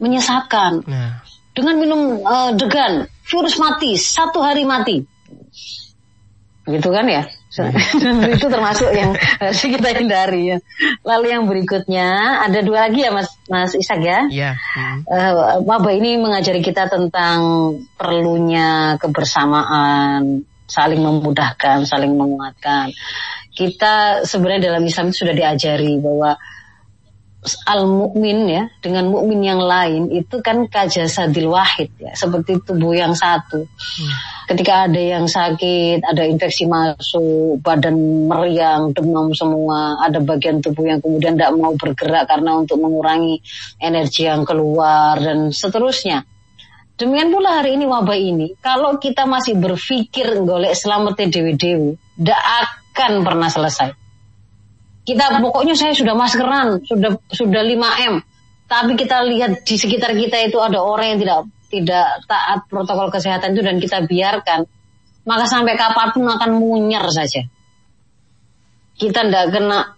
menyesatkan. 0.00 0.84
Nah. 0.84 1.24
Dengan 1.56 1.74
minum 1.80 2.00
uh, 2.20 2.52
degan, 2.52 3.08
virus 3.24 3.56
mati, 3.56 3.96
satu 3.96 4.44
hari 4.44 4.68
mati. 4.68 5.00
Begitu 6.66 6.88
kan 6.90 7.06
ya? 7.06 7.22
itu 8.36 8.46
termasuk 8.52 8.90
yang 8.92 9.14
harus 9.40 9.60
kita 9.62 9.96
hindari 9.96 10.52
ya. 10.52 10.58
Lalu 11.06 11.26
yang 11.32 11.44
berikutnya 11.46 12.42
ada 12.42 12.60
dua 12.60 12.90
lagi 12.90 13.06
ya 13.06 13.14
Mas 13.14 13.30
Mas 13.46 13.72
Isak 13.78 14.02
ya. 14.02 14.26
Iya. 14.28 14.52
Hmm. 14.74 14.98
Uh, 15.06 15.32
wabah 15.64 15.94
ini 15.94 16.18
mengajari 16.18 16.60
kita 16.60 16.90
tentang 16.90 17.38
perlunya 17.96 18.98
kebersamaan, 18.98 20.42
saling 20.66 21.00
memudahkan, 21.00 21.86
saling 21.86 22.12
menguatkan. 22.12 22.90
Kita 23.56 24.26
sebenarnya 24.26 24.74
dalam 24.74 24.84
Islam 24.84 25.14
itu 25.14 25.24
sudah 25.24 25.32
diajari 25.32 25.96
bahwa 25.96 26.36
al 27.66 27.86
mukmin 27.86 28.50
ya 28.50 28.64
dengan 28.82 29.10
mukmin 29.10 29.40
yang 29.46 29.62
lain 29.62 30.10
itu 30.10 30.42
kan 30.42 30.66
kajasadil 30.66 31.50
wahid 31.50 31.90
ya 31.98 32.12
seperti 32.18 32.58
tubuh 32.62 32.92
yang 32.96 33.14
satu. 33.14 33.62
Hmm. 33.66 34.14
Ketika 34.46 34.86
ada 34.86 35.00
yang 35.02 35.26
sakit, 35.26 36.06
ada 36.06 36.22
infeksi 36.22 36.70
masuk, 36.70 37.58
badan 37.66 38.30
meriang, 38.30 38.94
demam 38.94 39.34
semua, 39.34 39.98
ada 39.98 40.22
bagian 40.22 40.62
tubuh 40.62 40.86
yang 40.86 41.02
kemudian 41.02 41.34
tidak 41.34 41.50
mau 41.58 41.74
bergerak 41.74 42.30
karena 42.30 42.54
untuk 42.54 42.78
mengurangi 42.78 43.42
energi 43.82 44.30
yang 44.30 44.46
keluar 44.46 45.18
dan 45.18 45.50
seterusnya. 45.50 46.22
Demikian 46.94 47.34
pula 47.34 47.60
hari 47.60 47.74
ini 47.74 47.84
wabah 47.90 48.16
ini, 48.16 48.54
kalau 48.62 48.96
kita 49.02 49.26
masih 49.26 49.58
berpikir 49.58 50.38
golek 50.46 50.78
selamatnya 50.78 51.28
dewi-dewi, 51.28 51.98
tidak 52.16 52.40
akan 52.40 53.12
pernah 53.26 53.50
selesai 53.50 54.05
kita 55.06 55.38
pokoknya 55.38 55.78
saya 55.78 55.94
sudah 55.94 56.18
maskeran, 56.18 56.82
sudah 56.82 57.14
sudah 57.30 57.62
5 57.62 58.10
m. 58.10 58.14
Tapi 58.66 58.98
kita 58.98 59.22
lihat 59.22 59.62
di 59.62 59.78
sekitar 59.78 60.10
kita 60.18 60.50
itu 60.50 60.58
ada 60.58 60.82
orang 60.82 61.14
yang 61.14 61.20
tidak 61.22 61.38
tidak 61.70 62.06
taat 62.26 62.66
protokol 62.66 63.14
kesehatan 63.14 63.54
itu 63.54 63.62
dan 63.62 63.78
kita 63.78 64.02
biarkan, 64.02 64.66
maka 65.22 65.46
sampai 65.46 65.78
kapan 65.78 66.10
pun 66.10 66.26
akan 66.26 66.50
munyer 66.58 67.06
saja. 67.14 67.46
Kita 68.98 69.30
tidak 69.30 69.54
kena 69.54 69.94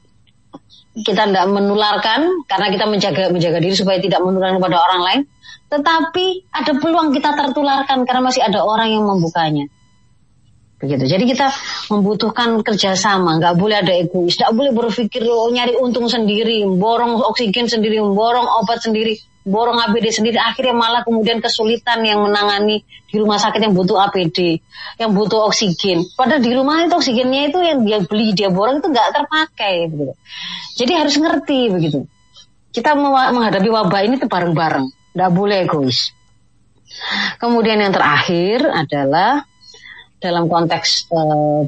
kita 1.00 1.24
tidak 1.32 1.46
menularkan 1.48 2.44
karena 2.44 2.68
kita 2.68 2.84
menjaga 2.84 3.22
menjaga 3.32 3.58
diri 3.64 3.72
supaya 3.72 3.96
tidak 4.04 4.20
menularkan 4.20 4.60
kepada 4.60 4.76
orang 4.76 5.00
lain. 5.00 5.20
Tetapi 5.72 6.26
ada 6.52 6.72
peluang 6.76 7.16
kita 7.16 7.32
tertularkan 7.32 8.04
karena 8.04 8.22
masih 8.28 8.44
ada 8.44 8.60
orang 8.60 8.92
yang 8.92 9.08
membukanya 9.08 9.72
begitu. 10.78 11.04
Jadi 11.10 11.24
kita 11.26 11.50
membutuhkan 11.90 12.62
kerjasama, 12.62 13.42
nggak 13.42 13.54
boleh 13.58 13.82
ada 13.82 13.92
egois, 13.92 14.38
nggak 14.38 14.52
boleh 14.54 14.70
berpikir 14.70 15.26
oh, 15.26 15.50
nyari 15.50 15.74
untung 15.74 16.06
sendiri, 16.06 16.62
borong 16.64 17.18
oksigen 17.18 17.66
sendiri, 17.66 17.98
borong 17.98 18.46
obat 18.46 18.78
sendiri, 18.82 19.18
borong 19.48 19.80
APD 19.80 20.12
sendiri, 20.12 20.38
akhirnya 20.38 20.76
malah 20.76 21.02
kemudian 21.02 21.40
kesulitan 21.40 22.04
yang 22.04 22.22
menangani 22.22 22.84
di 23.08 23.16
rumah 23.16 23.40
sakit 23.40 23.58
yang 23.58 23.74
butuh 23.74 23.96
APD, 24.06 24.60
yang 25.00 25.10
butuh 25.16 25.48
oksigen. 25.48 26.04
Padahal 26.14 26.44
di 26.44 26.52
rumah 26.52 26.84
itu 26.84 26.94
oksigennya 26.94 27.48
itu 27.50 27.58
yang 27.64 27.82
dia 27.82 27.98
beli, 28.04 28.36
dia 28.36 28.52
borong 28.52 28.84
itu 28.84 28.88
nggak 28.92 29.08
terpakai, 29.16 29.88
begitu. 29.88 30.14
Jadi 30.78 30.92
harus 30.94 31.14
ngerti 31.16 31.60
begitu. 31.72 32.00
Kita 32.70 32.94
menghadapi 33.34 33.66
wabah 33.66 34.00
ini 34.04 34.20
tuh 34.20 34.30
bareng-bareng, 34.30 34.86
nggak 35.16 35.30
boleh 35.32 35.66
egois. 35.66 36.14
Kemudian 37.40 37.80
yang 37.80 37.92
terakhir 37.92 38.68
adalah 38.68 39.44
dalam 40.18 40.50
konteks 40.50 41.10
e, 41.10 41.18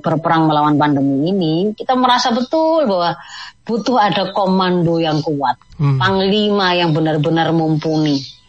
berperang 0.02 0.50
melawan 0.50 0.74
pandemi 0.74 1.30
ini, 1.30 1.54
kita 1.74 1.94
merasa 1.94 2.34
betul 2.34 2.86
bahwa 2.86 3.14
butuh 3.62 3.98
ada 4.02 4.34
komando 4.34 4.98
yang 4.98 5.22
kuat, 5.22 5.54
hmm. 5.78 6.02
panglima 6.02 6.74
yang 6.74 6.90
benar-benar 6.90 7.54
mumpuni. 7.54 8.39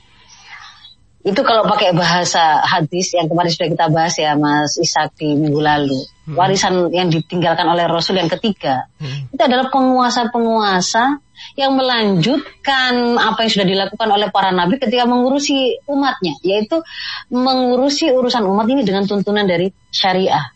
Itu 1.21 1.45
kalau 1.45 1.69
pakai 1.69 1.93
bahasa 1.93 2.65
hadis 2.65 3.13
yang 3.13 3.29
kemarin 3.29 3.53
sudah 3.53 3.69
kita 3.69 3.85
bahas 3.93 4.17
ya 4.17 4.33
Mas 4.33 4.73
Ishak 4.81 5.13
di 5.21 5.37
minggu 5.37 5.61
lalu. 5.61 6.01
Hmm. 6.25 6.33
Warisan 6.33 6.89
yang 6.89 7.13
ditinggalkan 7.13 7.69
oleh 7.69 7.85
Rasul 7.85 8.17
yang 8.17 8.29
ketiga. 8.29 8.89
Hmm. 8.97 9.29
Itu 9.29 9.41
adalah 9.41 9.69
penguasa-penguasa 9.69 11.21
yang 11.57 11.77
melanjutkan 11.77 13.17
apa 13.21 13.45
yang 13.45 13.51
sudah 13.53 13.67
dilakukan 13.69 14.09
oleh 14.09 14.29
para 14.33 14.49
nabi 14.53 14.81
ketika 14.81 15.05
mengurusi 15.05 15.77
umatnya, 15.89 16.37
yaitu 16.41 16.81
mengurusi 17.29 18.09
urusan 18.09 18.45
umat 18.45 18.65
ini 18.69 18.81
dengan 18.81 19.05
tuntunan 19.05 19.45
dari 19.45 19.69
syariah. 19.93 20.53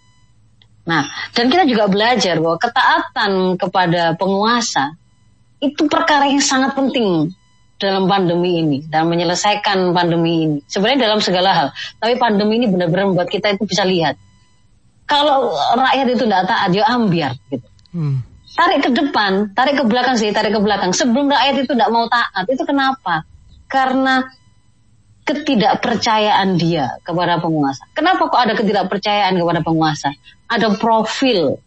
Nah, 0.86 1.10
dan 1.34 1.50
kita 1.50 1.66
juga 1.66 1.90
belajar 1.90 2.38
bahwa 2.38 2.58
ketaatan 2.62 3.58
kepada 3.58 4.14
penguasa 4.18 4.94
itu 5.58 5.90
perkara 5.90 6.30
yang 6.30 6.42
sangat 6.42 6.78
penting 6.78 7.34
dalam 7.76 8.08
pandemi 8.08 8.64
ini, 8.64 8.78
dalam 8.88 9.12
menyelesaikan 9.12 9.92
pandemi 9.92 10.48
ini. 10.48 10.58
Sebenarnya 10.66 11.12
dalam 11.12 11.20
segala 11.20 11.52
hal, 11.52 11.68
tapi 12.00 12.16
pandemi 12.16 12.64
ini 12.64 12.72
benar-benar 12.72 13.12
membuat 13.12 13.30
kita 13.30 13.56
itu 13.56 13.68
bisa 13.68 13.84
lihat. 13.84 14.16
Kalau 15.06 15.54
rakyat 15.54 16.06
itu 16.18 16.26
tidak 16.26 16.50
taat, 16.50 16.70
dia 16.74 16.88
ambiar 16.88 17.38
gitu. 17.52 17.68
Hmm. 17.94 18.26
Tarik 18.56 18.88
ke 18.88 18.92
depan, 18.96 19.52
tarik 19.52 19.76
ke 19.76 19.86
belakang 19.86 20.16
sih, 20.16 20.32
tarik 20.32 20.56
ke 20.56 20.62
belakang. 20.64 20.96
Sebelum 20.96 21.28
rakyat 21.28 21.56
itu 21.62 21.72
tidak 21.76 21.92
mau 21.92 22.08
taat, 22.08 22.48
itu 22.48 22.64
kenapa? 22.64 23.28
Karena 23.68 24.24
ketidakpercayaan 25.28 26.56
dia 26.56 26.96
kepada 27.04 27.44
penguasa. 27.44 27.84
Kenapa 27.92 28.32
kok 28.32 28.40
ada 28.40 28.54
ketidakpercayaan 28.56 29.36
kepada 29.36 29.60
penguasa? 29.66 30.16
Ada 30.48 30.80
profil 30.80 31.60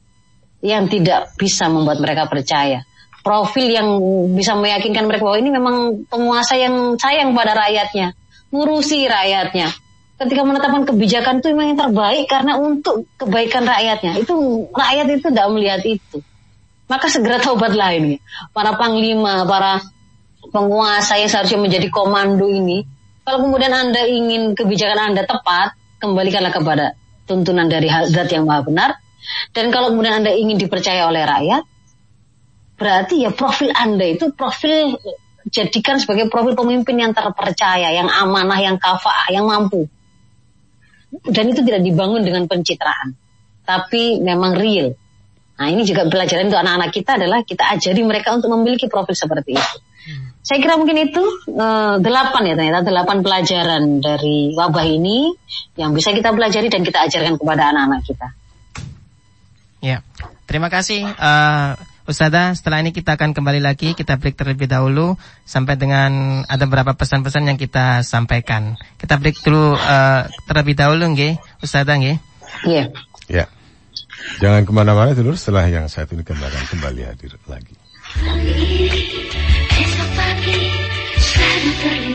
yang 0.64 0.88
tidak 0.88 1.36
bisa 1.36 1.68
membuat 1.68 2.00
mereka 2.02 2.26
percaya 2.26 2.88
profil 3.29 3.68
yang 3.68 3.89
bisa 4.33 4.57
meyakinkan 4.57 5.05
mereka 5.05 5.29
bahwa 5.29 5.37
ini 5.37 5.53
memang 5.53 5.76
penguasa 6.09 6.57
yang 6.57 6.97
sayang 6.97 7.37
pada 7.37 7.53
rakyatnya, 7.53 8.16
ngurusi 8.49 9.05
rakyatnya. 9.05 9.68
Ketika 10.16 10.43
menetapkan 10.49 10.89
kebijakan 10.89 11.45
itu 11.45 11.53
memang 11.53 11.76
yang 11.76 11.81
terbaik 11.85 12.24
karena 12.24 12.57
untuk 12.57 13.05
kebaikan 13.20 13.68
rakyatnya. 13.68 14.16
Itu 14.24 14.66
rakyat 14.72 15.07
itu 15.12 15.29
tidak 15.29 15.47
melihat 15.53 15.85
itu. 15.85 16.24
Maka 16.89 17.12
segera 17.12 17.37
taubatlah 17.37 17.93
ini. 17.93 18.16
Para 18.57 18.81
panglima, 18.81 19.45
para 19.45 19.85
penguasa 20.49 21.20
yang 21.20 21.29
seharusnya 21.29 21.61
menjadi 21.61 21.93
komando 21.93 22.49
ini. 22.49 22.83
Kalau 23.29 23.45
kemudian 23.45 23.76
Anda 23.76 24.09
ingin 24.09 24.57
kebijakan 24.57 25.12
Anda 25.12 25.29
tepat, 25.29 25.76
kembalikanlah 26.01 26.51
kepada 26.51 26.97
tuntunan 27.29 27.68
dari 27.68 27.93
zat 28.09 28.33
yang 28.33 28.49
maha 28.49 28.64
benar. 28.64 28.91
Dan 29.53 29.68
kalau 29.68 29.93
kemudian 29.93 30.24
Anda 30.24 30.33
ingin 30.33 30.57
dipercaya 30.57 31.05
oleh 31.07 31.29
rakyat, 31.29 31.62
berarti 32.79 33.26
ya 33.26 33.35
profil 33.35 33.74
Anda 33.74 34.07
itu 34.07 34.31
profil 34.33 34.97
jadikan 35.51 35.99
sebagai 35.99 36.31
profil 36.31 36.55
pemimpin 36.55 36.97
yang 36.97 37.12
terpercaya, 37.12 37.91
yang 37.91 38.07
amanah, 38.07 38.61
yang 38.62 38.79
kafah, 38.79 39.29
yang 39.35 39.49
mampu. 39.49 39.91
Dan 41.24 41.51
itu 41.51 41.64
tidak 41.64 41.83
dibangun 41.83 42.20
dengan 42.20 42.45
pencitraan, 42.45 43.16
tapi 43.64 44.20
memang 44.20 44.55
real. 44.55 44.93
Nah 45.59 45.66
ini 45.72 45.83
juga 45.83 46.07
pelajaran 46.07 46.53
untuk 46.53 46.61
anak-anak 46.62 46.91
kita 46.95 47.18
adalah 47.18 47.43
kita 47.43 47.64
ajari 47.74 48.03
mereka 48.07 48.31
untuk 48.37 48.53
memiliki 48.55 48.87
profil 48.87 49.16
seperti 49.16 49.59
itu. 49.59 49.76
Hmm. 50.07 50.31
Saya 50.45 50.62
kira 50.62 50.79
mungkin 50.79 51.11
itu 51.11 51.24
uh, 51.59 51.99
delapan 51.99 52.43
ya 52.47 52.55
ternyata 52.55 52.87
delapan 52.87 53.18
pelajaran 53.24 53.83
dari 53.99 54.55
wabah 54.55 54.87
ini 54.87 55.35
yang 55.74 55.97
bisa 55.97 56.14
kita 56.14 56.31
pelajari 56.31 56.70
dan 56.70 56.87
kita 56.87 57.11
ajarkan 57.11 57.35
kepada 57.41 57.74
anak-anak 57.74 58.01
kita. 58.07 58.29
Ya, 59.83 60.03
terima 60.47 60.70
kasih. 60.70 61.09
Uh, 61.18 61.74
Ustazah, 62.09 62.56
setelah 62.56 62.80
ini 62.80 62.96
kita 62.96 63.20
akan 63.20 63.36
kembali 63.36 63.61
lagi, 63.61 63.92
kita 63.92 64.16
break 64.16 64.40
terlebih 64.40 64.64
dahulu 64.64 65.20
sampai 65.44 65.76
dengan 65.76 66.40
ada 66.48 66.64
beberapa 66.64 66.96
pesan-pesan 66.96 67.52
yang 67.52 67.61
kita 67.61 68.00
sampaikan. 68.00 68.80
Kita 68.96 69.20
break 69.20 69.44
dulu 69.44 69.76
uh, 69.76 70.24
terlebih 70.48 70.72
dahulu, 70.72 71.04
nggih, 71.12 71.36
Ustazah, 71.61 72.00
nggih. 72.00 72.16
Iya. 72.64 72.88
Yeah. 73.28 73.44
Ya. 73.44 73.44
Jangan 74.40 74.64
ke 74.64 74.72
mana-mana 74.72 75.12
dulu 75.12 75.36
setelah 75.36 75.68
yang 75.68 75.84
satu 75.84 76.16
ini 76.16 76.24
kembali 76.24 76.56
kembali 76.72 77.00
hadir 77.04 77.36
lagi. 77.44 77.76
Esok 79.76 80.11
pagi, 80.16 80.61
selalu 81.20 82.07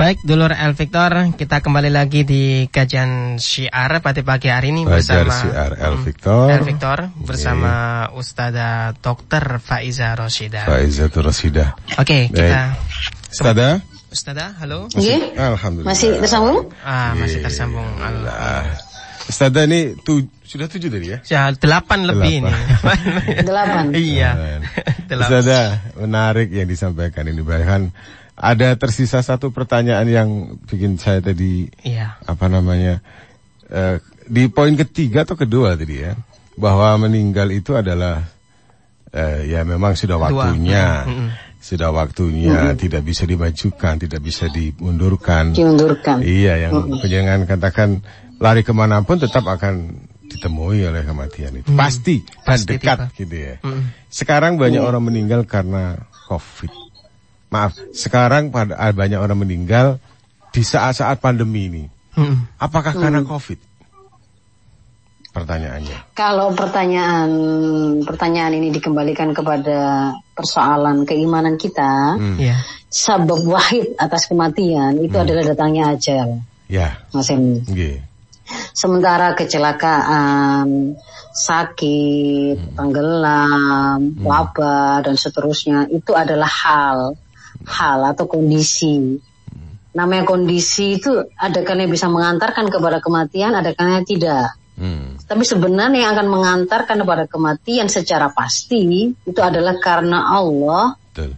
Baik, 0.00 0.24
dulur 0.24 0.48
El 0.56 0.72
Victor, 0.72 1.12
kita 1.36 1.60
kembali 1.60 1.92
lagi 1.92 2.24
di 2.24 2.64
kajian 2.72 3.36
syiar 3.36 4.00
pada 4.00 4.24
pagi 4.24 4.48
hari 4.48 4.72
ini 4.72 4.88
Bajar 4.88 5.28
bersama 5.28 5.36
syiar 5.36 5.70
El 5.76 5.92
hmm, 6.00 6.04
Victor. 6.08 6.46
El 6.48 6.62
Victor 6.64 6.98
bersama 7.20 7.72
yeah. 8.08 8.16
Ustazah 8.16 8.96
Dr. 8.96 9.60
Faiza 9.60 10.16
Rosida. 10.16 10.64
Faiza 10.64 11.12
Rosida. 11.12 11.76
Oke, 12.00 12.00
okay, 12.00 12.22
kita 12.32 12.80
Ustazah. 13.28 13.84
Ustazah, 14.08 14.56
halo. 14.64 14.88
Masih, 14.88 15.36
Alhamdulillah. 15.36 15.92
Masih 15.92 16.10
tersambung? 16.16 16.72
Ah, 16.80 17.12
masih 17.12 17.36
iya. 17.36 17.44
tersambung. 17.44 17.88
Allah. 18.00 18.64
Ustazah 19.28 19.68
ini 19.68 20.00
tu, 20.00 20.24
sudah 20.48 20.64
tujuh 20.64 20.88
tadi 20.88 21.12
ya? 21.12 21.18
Ya, 21.28 21.52
delapan, 21.52 22.08
lebih 22.08 22.40
ini. 22.40 22.54
delapan. 23.44 23.92
iya. 24.00 24.64
Ustazah, 25.12 25.92
menarik 26.00 26.48
yang 26.48 26.64
disampaikan 26.64 27.28
ini. 27.28 27.44
Bahkan 27.44 27.92
ada 28.40 28.72
tersisa 28.80 29.20
satu 29.20 29.52
pertanyaan 29.52 30.08
yang 30.08 30.28
bikin 30.64 30.96
saya 30.96 31.20
tadi 31.20 31.68
iya. 31.84 32.16
apa 32.24 32.48
namanya 32.48 33.04
uh, 33.68 34.00
di 34.24 34.48
poin 34.48 34.72
ketiga 34.72 35.28
atau 35.28 35.36
kedua 35.36 35.76
tadi 35.76 36.00
ya 36.00 36.16
bahwa 36.56 37.04
meninggal 37.04 37.52
itu 37.52 37.76
adalah 37.76 38.24
uh, 39.12 39.40
ya 39.44 39.60
memang 39.68 39.92
sudah 39.92 40.16
waktunya 40.16 41.04
mm 41.04 41.12
-hmm. 41.12 41.28
sudah 41.60 41.92
waktunya 41.92 42.56
mm 42.56 42.68
-hmm. 42.72 42.80
tidak 42.80 43.02
bisa 43.04 43.28
dimajukan 43.28 43.94
tidak 44.00 44.20
bisa 44.24 44.48
dimundurkan 44.48 45.52
dimundurkan 45.52 46.24
iya 46.24 46.64
yang 46.64 46.72
mm 46.80 46.96
-hmm. 46.96 47.08
jangan 47.12 47.40
katakan 47.44 48.00
lari 48.40 48.64
ke 48.64 48.72
mana 48.72 49.04
pun 49.04 49.20
tetap 49.20 49.44
akan 49.44 50.08
ditemui 50.32 50.80
oleh 50.88 51.04
kematian 51.04 51.60
itu 51.60 51.68
mm 51.68 51.76
-hmm. 51.76 51.80
pasti 51.80 52.24
dan 52.24 52.60
dekat 52.64 52.98
tiba. 53.12 53.18
gitu 53.20 53.36
ya 53.36 53.54
mm 53.60 53.68
-hmm. 53.68 53.84
sekarang 54.08 54.56
banyak 54.56 54.80
mm 54.80 54.88
-hmm. 54.88 54.96
orang 54.96 55.04
meninggal 55.04 55.44
karena 55.44 56.00
covid 56.24 56.72
maaf, 57.50 57.74
sekarang 57.90 58.54
pada 58.54 58.78
ah, 58.78 58.94
banyak 58.94 59.18
orang 59.18 59.42
meninggal 59.42 59.98
di 60.54 60.62
saat-saat 60.62 61.18
pandemi 61.18 61.66
ini. 61.66 61.84
Hmm. 62.14 62.46
Apakah 62.58 62.94
hmm. 62.94 63.02
karena 63.02 63.20
COVID? 63.26 63.58
Pertanyaannya. 65.30 66.10
Kalau 66.18 66.50
pertanyaan 66.58 67.30
pertanyaan 68.02 68.50
ini 68.58 68.74
dikembalikan 68.74 69.30
kepada 69.30 70.10
persoalan 70.34 71.06
keimanan 71.06 71.54
kita, 71.54 72.18
hmm. 72.18 72.36
yeah. 72.42 72.58
sabab 72.90 73.38
wahid 73.46 73.94
atas 73.94 74.26
kematian 74.26 74.98
itu 74.98 75.14
hmm. 75.14 75.24
adalah 75.26 75.44
datangnya 75.46 75.94
ajal. 75.94 76.42
Ya. 76.66 76.98
Yeah. 76.98 77.14
Mas 77.14 77.30
Yeah. 77.30 78.02
Sementara 78.74 79.38
kecelakaan, 79.38 80.98
sakit, 81.30 82.56
hmm. 82.58 82.74
tenggelam, 82.74 84.18
hmm. 84.18 84.26
wabah 84.26 85.06
dan 85.06 85.14
seterusnya 85.14 85.86
itu 85.94 86.10
adalah 86.10 86.50
hal 86.50 86.98
hal 87.66 88.00
atau 88.16 88.24
kondisi. 88.24 89.20
Namanya 89.90 90.22
kondisi 90.22 91.02
itu 91.02 91.10
ada 91.34 91.66
kan 91.66 91.82
yang 91.82 91.90
bisa 91.90 92.06
mengantarkan 92.06 92.70
kepada 92.70 93.02
kematian, 93.02 93.58
ada 93.58 93.74
kan 93.74 93.90
yang 93.90 94.06
tidak. 94.06 94.54
Hmm. 94.78 95.18
Tapi 95.18 95.42
sebenarnya 95.42 96.08
yang 96.08 96.12
akan 96.14 96.28
mengantarkan 96.30 96.96
kepada 97.02 97.24
kematian 97.26 97.90
secara 97.90 98.30
pasti 98.30 99.12
itu 99.12 99.40
adalah 99.42 99.76
karena 99.82 100.30
Allah 100.30 100.94
Betul. 101.10 101.36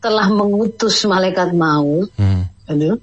telah 0.00 0.26
mengutus 0.32 1.02
malaikat 1.04 1.52
maut 1.52 2.08
hmm. 2.16 2.70
aduh, 2.72 2.96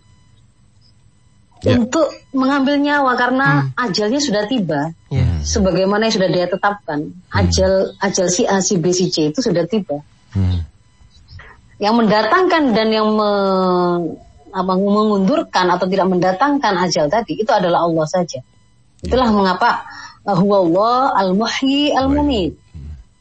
ya. 1.62 1.78
untuk 1.78 2.10
mengambil 2.34 2.82
nyawa 2.82 3.14
karena 3.20 3.48
hmm. 3.70 3.86
ajalnya 3.92 4.22
sudah 4.24 4.44
tiba. 4.48 4.82
Yeah. 5.12 5.44
Sebagaimana 5.44 6.10
yang 6.10 6.16
sudah 6.16 6.30
dia 6.32 6.48
tetapkan, 6.48 7.12
hmm. 7.12 7.38
ajal 7.38 7.92
ajal 8.02 8.28
si 8.32 8.48
A, 8.48 8.64
si 8.64 8.80
B, 8.80 8.96
si 8.96 9.12
C 9.12 9.36
itu 9.36 9.44
sudah 9.44 9.68
tiba. 9.68 10.00
Hmm 10.32 10.77
yang 11.78 11.94
mendatangkan 11.98 12.74
dan 12.74 12.88
yang 12.90 13.10
me, 13.14 13.32
apa, 14.50 14.74
mengundurkan 14.74 15.70
atau 15.70 15.86
tidak 15.86 16.10
mendatangkan 16.10 16.74
ajal 16.82 17.06
tadi 17.10 17.38
itu 17.38 17.52
adalah 17.54 17.86
Allah 17.86 18.06
saja. 18.10 18.42
Itulah 19.06 19.30
mengapa 19.30 19.86
huwa 20.26 20.58
Allah 20.66 20.98
al-muhyi 21.22 21.94
al-mumit. 21.94 22.58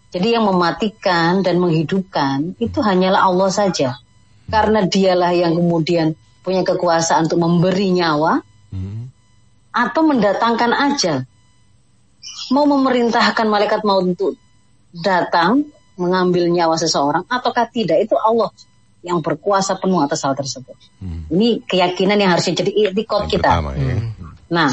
Jadi 0.09 0.33
yang 0.33 0.49
mematikan 0.49 1.45
dan 1.45 1.61
menghidupkan 1.61 2.57
itu 2.57 2.81
hanyalah 2.81 3.29
Allah 3.29 3.51
saja. 3.53 4.01
Karena 4.49 4.87
dialah 4.87 5.37
yang 5.37 5.53
kemudian 5.53 6.17
punya 6.41 6.65
kekuasaan 6.65 7.29
untuk 7.29 7.43
memberi 7.43 7.93
nyawa 7.93 8.41
atau 9.77 10.03
mendatangkan 10.09 10.73
ajal. 10.73 11.29
Mau 12.55 12.65
memerintahkan 12.65 13.45
malaikat 13.45 13.85
maut 13.85 14.17
untuk 14.17 14.39
datang 14.95 15.69
mengambil 15.97 16.49
nyawa 16.49 16.77
seseorang 16.77 17.25
ataukah 17.29 17.69
tidak 17.73 18.05
itu 18.05 18.17
Allah 18.17 18.53
yang 19.05 19.23
berkuasa 19.23 19.79
penuh 19.79 20.03
atas 20.03 20.25
hal 20.27 20.35
tersebut. 20.35 20.75
Hmm. 20.99 21.29
Ini 21.31 21.63
keyakinan 21.63 22.19
yang 22.19 22.31
harusnya 22.35 22.59
jadi 22.65 22.73
itikot 22.91 23.31
kita. 23.31 23.49
Pertama, 23.49 23.73
ya. 23.79 23.97
hmm. 23.97 24.35
Nah, 24.51 24.71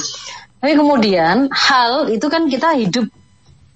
tapi 0.58 0.74
kemudian 0.80 1.52
hal 1.54 2.10
itu 2.10 2.28
kan 2.32 2.50
kita 2.50 2.74
hidup 2.78 3.08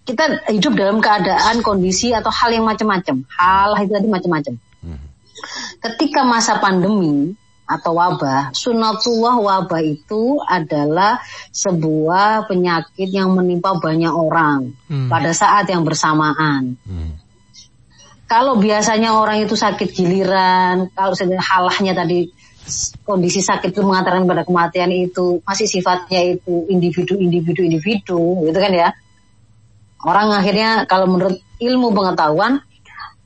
kita 0.08 0.48
hidup 0.48 0.74
dalam 0.80 1.04
keadaan 1.04 1.60
kondisi 1.60 2.16
atau 2.16 2.32
hal 2.32 2.56
yang 2.56 2.64
macam-macam. 2.64 3.28
Hal 3.28 3.76
itu 3.84 3.92
tadi 3.92 4.08
macam-macam. 4.08 4.54
Ketika 5.78 6.26
masa 6.26 6.58
pandemi 6.58 7.36
atau 7.68 8.00
wabah, 8.00 8.56
sunatullah 8.56 9.36
wabah 9.38 9.84
itu 9.84 10.40
adalah 10.48 11.20
sebuah 11.52 12.48
penyakit 12.48 13.12
yang 13.12 13.36
menimpa 13.36 13.76
banyak 13.78 14.10
orang 14.10 14.72
Hmm. 14.88 15.12
pada 15.12 15.36
saat 15.36 15.68
yang 15.68 15.84
bersamaan. 15.84 16.80
Hmm. 16.88 17.20
Kalau 18.28 18.60
biasanya 18.60 19.16
orang 19.16 19.48
itu 19.48 19.56
sakit 19.56 19.88
giliran, 19.96 20.92
kalau 20.92 21.16
halahnya 21.16 21.96
tadi 21.96 22.28
kondisi 23.08 23.40
sakit 23.40 23.72
itu 23.72 23.80
mengantarkan 23.80 24.28
pada 24.28 24.44
kematian 24.44 24.92
itu 24.92 25.40
masih 25.48 25.68
sifatnya 25.72 26.36
itu 26.36 26.68
individu 26.68 27.16
individu 27.16 27.64
individu 27.64 28.44
gitu 28.44 28.60
kan 28.60 28.74
ya. 28.76 28.90
Orang 30.04 30.36
akhirnya 30.36 30.84
kalau 30.86 31.08
menurut 31.08 31.40
ilmu 31.58 31.96
pengetahuan 31.96 32.60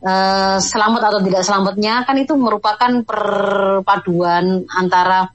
eh, 0.06 0.58
selamat 0.62 1.02
atau 1.10 1.20
tidak 1.26 1.44
selamatnya 1.44 2.06
kan 2.06 2.16
itu 2.22 2.38
merupakan 2.38 2.92
perpaduan 3.02 4.70
antara 4.70 5.34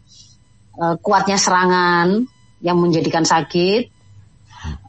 eh, 0.79 0.95
kuatnya 1.03 1.37
serangan 1.37 2.25
yang 2.63 2.79
menjadikan 2.79 3.27
sakit, 3.27 3.83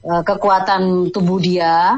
eh, 0.06 0.22
kekuatan 0.24 1.10
tubuh 1.10 1.42
dia, 1.42 1.98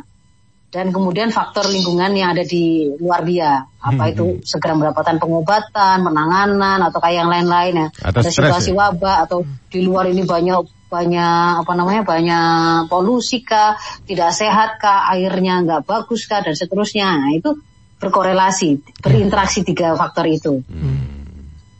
dan 0.69 0.93
kemudian 0.93 1.33
faktor 1.33 1.65
lingkungan 1.65 2.13
yang 2.13 2.37
ada 2.37 2.45
di 2.45 2.93
luar 3.01 3.25
dia. 3.25 3.65
Apa 3.81 4.13
itu 4.13 4.37
segera 4.45 4.77
mendapatkan 4.77 5.17
pengobatan, 5.17 6.05
penanganan, 6.05 6.79
atau 6.85 6.99
kayak 7.01 7.25
yang 7.25 7.29
lain-lain 7.29 7.73
ya. 7.73 7.87
Atau 8.05 8.21
ada 8.21 8.29
situasi 8.29 8.71
ya? 8.71 8.77
wabah 8.77 9.15
atau 9.25 9.41
di 9.65 9.81
luar 9.81 10.13
ini 10.13 10.29
banyak 10.29 10.89
banyak 10.89 11.65
apa 11.65 11.73
namanya 11.73 12.01
banyak 12.05 12.85
polusi 12.85 13.41
kah, 13.41 13.77
tidak 14.05 14.29
sehat 14.29 14.77
kah, 14.77 15.09
airnya 15.09 15.65
nggak 15.65 15.89
bagus 15.89 16.29
kah 16.29 16.45
dan 16.45 16.53
seterusnya. 16.53 17.17
Nah, 17.17 17.33
itu 17.33 17.57
berkorelasi, 17.97 19.01
berinteraksi 19.01 19.65
tiga 19.65 19.97
faktor 19.97 20.29
itu. 20.29 20.61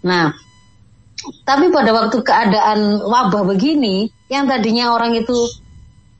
Nah, 0.02 0.34
tapi 1.46 1.70
pada 1.70 1.94
waktu 1.94 2.18
keadaan 2.26 3.06
wabah 3.06 3.44
begini, 3.46 4.10
yang 4.34 4.50
tadinya 4.50 4.94
orang 4.94 5.14
itu 5.14 5.36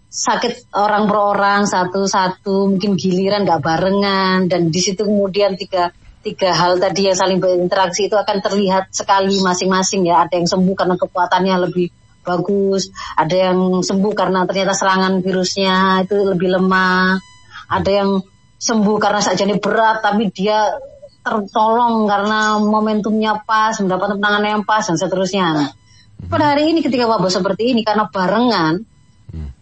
sakit 0.10 0.74
orang 0.74 1.06
per 1.06 1.18
orang 1.22 1.62
satu-satu, 1.70 2.74
mungkin 2.76 2.98
giliran 2.98 3.46
nggak 3.46 3.62
barengan, 3.62 4.50
dan 4.50 4.74
di 4.74 4.82
situ 4.82 5.06
kemudian 5.06 5.54
tiga 5.54 5.94
tiga 6.20 6.52
hal 6.52 6.82
tadi 6.82 7.08
yang 7.08 7.16
saling 7.16 7.40
berinteraksi 7.40 8.12
itu 8.12 8.18
akan 8.18 8.44
terlihat 8.44 8.92
sekali 8.92 9.40
masing-masing 9.40 10.10
ya. 10.10 10.26
Ada 10.26 10.42
yang 10.42 10.50
sembuh 10.50 10.76
karena 10.76 10.96
kekuatannya 10.98 11.56
lebih 11.70 11.88
bagus, 12.26 12.92
ada 13.16 13.54
yang 13.54 13.86
sembuh 13.86 14.14
karena 14.18 14.44
ternyata 14.44 14.74
serangan 14.76 15.24
virusnya 15.24 16.04
itu 16.04 16.18
lebih 16.26 16.58
lemah, 16.60 17.16
ada 17.70 17.90
yang 17.90 18.20
sembuh 18.60 18.98
karena 19.00 19.24
sakjane 19.24 19.56
berat 19.64 20.04
tapi 20.04 20.28
dia 20.36 20.76
tertolong 21.24 22.10
karena 22.10 22.60
momentumnya 22.60 23.46
pas, 23.46 23.78
mendapat 23.80 24.18
penanganan 24.20 24.60
yang 24.60 24.64
pas 24.66 24.84
dan 24.84 24.98
seterusnya. 24.98 25.46
Nah, 25.56 25.70
pada 26.28 26.56
hari 26.56 26.74
ini 26.74 26.84
ketika 26.84 27.08
wabah 27.08 27.32
seperti 27.32 27.72
ini 27.72 27.86
karena 27.86 28.10
barengan, 28.10 28.84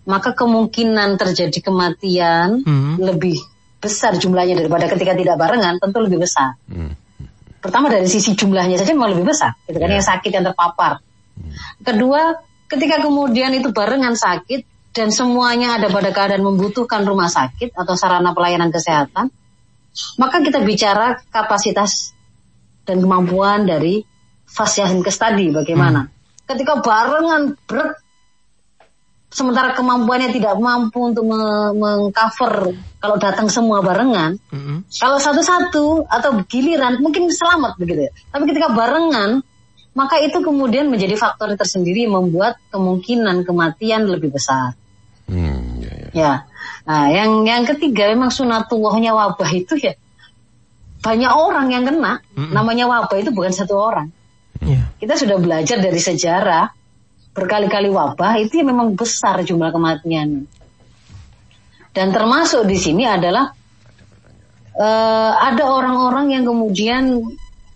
maka 0.08 0.32
kemungkinan 0.32 1.20
terjadi 1.20 1.60
kematian 1.60 2.64
Hmm. 2.64 2.96
lebih 2.98 3.38
besar 3.78 4.16
jumlahnya 4.18 4.58
daripada 4.58 4.88
ketika 4.90 5.14
tidak 5.14 5.36
barengan 5.38 5.78
tentu 5.78 6.00
lebih 6.02 6.24
besar. 6.24 6.56
Hmm. 6.72 6.96
Pertama 7.60 7.92
dari 7.92 8.08
sisi 8.08 8.34
jumlahnya 8.34 8.80
saja 8.80 8.96
memang 8.96 9.18
lebih 9.18 9.28
besar, 9.28 9.54
gitu 9.68 9.78
kan 9.78 9.90
Ya. 9.92 10.00
yang 10.00 10.08
sakit 10.08 10.32
yang 10.32 10.46
terpapar. 10.48 11.04
Kedua, 11.84 12.40
ketika 12.72 13.04
kemudian 13.04 13.52
itu 13.54 13.70
barengan 13.76 14.16
sakit 14.16 14.92
dan 14.96 15.14
semuanya 15.14 15.78
ada 15.78 15.92
pada 15.92 16.10
keadaan 16.10 16.42
membutuhkan 16.42 17.06
rumah 17.06 17.30
sakit 17.30 17.76
atau 17.76 17.94
sarana 17.94 18.34
pelayanan 18.34 18.74
kesehatan, 18.74 19.30
maka 20.18 20.38
kita 20.42 20.64
bicara 20.64 21.22
kapasitas 21.30 22.16
dan 22.88 23.04
kemampuan 23.04 23.68
dari 23.68 24.02
fasiahinkes 24.48 25.18
tadi 25.20 25.52
bagaimana. 25.52 26.08
Ketika 26.48 26.80
barengan 26.80 27.60
berat 27.68 28.00
sementara 29.28 29.76
kemampuannya 29.76 30.32
tidak 30.32 30.56
mampu 30.56 31.12
untuk 31.12 31.28
me- 31.28 31.76
mengcover 31.76 32.74
kalau 32.98 33.16
datang 33.20 33.52
semua 33.52 33.84
barengan, 33.84 34.40
Mm-mm. 34.50 34.88
kalau 34.98 35.20
satu-satu 35.20 36.08
atau 36.08 36.42
giliran 36.48 36.98
mungkin 37.04 37.28
selamat 37.30 37.76
begitu 37.78 38.08
ya. 38.08 38.12
Tapi 38.32 38.44
ketika 38.50 38.72
barengan, 38.72 39.44
maka 39.94 40.18
itu 40.24 40.40
kemudian 40.40 40.88
menjadi 40.88 41.20
faktor 41.20 41.54
tersendiri 41.60 42.08
yang 42.08 42.18
membuat 42.18 42.58
kemungkinan 42.72 43.44
kematian 43.44 44.08
lebih 44.08 44.32
besar. 44.32 44.74
Hmm, 45.28 45.84
ya, 45.84 45.92
ya. 45.92 46.10
Ya. 46.16 46.34
Nah, 46.88 47.12
yang 47.12 47.44
yang 47.44 47.68
ketiga 47.68 48.08
memang 48.08 48.32
sunatullahnya 48.32 49.12
wabah 49.12 49.52
itu 49.52 49.76
ya 49.76 49.94
banyak 51.04 51.32
orang 51.36 51.68
yang 51.70 51.84
kena. 51.84 52.24
Mm-mm. 52.34 52.56
Namanya 52.56 52.88
wabah 52.88 53.18
itu 53.20 53.30
bukan 53.36 53.52
satu 53.52 53.76
orang. 53.76 54.08
Ya. 54.64 54.88
Kita 54.98 55.14
sudah 55.20 55.38
belajar 55.38 55.78
dari 55.78 56.00
sejarah 56.02 56.72
berkali-kali 57.38 57.94
wabah 57.94 58.42
itu 58.42 58.58
ya 58.58 58.66
memang 58.66 58.98
besar 58.98 59.46
jumlah 59.46 59.70
kematian. 59.70 60.50
Dan 61.94 62.08
termasuk 62.10 62.66
di 62.66 62.74
sini 62.74 63.06
adalah 63.06 63.54
eh, 64.74 65.32
ada 65.38 65.64
orang-orang 65.70 66.34
yang 66.34 66.44
kemudian 66.50 67.22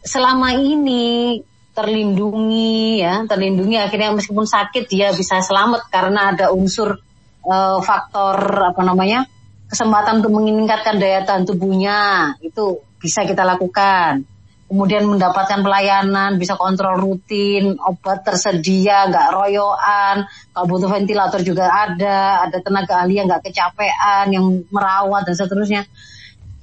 selama 0.01 0.57
ini 0.57 1.37
terlindungi 1.77 3.05
ya, 3.05 3.21
terlindungi. 3.29 3.77
Akhirnya 3.77 4.17
meskipun 4.17 4.49
sakit 4.49 4.89
dia 4.89 5.13
bisa 5.13 5.45
selamat 5.45 5.93
karena 5.93 6.33
ada 6.33 6.49
unsur 6.49 6.97
eh, 7.45 7.79
faktor 7.85 8.41
apa 8.73 8.81
namanya 8.81 9.29
kesempatan 9.69 10.25
untuk 10.25 10.41
meningkatkan 10.41 10.97
daya 10.97 11.21
tahan 11.21 11.45
tubuhnya. 11.45 12.33
Itu 12.41 12.81
bisa 12.97 13.29
kita 13.29 13.45
lakukan 13.45 14.30
kemudian 14.71 15.03
mendapatkan 15.03 15.59
pelayanan, 15.67 16.39
bisa 16.39 16.55
kontrol 16.55 16.95
rutin, 16.95 17.75
obat 17.75 18.23
tersedia, 18.23 19.03
nggak 19.11 19.35
royoan, 19.35 20.23
kalau 20.55 20.65
butuh 20.71 20.87
ventilator 20.87 21.43
juga 21.43 21.67
ada, 21.67 22.47
ada 22.47 22.55
tenaga 22.63 23.03
ahli 23.03 23.19
yang 23.19 23.27
nggak 23.27 23.51
kecapean, 23.51 24.31
yang 24.31 24.63
merawat 24.71 25.27
dan 25.27 25.35
seterusnya. 25.35 25.83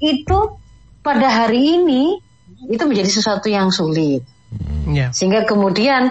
Itu 0.01 0.57
pada 1.05 1.29
hari 1.29 1.77
ini 1.77 2.17
itu 2.73 2.81
menjadi 2.89 3.13
sesuatu 3.13 3.53
yang 3.53 3.69
sulit, 3.69 4.25
Ya. 4.89 5.13
sehingga 5.13 5.45
kemudian 5.45 6.09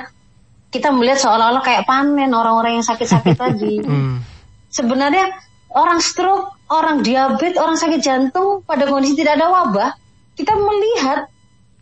kita 0.70 0.94
melihat 0.94 1.18
seolah-olah 1.26 1.66
kayak 1.66 1.90
panen 1.90 2.30
orang-orang 2.30 2.78
yang 2.78 2.86
sakit-sakit 2.86 3.34
tadi. 3.42 3.82
Hmm. 3.82 4.22
Sebenarnya 4.70 5.34
orang 5.74 5.98
stroke, 5.98 6.62
orang 6.70 7.02
diabetes, 7.02 7.58
orang 7.58 7.74
sakit 7.74 8.06
jantung 8.06 8.62
pada 8.62 8.86
kondisi 8.86 9.18
tidak 9.18 9.42
ada 9.42 9.50
wabah, 9.50 9.98
kita 10.38 10.54
melihat 10.54 11.26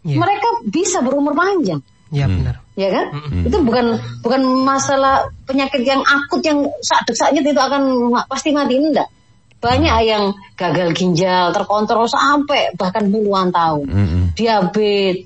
Ya. 0.05 0.21
mereka 0.21 0.47
bisa 0.63 1.01
berumur 1.01 1.33
panjang, 1.33 1.81
Ya 2.07 2.29
benar. 2.29 2.61
ya 2.77 2.93
kan? 2.93 3.05
Mm-mm. 3.11 3.49
Itu 3.49 3.57
bukan 3.59 3.85
bukan 4.21 4.41
masalah 4.61 5.25
penyakit 5.43 5.81
yang 5.81 5.99
akut 5.99 6.39
yang 6.39 6.61
saat 6.79 7.03
desakannya 7.03 7.41
itu 7.41 7.57
akan 7.57 7.81
pasti 8.25 8.53
mati 8.53 8.77
enggak. 8.77 9.09
Banyak 9.57 9.95
yang 10.05 10.23
gagal 10.53 10.93
ginjal 10.93 11.49
terkontrol 11.49 12.05
sampai 12.05 12.69
bahkan 12.73 13.09
puluhan 13.09 13.49
tahun, 13.49 13.85
Hmm, 13.87 14.23
diabetes, 14.37 15.25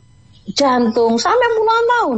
jantung 0.49 1.19
sampai 1.19 1.47
puluhan 1.51 1.85
tahun. 1.89 2.17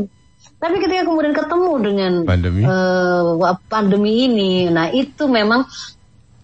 Tapi 0.56 0.76
ketika 0.78 1.02
kemudian 1.04 1.34
ketemu 1.34 1.72
dengan 1.82 2.12
Pandemi. 2.22 2.62
eh, 2.62 3.26
wa- 3.34 3.58
pandemi 3.66 4.30
ini, 4.30 4.70
nah 4.70 4.86
itu 4.88 5.26
memang 5.26 5.66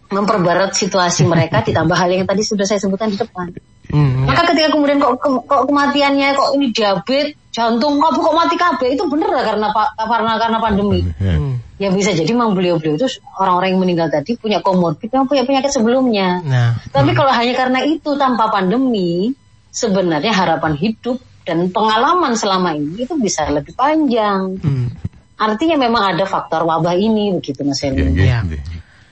memperberat 0.08 0.74
situasi 0.74 1.24
mereka 1.24 1.62
ditambah 1.68 1.94
hal 1.94 2.10
yang 2.10 2.26
tadi 2.26 2.42
sudah 2.42 2.66
saya 2.66 2.80
sebutkan 2.80 3.14
di 3.14 3.20
depan. 3.20 3.54
Hmm. 3.88 4.24
ya. 4.24 4.34
Maka 4.34 4.42
ketika 4.52 4.68
kemudian 4.76 5.00
kok, 5.00 5.16
ke- 5.20 5.44
kok 5.48 5.62
kematiannya 5.68 6.28
kok 6.36 6.50
ini 6.56 6.66
diabetes, 6.72 7.36
jantung 7.52 7.98
kok 7.98 8.16
kok 8.16 8.36
mati 8.36 8.56
kabeh 8.60 8.94
itu 8.94 9.04
bener 9.08 9.30
lah 9.32 9.44
karena 9.48 9.68
karena 9.96 10.32
karena 10.36 10.58
pandemi. 10.60 11.00
Ya. 11.18 11.36
Hmm. 11.40 11.56
Ya 11.78 11.90
bisa 11.94 12.10
jadi 12.12 12.34
memang 12.34 12.58
beliau-beliau 12.58 12.98
itu 12.98 13.06
orang-orang 13.38 13.78
yang 13.78 13.82
meninggal 13.82 14.08
tadi 14.10 14.34
punya 14.36 14.60
komorbid 14.60 15.08
yang 15.08 15.30
punya 15.30 15.46
penyakit 15.46 15.70
sebelumnya. 15.70 16.42
Nah. 16.42 16.74
Tapi 16.90 17.14
kalau 17.14 17.30
hanya 17.30 17.54
karena 17.54 17.86
itu 17.86 18.18
tanpa 18.18 18.50
pandemi, 18.50 19.32
sebenarnya 19.70 20.34
harapan 20.34 20.74
hidup 20.74 21.22
dan 21.46 21.70
pengalaman 21.70 22.34
selama 22.34 22.74
ini 22.74 23.06
itu 23.06 23.14
bisa 23.16 23.48
lebih 23.48 23.78
panjang. 23.78 24.58
Hmm. 24.60 24.90
Artinya 25.38 25.78
memang 25.78 26.18
ada 26.18 26.26
faktor 26.26 26.66
wabah 26.66 26.98
ini 26.98 27.30
begitu 27.38 27.62
Mas 27.62 27.78
Ya, 27.80 27.94
Elmi. 27.94 28.18
Ya. 28.18 28.42
ya, 28.42 28.58
ya. 28.58 28.62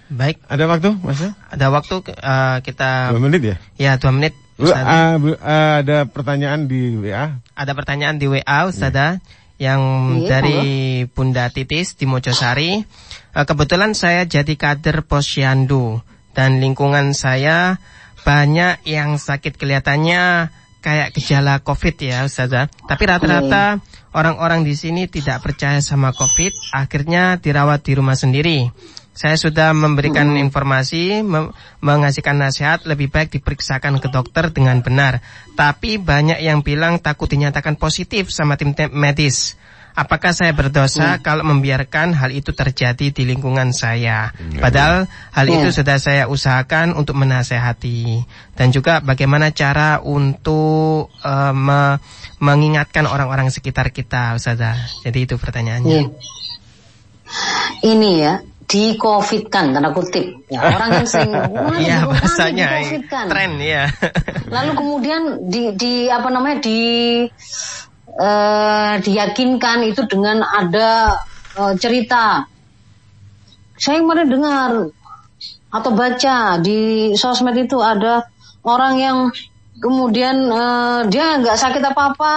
Baik, 0.05 0.37
Ada 0.45 0.65
waktu, 0.65 0.89
Mas? 1.01 1.21
ada 1.49 1.65
waktu 1.69 1.95
eh, 2.09 2.57
kita 2.61 3.13
Dua 3.13 3.21
menit 3.21 3.41
ya? 3.41 3.55
ya 3.77 3.91
dua 3.97 4.09
menit. 4.09 4.33
Bu, 4.55 4.71
ah, 4.71 5.19
ada 5.83 6.07
pertanyaan 6.07 6.63
di 6.71 6.95
WA. 6.95 7.43
Ada 7.59 7.71
pertanyaan 7.75 8.15
di 8.15 8.31
WA 8.31 8.59
Ustazah 8.63 9.19
yang 9.59 9.81
Iya, 10.23 10.27
dari 10.27 10.59
Bunda 11.11 11.51
Titis 11.51 11.95
di 11.99 12.07
Mojosari. 12.07 12.79
Eh, 13.35 13.45
Kebetulan 13.47 13.91
saya 13.91 14.23
jadi 14.23 14.55
kader 14.55 15.03
posyandu 15.03 15.99
dan 16.35 16.63
lingkungan 16.63 17.11
saya 17.11 17.79
banyak 18.23 18.83
yang 18.87 19.19
sakit 19.19 19.59
kelihatannya 19.59 20.49
kayak 20.79 21.11
gejala 21.17 21.59
COVID 21.59 21.95
ya 21.99 22.23
Ustazah. 22.23 22.69
Tapi 22.69 23.03
rata-rata 23.09 23.83
orang-orang 24.15 24.63
di 24.63 24.77
sini 24.77 25.09
tidak 25.11 25.43
percaya 25.43 25.83
sama 25.83 26.13
COVID, 26.13 26.71
akhirnya 26.71 27.41
dirawat 27.41 27.83
di 27.83 27.91
rumah 27.97 28.15
sendiri. 28.15 28.71
Saya 29.15 29.39
sudah 29.39 29.71
memberikan 29.71 30.35
hmm. 30.35 30.43
informasi, 30.43 31.23
me 31.23 31.55
mengasihkan 31.79 32.35
nasihat, 32.35 32.83
lebih 32.83 33.07
baik 33.07 33.31
diperiksakan 33.31 34.03
ke 34.03 34.11
dokter 34.11 34.51
dengan 34.51 34.83
benar. 34.83 35.23
Tapi 35.55 35.95
banyak 35.95 36.43
yang 36.43 36.59
bilang 36.59 36.99
takut 36.99 37.31
dinyatakan 37.31 37.79
positif 37.79 38.27
sama 38.27 38.59
tim 38.59 38.75
medis. 38.91 39.55
Apakah 39.95 40.35
saya 40.35 40.51
berdosa 40.51 41.15
hmm. 41.15 41.23
kalau 41.23 41.47
membiarkan 41.47 42.11
hal 42.11 42.35
itu 42.35 42.51
terjadi 42.51 43.15
di 43.15 43.23
lingkungan 43.23 43.71
saya? 43.71 44.35
Hmm. 44.35 44.59
Padahal 44.59 45.07
hal 45.07 45.47
hmm. 45.47 45.55
itu 45.63 45.69
sudah 45.71 45.95
saya 45.95 46.27
usahakan 46.27 46.91
untuk 46.99 47.15
menasehati. 47.15 48.27
Dan 48.59 48.75
juga 48.75 48.99
bagaimana 48.99 49.55
cara 49.55 50.03
untuk 50.03 51.15
uh, 51.23 51.55
me 51.55 52.03
mengingatkan 52.43 53.07
orang-orang 53.07 53.47
sekitar 53.47 53.95
kita, 53.95 54.35
Ustazah. 54.35 54.75
Jadi 55.07 55.31
itu 55.31 55.39
pertanyaannya. 55.39 56.11
Hmm. 56.11 56.11
Ini 57.79 58.11
ya, 58.19 58.43
di 58.65 58.97
covid 58.97 59.49
kan 59.53 59.71
tanda 59.73 59.93
kutip. 59.93 60.45
Ya. 60.49 60.73
Orang 60.73 60.89
yang 61.01 61.07
sering 61.07 61.33
iya 61.85 62.05
bahasanya 62.05 62.67
tren 63.29 63.61
ya 63.61 63.89
lalu 64.55 64.71
kemudian 64.73 65.21
di 65.45 65.73
di 65.77 65.93
apa 66.09 66.29
namanya 66.33 66.65
di 66.65 66.79
uh, 68.17 68.93
diyakinkan 69.01 69.85
itu 69.85 70.01
dengan 70.09 70.41
ada 70.41 71.21
uh, 71.57 71.73
cerita. 71.77 72.45
Saya 73.75 73.99
kemarin 73.99 74.29
dengar 74.31 74.71
atau 75.67 75.91
baca 75.91 76.55
di 76.63 77.11
sosmed 77.19 77.59
itu 77.59 77.75
ada 77.83 78.23
orang 78.63 78.93
yang 78.95 79.17
kemudian 79.83 80.47
uh, 80.47 81.03
dia 81.11 81.35
nggak 81.43 81.59
sakit 81.59 81.83
apa 81.83 82.01
apa 82.15 82.33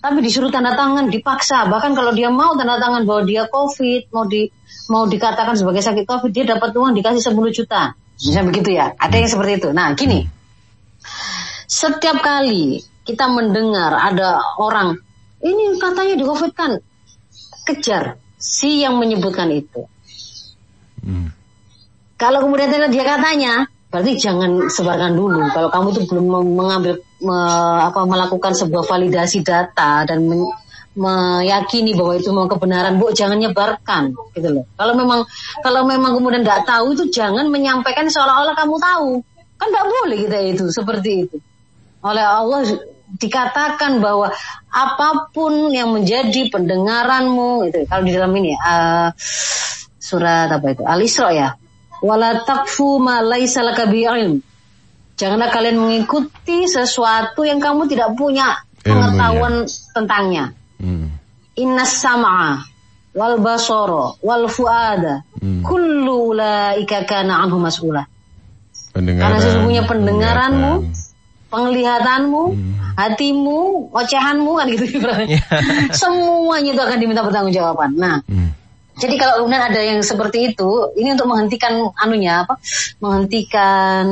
tapi 0.00 0.18
disuruh 0.22 0.52
tanda 0.52 0.76
tangan 0.76 1.10
dipaksa 1.10 1.66
bahkan 1.66 1.96
kalau 1.96 2.14
dia 2.14 2.30
mau 2.30 2.54
tanda 2.54 2.78
tangan 2.78 3.02
bahwa 3.08 3.22
dia 3.26 3.48
covid 3.50 4.08
mau 4.12 4.24
di 4.28 4.48
mau 4.90 5.04
dikatakan 5.06 5.54
sebagai 5.58 5.82
sakit 5.82 6.06
COVID, 6.06 6.30
dia 6.30 6.44
dapat 6.46 6.70
uang 6.74 6.94
dikasih 6.94 7.22
10 7.22 7.50
juta. 7.50 7.94
Bisa 8.16 8.40
begitu 8.46 8.74
ya? 8.74 8.94
Ada 8.96 9.14
yang 9.18 9.30
seperti 9.30 9.52
itu. 9.62 9.68
Nah, 9.74 9.92
gini. 9.98 10.24
Setiap 11.66 12.22
kali 12.22 12.80
kita 13.02 13.26
mendengar 13.30 13.94
ada 13.94 14.42
orang, 14.58 14.98
ini 15.42 15.76
katanya 15.78 16.14
di 16.14 16.24
COVID 16.24 16.52
kan, 16.54 16.78
kejar 17.66 18.18
si 18.38 18.82
yang 18.86 18.98
menyebutkan 18.98 19.50
itu. 19.50 19.86
Hmm. 21.02 21.34
Kalau 22.16 22.46
kemudian 22.46 22.72
dia 22.88 23.04
katanya, 23.04 23.68
berarti 23.92 24.16
jangan 24.16 24.70
sebarkan 24.70 25.12
dulu. 25.18 25.42
Kalau 25.52 25.68
kamu 25.68 25.86
itu 25.92 26.02
belum 26.08 26.24
mengambil 26.56 27.02
me, 27.22 27.38
apa, 27.84 28.04
melakukan 28.04 28.52
sebuah 28.52 28.84
validasi 28.84 29.40
data 29.44 30.04
dan 30.04 30.26
men, 30.26 30.44
meyakini 30.96 31.92
bahwa 31.92 32.16
itu 32.16 32.32
memang 32.32 32.48
kebenaran, 32.48 32.96
bu 32.96 33.12
jangan 33.12 33.36
nyebarkan, 33.36 34.16
gitu 34.32 34.48
loh. 34.48 34.64
Kalau 34.80 34.96
memang 34.96 35.28
kalau 35.60 35.84
memang 35.84 36.16
kemudian 36.16 36.40
tidak 36.40 36.64
tahu 36.64 36.96
itu 36.96 37.04
jangan 37.12 37.52
menyampaikan 37.52 38.08
seolah-olah 38.08 38.56
kamu 38.56 38.76
tahu, 38.80 39.10
kan 39.60 39.68
tidak 39.68 39.86
boleh 39.92 40.18
kita 40.24 40.38
itu 40.56 40.64
seperti 40.72 41.28
itu. 41.28 41.36
Oleh 42.00 42.24
Allah 42.24 42.64
dikatakan 43.06 44.00
bahwa 44.00 44.32
apa 44.72 45.30
pun 45.30 45.68
yang 45.70 45.94
menjadi 45.94 46.48
pendengaranmu 46.50 47.70
itu 47.70 47.86
kalau 47.86 48.02
di 48.02 48.12
dalam 48.16 48.32
ini 48.34 48.56
uh, 48.56 49.12
surat 50.00 50.48
apa 50.48 50.66
itu? 50.72 50.82
Al-Isra 50.82 51.30
ya. 51.36 51.48
Wala 52.00 52.40
takfu 52.44 53.00
ma 53.00 53.20
laisa 53.20 53.64
janganlah 55.16 55.48
kalian 55.48 55.80
mengikuti 55.80 56.68
sesuatu 56.68 57.42
yang 57.42 57.58
kamu 57.58 57.88
tidak 57.88 58.12
punya 58.14 58.60
pengetahuan 58.84 59.64
tentangnya 59.96 60.52
Hmm. 60.76 61.08
Inna 61.56 61.88
sam'a 61.88 62.60
wal 63.16 63.40
basara 63.40 64.12
wal 64.20 64.44
fuada 64.44 65.24
hmm. 65.40 65.64
kullu 65.64 66.36
ulaika 66.36 67.08
kana 67.08 67.40
anhu 67.44 67.56
mas'ula. 67.56 68.04
Karena 68.96 69.36
sesungguhnya 69.40 69.84
pendengaranmu, 69.84 70.88
penglihatanmu, 71.52 72.42
hmm. 72.52 72.72
hatimu, 72.96 73.92
ocehanmu 73.92 74.52
kan 74.56 74.66
gitu 74.72 74.84
yeah. 75.04 75.44
Semuanya 76.00 76.70
itu 76.72 76.80
akan 76.80 76.96
diminta 76.96 77.20
pertanggungjawaban. 77.24 77.92
Nah, 77.96 78.24
hmm. 78.24 78.56
Jadi 78.96 79.20
kalau 79.20 79.44
kemudian 79.44 79.60
ada 79.60 79.76
yang 79.76 80.00
seperti 80.00 80.56
itu, 80.56 80.96
ini 80.96 81.12
untuk 81.12 81.28
menghentikan 81.28 81.92
anunya 82.00 82.48
apa? 82.48 82.56
Menghentikan 83.04 84.08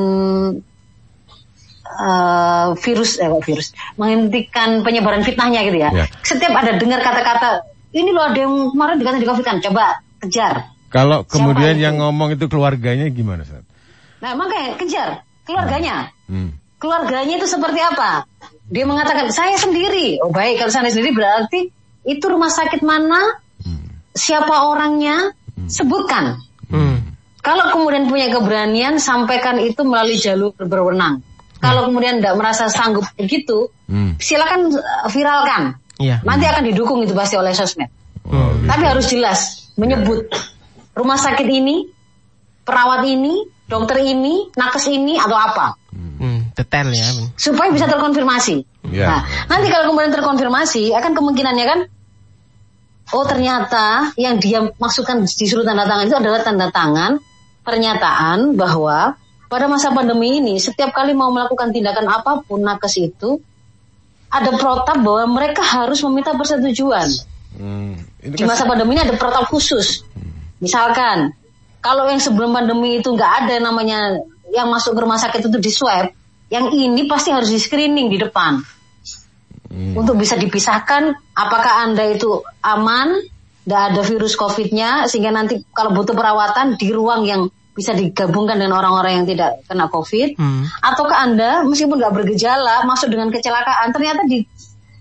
uh, 1.94 2.74
virus 2.78 3.22
eh 3.22 3.30
virus 3.30 3.72
menghentikan 3.94 4.82
penyebaran 4.82 5.22
fitnahnya 5.22 5.62
gitu 5.66 5.78
ya. 5.78 5.90
ya. 5.94 6.06
Setiap 6.26 6.52
ada 6.52 6.76
dengar 6.76 7.00
kata-kata 7.00 7.64
ini 7.94 8.10
loh 8.10 8.26
ada 8.26 8.38
yang 8.38 8.74
kemarin 8.74 8.98
dikatakan 8.98 9.22
di 9.22 9.28
covid 9.28 9.44
kan 9.46 9.58
coba 9.62 9.84
kejar. 10.18 10.54
Kalau 10.90 11.26
kemudian 11.26 11.78
yang 11.78 11.98
ngomong 11.98 12.38
itu 12.38 12.46
keluarganya 12.46 13.10
gimana 13.10 13.42
Sat? 13.42 13.66
Nah 14.22 14.32
makanya 14.38 14.78
kejar 14.78 15.08
keluarganya. 15.46 16.10
Hmm. 16.26 16.54
Keluarganya 16.78 17.40
itu 17.40 17.46
seperti 17.48 17.80
apa? 17.80 18.26
Dia 18.68 18.84
mengatakan 18.84 19.30
saya 19.30 19.56
sendiri. 19.56 20.20
Oh 20.20 20.30
baik 20.30 20.60
kalau 20.60 20.72
saya 20.72 20.90
sendiri 20.90 21.14
berarti 21.14 21.70
itu 22.04 22.24
rumah 22.28 22.52
sakit 22.52 22.84
mana? 22.84 23.40
Hmm. 23.62 24.02
Siapa 24.12 24.68
orangnya? 24.68 25.32
Hmm. 25.54 25.68
Sebutkan. 25.70 26.40
Hmm. 26.68 27.14
Kalau 27.44 27.68
kemudian 27.72 28.08
punya 28.08 28.32
keberanian 28.32 28.96
sampaikan 28.96 29.60
itu 29.60 29.84
melalui 29.84 30.16
jalur 30.16 30.56
berwenang. 30.56 31.20
Kalau 31.64 31.80
hmm. 31.80 31.88
kemudian 31.88 32.14
tidak 32.20 32.34
merasa 32.36 32.68
sanggup 32.68 33.08
begitu, 33.16 33.72
hmm. 33.88 34.20
silakan 34.20 34.68
uh, 34.68 35.08
viralkan. 35.08 35.80
Ya. 35.96 36.20
Nanti 36.20 36.44
akan 36.44 36.68
didukung 36.68 37.00
itu 37.00 37.16
pasti 37.16 37.40
oleh 37.40 37.56
sosmed. 37.56 37.88
Oh, 38.28 38.52
gitu. 38.60 38.68
Tapi 38.68 38.82
harus 38.84 39.06
jelas 39.08 39.40
menyebut 39.80 40.28
rumah 40.92 41.16
sakit 41.16 41.48
ini, 41.48 41.88
perawat 42.68 43.08
ini, 43.08 43.48
dokter 43.64 44.04
ini, 44.04 44.52
nakes 44.52 44.86
ini 44.92 45.16
atau 45.16 45.36
apa. 45.36 45.80
Hmm, 45.94 46.52
detail 46.52 46.92
ya. 46.92 47.08
Supaya 47.38 47.72
bisa 47.72 47.88
terkonfirmasi. 47.88 48.86
Ya. 48.92 49.08
Nah, 49.08 49.20
nanti 49.48 49.72
kalau 49.72 49.92
kemudian 49.92 50.12
terkonfirmasi, 50.12 50.92
akan 50.92 51.12
kemungkinannya 51.16 51.64
kan, 51.64 51.80
oh 53.14 53.24
ternyata 53.24 54.12
yang 54.20 54.36
dia 54.42 54.64
masukkan 54.76 55.24
disuruh 55.24 55.64
tanda 55.64 55.88
tangan 55.88 56.04
itu 56.08 56.16
adalah 56.16 56.40
tanda 56.44 56.68
tangan 56.68 57.20
pernyataan 57.64 58.58
bahwa 58.58 59.16
pada 59.54 59.70
masa 59.70 59.94
pandemi 59.94 60.42
ini 60.42 60.58
setiap 60.58 60.90
kali 60.90 61.14
mau 61.14 61.30
melakukan 61.30 61.70
tindakan 61.70 62.10
apa 62.10 62.42
pun 62.42 62.58
nakes 62.58 62.98
itu 62.98 63.38
ada 64.26 64.50
protap 64.58 64.98
bahwa 64.98 65.38
mereka 65.38 65.62
harus 65.62 66.02
meminta 66.02 66.34
persetujuan. 66.34 67.06
Hmm, 67.54 67.94
Di 68.18 68.42
masa 68.42 68.66
pandemi 68.66 68.98
ini 68.98 69.06
ada 69.06 69.14
protap 69.14 69.46
khusus. 69.46 70.02
Misalkan 70.58 71.30
kalau 71.78 72.10
yang 72.10 72.18
sebelum 72.18 72.50
pandemi 72.50 72.98
itu 72.98 73.14
nggak 73.14 73.46
ada 73.46 73.62
namanya 73.62 74.18
yang 74.50 74.66
masuk 74.74 74.98
ke 74.98 75.00
rumah 75.06 75.22
sakit 75.22 75.46
itu 75.46 75.58
di 75.62 75.70
swab, 75.70 76.10
yang 76.50 76.74
ini 76.74 77.06
pasti 77.06 77.30
harus 77.30 77.54
di 77.54 77.62
screening 77.62 78.10
di 78.10 78.18
depan. 78.18 78.58
Hmm. 79.70 79.94
Untuk 79.94 80.18
bisa 80.18 80.34
dipisahkan 80.34 81.14
apakah 81.30 81.86
Anda 81.86 82.10
itu 82.10 82.42
aman, 82.58 83.22
tidak 83.62 83.82
ada 83.86 84.00
virus 84.02 84.34
COVID-nya, 84.34 85.06
sehingga 85.06 85.30
nanti 85.30 85.62
kalau 85.70 85.94
butuh 85.94 86.18
perawatan 86.18 86.74
di 86.74 86.90
ruang 86.90 87.22
yang 87.22 87.46
bisa 87.74 87.90
digabungkan 87.90 88.54
dengan 88.54 88.78
orang-orang 88.78 89.20
yang 89.20 89.26
tidak 89.26 89.66
kena 89.66 89.90
COVID, 89.90 90.38
hmm. 90.38 90.62
ataukah 90.78 91.18
anda 91.26 91.66
meskipun 91.66 91.98
nggak 91.98 92.14
bergejala 92.14 92.86
masuk 92.86 93.10
dengan 93.10 93.34
kecelakaan, 93.34 93.90
ternyata 93.90 94.22
di 94.30 94.46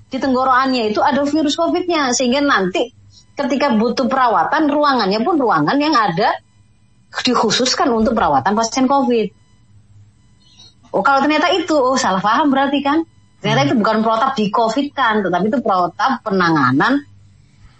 di 0.10 0.18
tenggorokannya 0.18 0.90
itu 0.90 1.00
ada 1.00 1.22
virus 1.22 1.54
COVID-nya, 1.54 2.10
sehingga 2.18 2.42
nanti 2.42 2.90
ketika 3.38 3.78
butuh 3.78 4.10
perawatan 4.10 4.74
ruangannya 4.74 5.22
pun 5.22 5.38
ruangan 5.38 5.78
yang 5.78 5.94
ada 5.94 6.34
dikhususkan 7.14 7.94
untuk 7.94 8.18
perawatan 8.18 8.58
pasien 8.58 8.90
COVID. 8.90 9.28
Oh 10.94 11.06
kalau 11.06 11.22
ternyata 11.22 11.54
itu, 11.54 11.78
oh 11.78 11.98
salah 11.98 12.22
paham 12.22 12.50
berarti 12.50 12.82
kan? 12.82 13.06
Ternyata 13.38 13.62
hmm. 13.62 13.68
itu 13.70 13.76
bukan 13.78 13.98
protap 14.02 14.34
di 14.34 14.50
COVID 14.50 14.88
kan, 14.98 15.22
tetapi 15.22 15.46
itu 15.46 15.62
protap 15.62 16.26
penanganan 16.26 17.06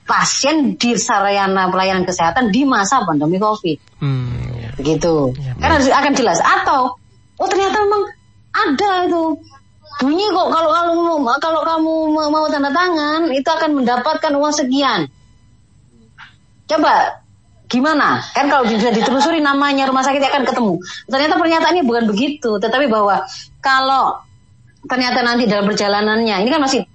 pasien 0.06 0.78
di 0.78 0.94
sarana 1.02 1.72
pelayanan 1.74 2.06
kesehatan 2.06 2.54
di 2.54 2.62
masa 2.62 3.02
pandemi 3.02 3.42
COVID. 3.42 3.78
Hmm 3.98 4.53
begitu. 4.78 5.34
Ya, 5.38 5.54
kan 5.58 5.70
harus 5.78 5.88
akan 5.90 6.14
jelas. 6.14 6.40
Atau 6.42 6.98
oh 7.40 7.48
ternyata 7.50 7.78
memang 7.84 8.04
ada 8.54 8.92
itu. 9.08 9.24
Bunyi 10.02 10.26
kok 10.34 10.48
kalau 10.50 10.70
kalau 10.74 11.22
kalau 11.38 11.62
kamu 11.62 11.94
mau 12.18 12.46
tanda 12.50 12.74
tangan 12.74 13.30
itu 13.30 13.46
akan 13.46 13.78
mendapatkan 13.78 14.34
uang 14.34 14.54
sekian. 14.54 15.06
Coba 16.66 17.22
gimana? 17.70 18.26
Kan 18.34 18.50
kalau 18.50 18.66
bisa 18.66 18.90
ditelusuri 18.90 19.38
namanya 19.38 19.86
rumah 19.86 20.02
sakit 20.02 20.18
akan 20.18 20.44
ketemu. 20.50 20.74
Ternyata 21.06 21.36
pernyataannya 21.38 21.84
bukan 21.86 22.04
begitu 22.10 22.58
tetapi 22.58 22.90
bahwa 22.90 23.22
kalau 23.62 24.18
ternyata 24.90 25.24
nanti 25.24 25.48
dalam 25.48 25.64
perjalanannya 25.70 26.42
ini 26.42 26.50
kan 26.50 26.62
masih 26.66 26.90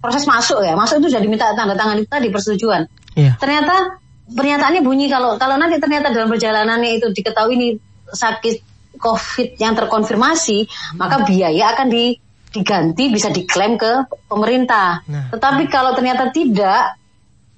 proses 0.00 0.24
masuk 0.24 0.64
ya. 0.64 0.72
Masuk 0.72 1.04
itu 1.04 1.12
sudah 1.12 1.22
diminta 1.22 1.52
tanda 1.52 1.76
tangan 1.76 2.00
itu 2.00 2.08
tadi 2.08 2.32
persetujuan. 2.32 2.88
Yeah. 3.18 3.34
ternyata 3.42 3.98
pernyataannya 4.28 4.82
bunyi 4.84 5.08
kalau 5.08 5.40
kalau 5.40 5.56
nanti 5.56 5.80
ternyata 5.80 6.12
dalam 6.12 6.28
perjalanannya 6.28 7.00
itu 7.00 7.08
diketahui 7.12 7.54
ini 7.56 7.68
sakit 8.12 8.68
COVID 8.98 9.56
yang 9.62 9.78
terkonfirmasi, 9.78 10.66
hmm. 10.66 10.96
maka 10.98 11.22
biaya 11.22 11.72
akan 11.72 11.86
di, 11.88 12.18
diganti 12.50 13.04
bisa 13.08 13.30
diklaim 13.30 13.78
ke 13.78 14.10
pemerintah. 14.26 15.06
Nah. 15.06 15.30
Tetapi 15.30 15.70
kalau 15.70 15.94
ternyata 15.94 16.34
tidak, 16.34 16.98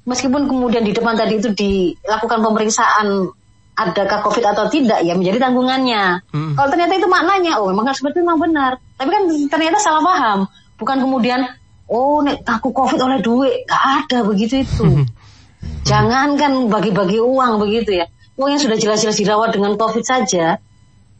meskipun 0.04 0.46
kemudian 0.46 0.84
di 0.84 0.92
depan 0.92 1.16
tadi 1.16 1.40
itu 1.40 1.50
dilakukan 1.56 2.44
pemeriksaan 2.44 3.32
adakah 3.80 4.20
COVID 4.20 4.44
atau 4.44 4.68
tidak 4.68 5.00
ya 5.00 5.16
menjadi 5.16 5.48
tanggungannya. 5.48 6.20
Hmm. 6.28 6.52
Kalau 6.52 6.68
ternyata 6.68 6.92
itu 7.00 7.08
maknanya, 7.08 7.56
oh 7.56 7.72
memang 7.72 7.88
seperti 7.96 8.20
itu 8.20 8.24
memang 8.28 8.40
benar. 8.44 8.72
Tapi 9.00 9.08
kan 9.08 9.22
ternyata 9.48 9.80
salah 9.80 10.04
paham. 10.04 10.38
Bukan 10.76 11.00
kemudian, 11.00 11.48
oh 11.88 12.20
nek 12.20 12.44
aku 12.44 12.76
COVID 12.76 13.00
oleh 13.00 13.18
duit, 13.24 13.64
gak 13.64 14.04
ada 14.04 14.18
begitu 14.28 14.60
itu. 14.60 14.84
Jangan 15.84 16.38
kan 16.38 16.52
bagi-bagi 16.70 17.18
uang 17.18 17.60
begitu 17.60 18.00
ya. 18.00 18.06
Uang 18.36 18.56
yang 18.56 18.62
sudah 18.62 18.78
jelas-jelas 18.80 19.16
dirawat 19.20 19.50
dengan 19.52 19.76
COVID 19.76 20.04
saja, 20.04 20.56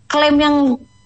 klaim 0.09 0.37
yang 0.41 0.57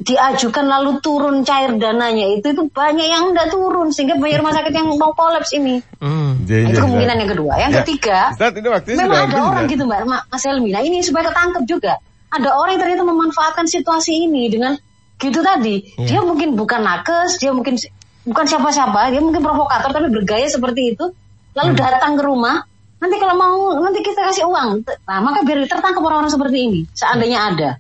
diajukan 0.05 0.66
lalu 0.66 0.99
turun 1.01 1.47
cair 1.47 1.80
dananya 1.80 2.35
itu 2.35 2.51
itu 2.51 2.62
banyak 2.66 3.09
yang 3.09 3.30
tidak 3.30 3.55
turun 3.55 3.89
sehingga 3.95 4.18
banyak 4.20 4.43
rumah 4.43 4.53
sakit 4.53 4.72
yang 4.74 4.89
mau 5.01 5.14
kolaps 5.16 5.55
ini. 5.57 5.80
Hmm. 6.03 6.45
Nah, 6.45 6.70
itu 6.70 6.78
kemungkinan 6.82 7.16
yang 7.24 7.30
kedua. 7.30 7.53
Yang 7.57 7.72
ya. 7.72 7.78
ketiga, 7.82 8.18
Ustaz, 8.35 8.53
ini 8.85 9.01
memang 9.01 9.22
ada 9.30 9.39
orang 9.41 9.64
ya? 9.64 9.72
gitu 9.72 9.82
mbak 9.87 9.99
Mas 10.05 10.45
Helmi. 10.45 10.70
Nah 10.74 10.82
ini 10.85 11.01
supaya 11.01 11.30
ketangkep 11.30 11.64
juga. 11.64 11.93
Ada 12.35 12.49
orang 12.53 12.70
yang 12.76 12.82
ternyata 12.82 13.05
memanfaatkan 13.07 13.66
situasi 13.70 14.26
ini 14.26 14.51
dengan 14.51 14.74
gitu 15.16 15.41
tadi. 15.41 15.87
Ya. 15.97 16.18
Dia 16.18 16.20
mungkin 16.26 16.59
bukan 16.59 16.82
nakes, 16.82 17.39
dia 17.39 17.55
mungkin 17.55 17.78
bukan 18.26 18.45
siapa-siapa, 18.45 19.14
dia 19.14 19.22
mungkin 19.22 19.41
provokator 19.41 19.95
tapi 19.95 20.11
bergaya 20.11 20.51
seperti 20.51 20.99
itu. 20.99 21.14
Lalu 21.55 21.70
hmm. 21.70 21.80
datang 21.80 22.18
ke 22.18 22.22
rumah, 22.26 22.66
nanti 23.05 23.17
kalau 23.21 23.35
mau 23.37 23.57
nanti 23.85 24.01
kita 24.01 24.21
kasih 24.33 24.49
uang. 24.49 24.81
Nah 25.05 25.19
maka 25.21 25.45
biar 25.45 25.69
tertangkap 25.69 26.01
orang-orang 26.01 26.33
seperti 26.33 26.59
ini. 26.65 26.81
Seandainya 26.97 27.39
ada. 27.53 27.71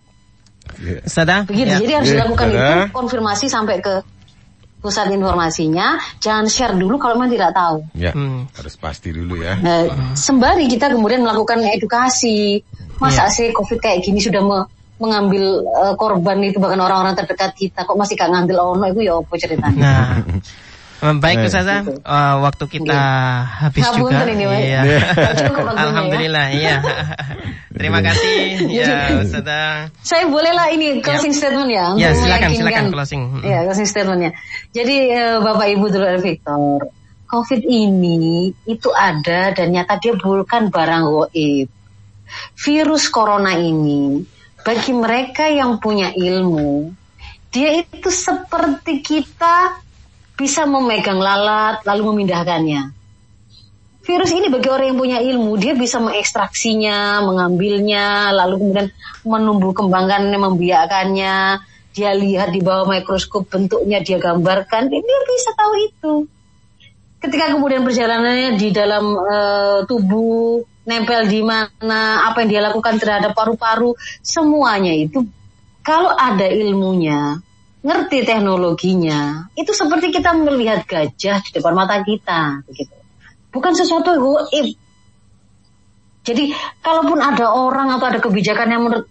Sada? 1.08 1.48
Begitu. 1.48 1.72
Ya. 1.72 1.78
Jadi 1.80 1.92
harus 1.96 2.08
ya. 2.12 2.14
dilakukan 2.20 2.46
Sada. 2.52 2.60
itu 2.60 2.76
konfirmasi 2.92 3.46
sampai 3.48 3.80
ke 3.80 4.04
pusat 4.84 5.08
informasinya. 5.16 5.96
Jangan 6.20 6.44
share 6.44 6.76
dulu 6.76 7.00
kalau 7.00 7.16
memang 7.16 7.32
tidak 7.32 7.56
tahu. 7.56 7.88
Ya, 7.96 8.12
hmm. 8.12 8.52
harus 8.52 8.76
pasti 8.76 9.16
dulu 9.16 9.40
ya. 9.40 9.56
Nah, 9.56 10.12
sembari 10.12 10.68
kita 10.68 10.92
kemudian 10.92 11.24
melakukan 11.24 11.64
edukasi. 11.64 12.60
Masa 13.00 13.26
ya. 13.26 13.32
sih 13.32 13.48
COVID 13.56 13.80
kayak 13.80 14.04
gini 14.04 14.20
sudah 14.20 14.44
me 14.44 14.60
mengambil 14.94 15.66
uh, 15.74 15.98
korban 15.98 16.38
itu 16.46 16.62
bahkan 16.62 16.78
orang-orang 16.78 17.18
terdekat 17.18 17.50
kita 17.58 17.82
kok 17.82 17.98
masih 17.98 18.14
gak 18.14 18.30
ngambil 18.30 18.62
ono 18.62 18.86
itu 18.92 19.00
ya 19.02 19.18
apa 19.18 19.34
ceritanya. 19.40 19.82
Nah. 19.82 20.38
Baik 21.04 21.52
Ustazah, 21.52 21.84
uh, 21.84 22.34
waktu 22.40 22.64
kita 22.64 22.96
yeah. 22.96 23.68
habis 23.68 23.84
juga. 23.92 24.24
Ini, 24.24 24.44
iya. 24.64 24.80
Alhamdulillah, 25.76 26.46
iya. 26.56 26.76
Terima 27.78 28.00
kasih 28.00 28.64
ya 28.72 29.20
Ustazah. 29.20 29.92
Saya 30.00 30.24
bolehlah 30.32 30.72
ini 30.72 31.04
closing 31.04 31.36
yeah. 31.36 31.40
statement 31.44 31.70
ya. 31.70 31.86
Ya, 32.00 32.08
silakan 32.16 32.50
silakan 32.56 32.84
closing. 32.88 33.22
Ya, 33.44 33.68
closing 33.68 33.84
statementnya. 33.84 34.32
Jadi 34.72 35.12
uh, 35.12 35.44
Bapak 35.44 35.68
Ibu 35.76 35.86
dulu 35.92 36.08
Victor, 36.24 36.88
COVID 37.28 37.60
ini 37.68 38.48
itu 38.64 38.88
ada 38.96 39.52
dan 39.52 39.76
nyata 39.76 40.00
dia 40.00 40.16
bukan 40.16 40.72
barang 40.72 41.04
goib. 41.04 41.68
Virus 42.56 43.12
corona 43.12 43.60
ini 43.60 44.24
bagi 44.64 44.96
mereka 44.96 45.52
yang 45.52 45.76
punya 45.76 46.16
ilmu, 46.16 46.88
dia 47.52 47.84
itu 47.84 48.08
seperti 48.08 49.04
kita 49.04 49.83
bisa 50.34 50.66
memegang 50.66 51.18
lalat 51.18 51.82
lalu 51.86 52.12
memindahkannya. 52.14 52.90
Virus 54.04 54.36
ini 54.36 54.52
bagi 54.52 54.68
orang 54.68 54.92
yang 54.92 55.00
punya 55.00 55.18
ilmu, 55.24 55.56
dia 55.56 55.72
bisa 55.72 55.96
mengekstraksinya, 55.96 57.24
mengambilnya, 57.24 58.36
lalu 58.36 58.60
kemudian 58.60 58.88
menumbuh 59.24 59.72
kembangkannya, 59.72 60.36
membiakannya. 60.36 61.64
Dia 61.94 62.10
lihat 62.12 62.52
di 62.52 62.60
bawah 62.60 62.84
mikroskop 62.84 63.48
bentuknya, 63.48 64.04
dia 64.04 64.20
gambarkan, 64.20 64.92
dia 64.92 65.00
bisa 65.00 65.56
tahu 65.56 65.72
itu. 65.88 66.14
Ketika 67.16 67.56
kemudian 67.56 67.80
perjalanannya 67.80 68.60
di 68.60 68.68
dalam 68.76 69.16
uh, 69.16 69.80
tubuh, 69.88 70.60
nempel 70.84 71.24
di 71.24 71.40
mana, 71.40 72.28
apa 72.28 72.44
yang 72.44 72.48
dia 72.52 72.60
lakukan 72.60 73.00
terhadap 73.00 73.32
paru-paru, 73.32 73.96
semuanya 74.20 74.92
itu 74.92 75.24
kalau 75.80 76.12
ada 76.12 76.44
ilmunya, 76.48 77.40
ngerti 77.84 78.24
teknologinya, 78.24 79.52
itu 79.52 79.76
seperti 79.76 80.08
kita 80.08 80.32
melihat 80.32 80.88
gajah 80.88 81.44
di 81.44 81.50
depan 81.52 81.76
mata 81.76 82.00
kita, 82.00 82.64
begitu. 82.64 82.96
Bukan 83.52 83.76
sesuatu 83.76 84.16
goib. 84.16 84.80
Jadi, 86.24 86.56
kalaupun 86.80 87.20
ada 87.20 87.52
orang 87.52 87.92
atau 87.92 88.08
ada 88.08 88.16
kebijakan 88.16 88.72
yang 88.72 88.82
menurut 88.88 89.04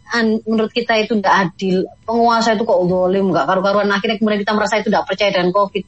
menurut 0.50 0.74
kita 0.74 0.98
itu 0.98 1.14
tidak 1.22 1.54
adil, 1.54 1.86
penguasa 2.02 2.58
itu 2.58 2.66
kok 2.66 2.82
dolim, 2.90 3.30
nggak 3.30 3.46
karu-karuan, 3.46 3.94
akhirnya 3.94 4.18
kemudian 4.18 4.42
kita 4.42 4.58
merasa 4.58 4.82
itu 4.82 4.90
tidak 4.90 5.06
percaya 5.06 5.30
dengan 5.30 5.54
COVID. 5.54 5.86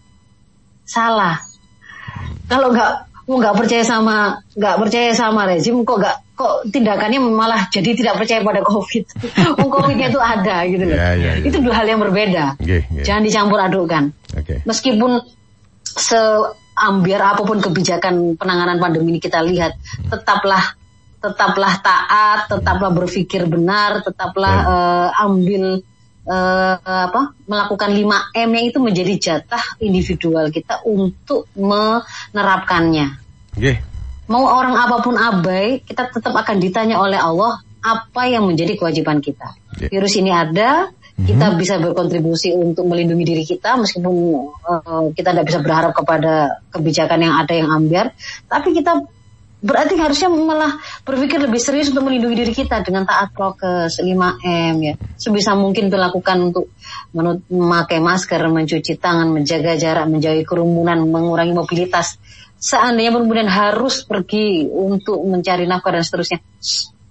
Salah. 0.85 1.41
Kalau 2.45 2.69
nggak 2.69 2.91
nggak 3.25 3.53
percaya 3.57 3.81
sama 3.81 4.45
nggak 4.53 4.75
percaya 4.77 5.09
sama 5.17 5.49
rezim 5.49 5.81
kok 5.81 5.97
nggak 5.97 6.17
kok 6.35 6.67
tindakannya 6.67 7.19
malah 7.23 7.71
jadi 7.71 7.95
tidak 7.95 8.19
percaya 8.19 8.43
pada 8.43 8.61
covid 8.61 9.07
oh, 9.63 9.69
covidnya 9.71 10.11
itu 10.11 10.19
ada 10.19 10.67
gitu 10.67 10.83
loh 10.83 10.97
yeah, 10.99 11.13
yeah, 11.15 11.33
yeah. 11.39 11.47
itu 11.47 11.57
dua 11.63 11.73
hal 11.79 11.87
yang 11.87 12.03
berbeda 12.03 12.59
okay, 12.59 12.83
yeah. 12.91 13.05
jangan 13.07 13.23
dicampur 13.23 13.59
adukkan 13.63 14.11
okay. 14.35 14.59
meskipun 14.67 15.23
seambiar 15.81 17.21
apa 17.23 17.41
pun 17.47 17.63
kebijakan 17.63 18.35
penanganan 18.35 18.83
pandemi 18.83 19.15
ini 19.15 19.19
kita 19.23 19.39
lihat 19.47 19.79
tetaplah 20.11 20.75
tetaplah 21.23 21.73
taat 21.79 22.51
tetaplah 22.51 22.91
berpikir 22.91 23.47
benar 23.47 24.03
tetaplah 24.03 24.55
yeah. 24.59 25.09
uh, 25.15 25.23
ambil 25.25 25.79
uh, 26.27 26.75
apa 26.83 27.37
melakukan 27.47 27.89
5M 27.95 28.49
yang 28.51 28.65
itu 28.67 28.79
menjadi 28.81 29.13
jatah 29.17 29.63
individual 29.79 30.49
kita 30.49 30.81
untuk 30.83 31.47
menerapkannya. 31.55 33.07
Okay. 33.55 33.94
Mau 34.25 34.43
orang 34.45 34.73
apa 34.73 35.05
pun 35.05 35.15
abai, 35.15 35.85
kita 35.85 36.09
tetap 36.09 36.33
akan 36.33 36.57
ditanya 36.57 36.97
oleh 36.97 37.17
Allah 37.17 37.61
apa 37.85 38.25
yang 38.25 38.49
menjadi 38.49 38.73
kewajiban 38.73 39.21
kita. 39.21 39.53
Okay. 39.77 39.93
Virus 39.93 40.17
ini 40.17 40.33
ada, 40.33 40.89
mm-hmm. 40.89 41.25
kita 41.29 41.45
bisa 41.53 41.77
berkontribusi 41.77 42.49
untuk 42.57 42.89
melindungi 42.89 43.21
diri 43.21 43.45
kita 43.45 43.77
meskipun 43.77 44.13
uh, 44.65 45.13
kita 45.13 45.29
tidak 45.29 45.45
bisa 45.45 45.59
berharap 45.61 45.93
kepada 45.93 46.65
kebijakan 46.73 47.19
yang 47.21 47.33
ada 47.37 47.53
yang 47.53 47.69
ambiar, 47.69 48.17
tapi 48.49 48.73
kita 48.73 49.05
berarti 49.65 49.97
harusnya 49.97 50.29
malah 50.29 50.77
berpikir 51.01 51.41
lebih 51.41 51.57
serius 51.57 51.89
untuk 51.89 52.05
melindungi 52.05 52.37
diri 52.37 52.53
kita 52.53 52.85
dengan 52.85 53.09
taat 53.09 53.33
prokes 53.33 53.97
5M 53.97 54.75
ya. 54.85 54.93
Sebisa 55.17 55.57
mungkin 55.57 55.89
dilakukan 55.89 56.53
untuk 56.53 56.69
memakai 57.49 57.97
masker, 57.97 58.45
mencuci 58.45 58.93
tangan, 59.01 59.33
menjaga 59.33 59.73
jarak, 59.73 60.05
menjauhi 60.05 60.45
kerumunan, 60.45 61.01
mengurangi 61.09 61.57
mobilitas. 61.57 62.21
Seandainya 62.55 63.13
kemudian 63.13 63.49
harus 63.51 64.01
pergi 64.07 64.65
untuk 64.65 65.21
mencari 65.21 65.69
nafkah 65.69 65.93
dan 65.93 66.03
seterusnya, 66.03 66.39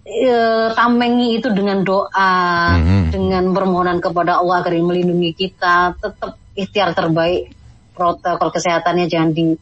e, 0.02 0.34
tamengi 0.74 1.38
itu 1.38 1.48
dengan 1.52 1.86
doa, 1.86 2.74
mm-hmm. 2.74 3.04
dengan 3.14 3.44
permohonan 3.54 4.02
kepada 4.02 4.42
Allah 4.42 4.64
agar 4.64 4.74
melindungi 4.74 5.30
kita, 5.36 5.94
tetap 6.00 6.36
ikhtiar 6.58 6.92
terbaik 6.96 7.54
protokol 7.94 8.50
kesehatannya 8.50 9.06
jangan 9.06 9.30
di 9.30 9.54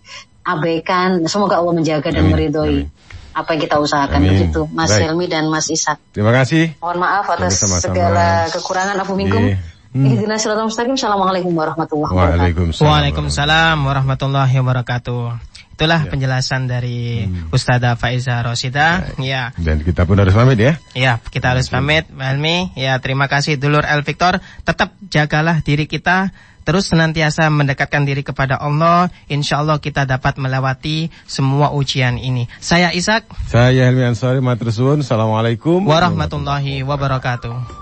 abaikan. 0.42 1.28
Semoga 1.28 1.60
Allah 1.60 1.74
menjaga 1.76 2.08
dan 2.08 2.32
meridhoi 2.32 2.88
apa 3.32 3.48
yang 3.56 3.62
kita 3.64 3.76
usahakan 3.80 4.20
Amin. 4.20 4.28
begitu 4.28 4.60
Mas 4.76 4.92
Baik. 4.92 5.08
Helmi 5.08 5.26
dan 5.28 5.48
Mas 5.48 5.68
Ishak. 5.72 5.96
Terima 6.12 6.32
kasih. 6.36 6.76
Mohon 6.84 6.98
maaf 7.00 7.26
atas 7.32 7.60
sama 7.60 7.80
-sama. 7.80 7.84
segala 7.84 8.26
kekurangan 8.52 8.96
aku 9.00 9.12
minkum. 9.16 9.56
Hmm. 9.92 10.08
Ihdinas 10.08 10.40
siratal 10.40 10.72
mustaqim. 10.72 10.96
Assalamualaikum 10.96 11.52
warahmatullahi 11.52 12.12
wabarakatuh. 12.16 12.40
Waalaikumsalam. 12.40 12.88
Waalaikumsalam 12.88 13.76
warahmatullahi 13.84 14.54
wabarakatuh. 14.56 15.51
Itulah 15.82 16.06
ya. 16.06 16.10
penjelasan 16.14 16.70
dari 16.70 17.26
hmm. 17.26 17.50
Ustazah 17.50 17.98
Faiza 17.98 18.38
Rosida. 18.46 19.02
Ya. 19.18 19.50
Dan 19.58 19.82
kita 19.82 20.06
pun 20.06 20.14
harus 20.22 20.30
pamit 20.30 20.62
ya. 20.62 20.78
Ya, 20.94 21.18
kita 21.18 21.50
harus 21.58 21.66
pamit, 21.66 22.06
Mbak 22.06 22.26
Helmi. 22.30 22.70
Ya, 22.78 22.94
terima 23.02 23.26
kasih 23.26 23.58
dulur 23.58 23.82
El 23.82 24.06
Victor. 24.06 24.38
Tetap 24.62 24.94
jagalah 25.10 25.58
diri 25.66 25.90
kita 25.90 26.30
terus 26.62 26.86
senantiasa 26.86 27.50
mendekatkan 27.50 28.06
diri 28.06 28.22
kepada 28.22 28.54
Allah, 28.54 29.10
insya 29.26 29.58
Allah 29.58 29.82
kita 29.82 30.06
dapat 30.06 30.38
melewati 30.38 31.10
semua 31.26 31.74
ujian 31.74 32.16
ini. 32.22 32.46
Saya 32.62 32.94
Ishak. 32.94 33.26
Saya 33.50 33.90
Helmi 33.90 34.06
Ansari, 34.06 34.38
Matrusun. 34.38 35.02
Assalamualaikum 35.02 35.82
warahmatullahi 35.82 36.86
wabarakatuh. 36.86 37.81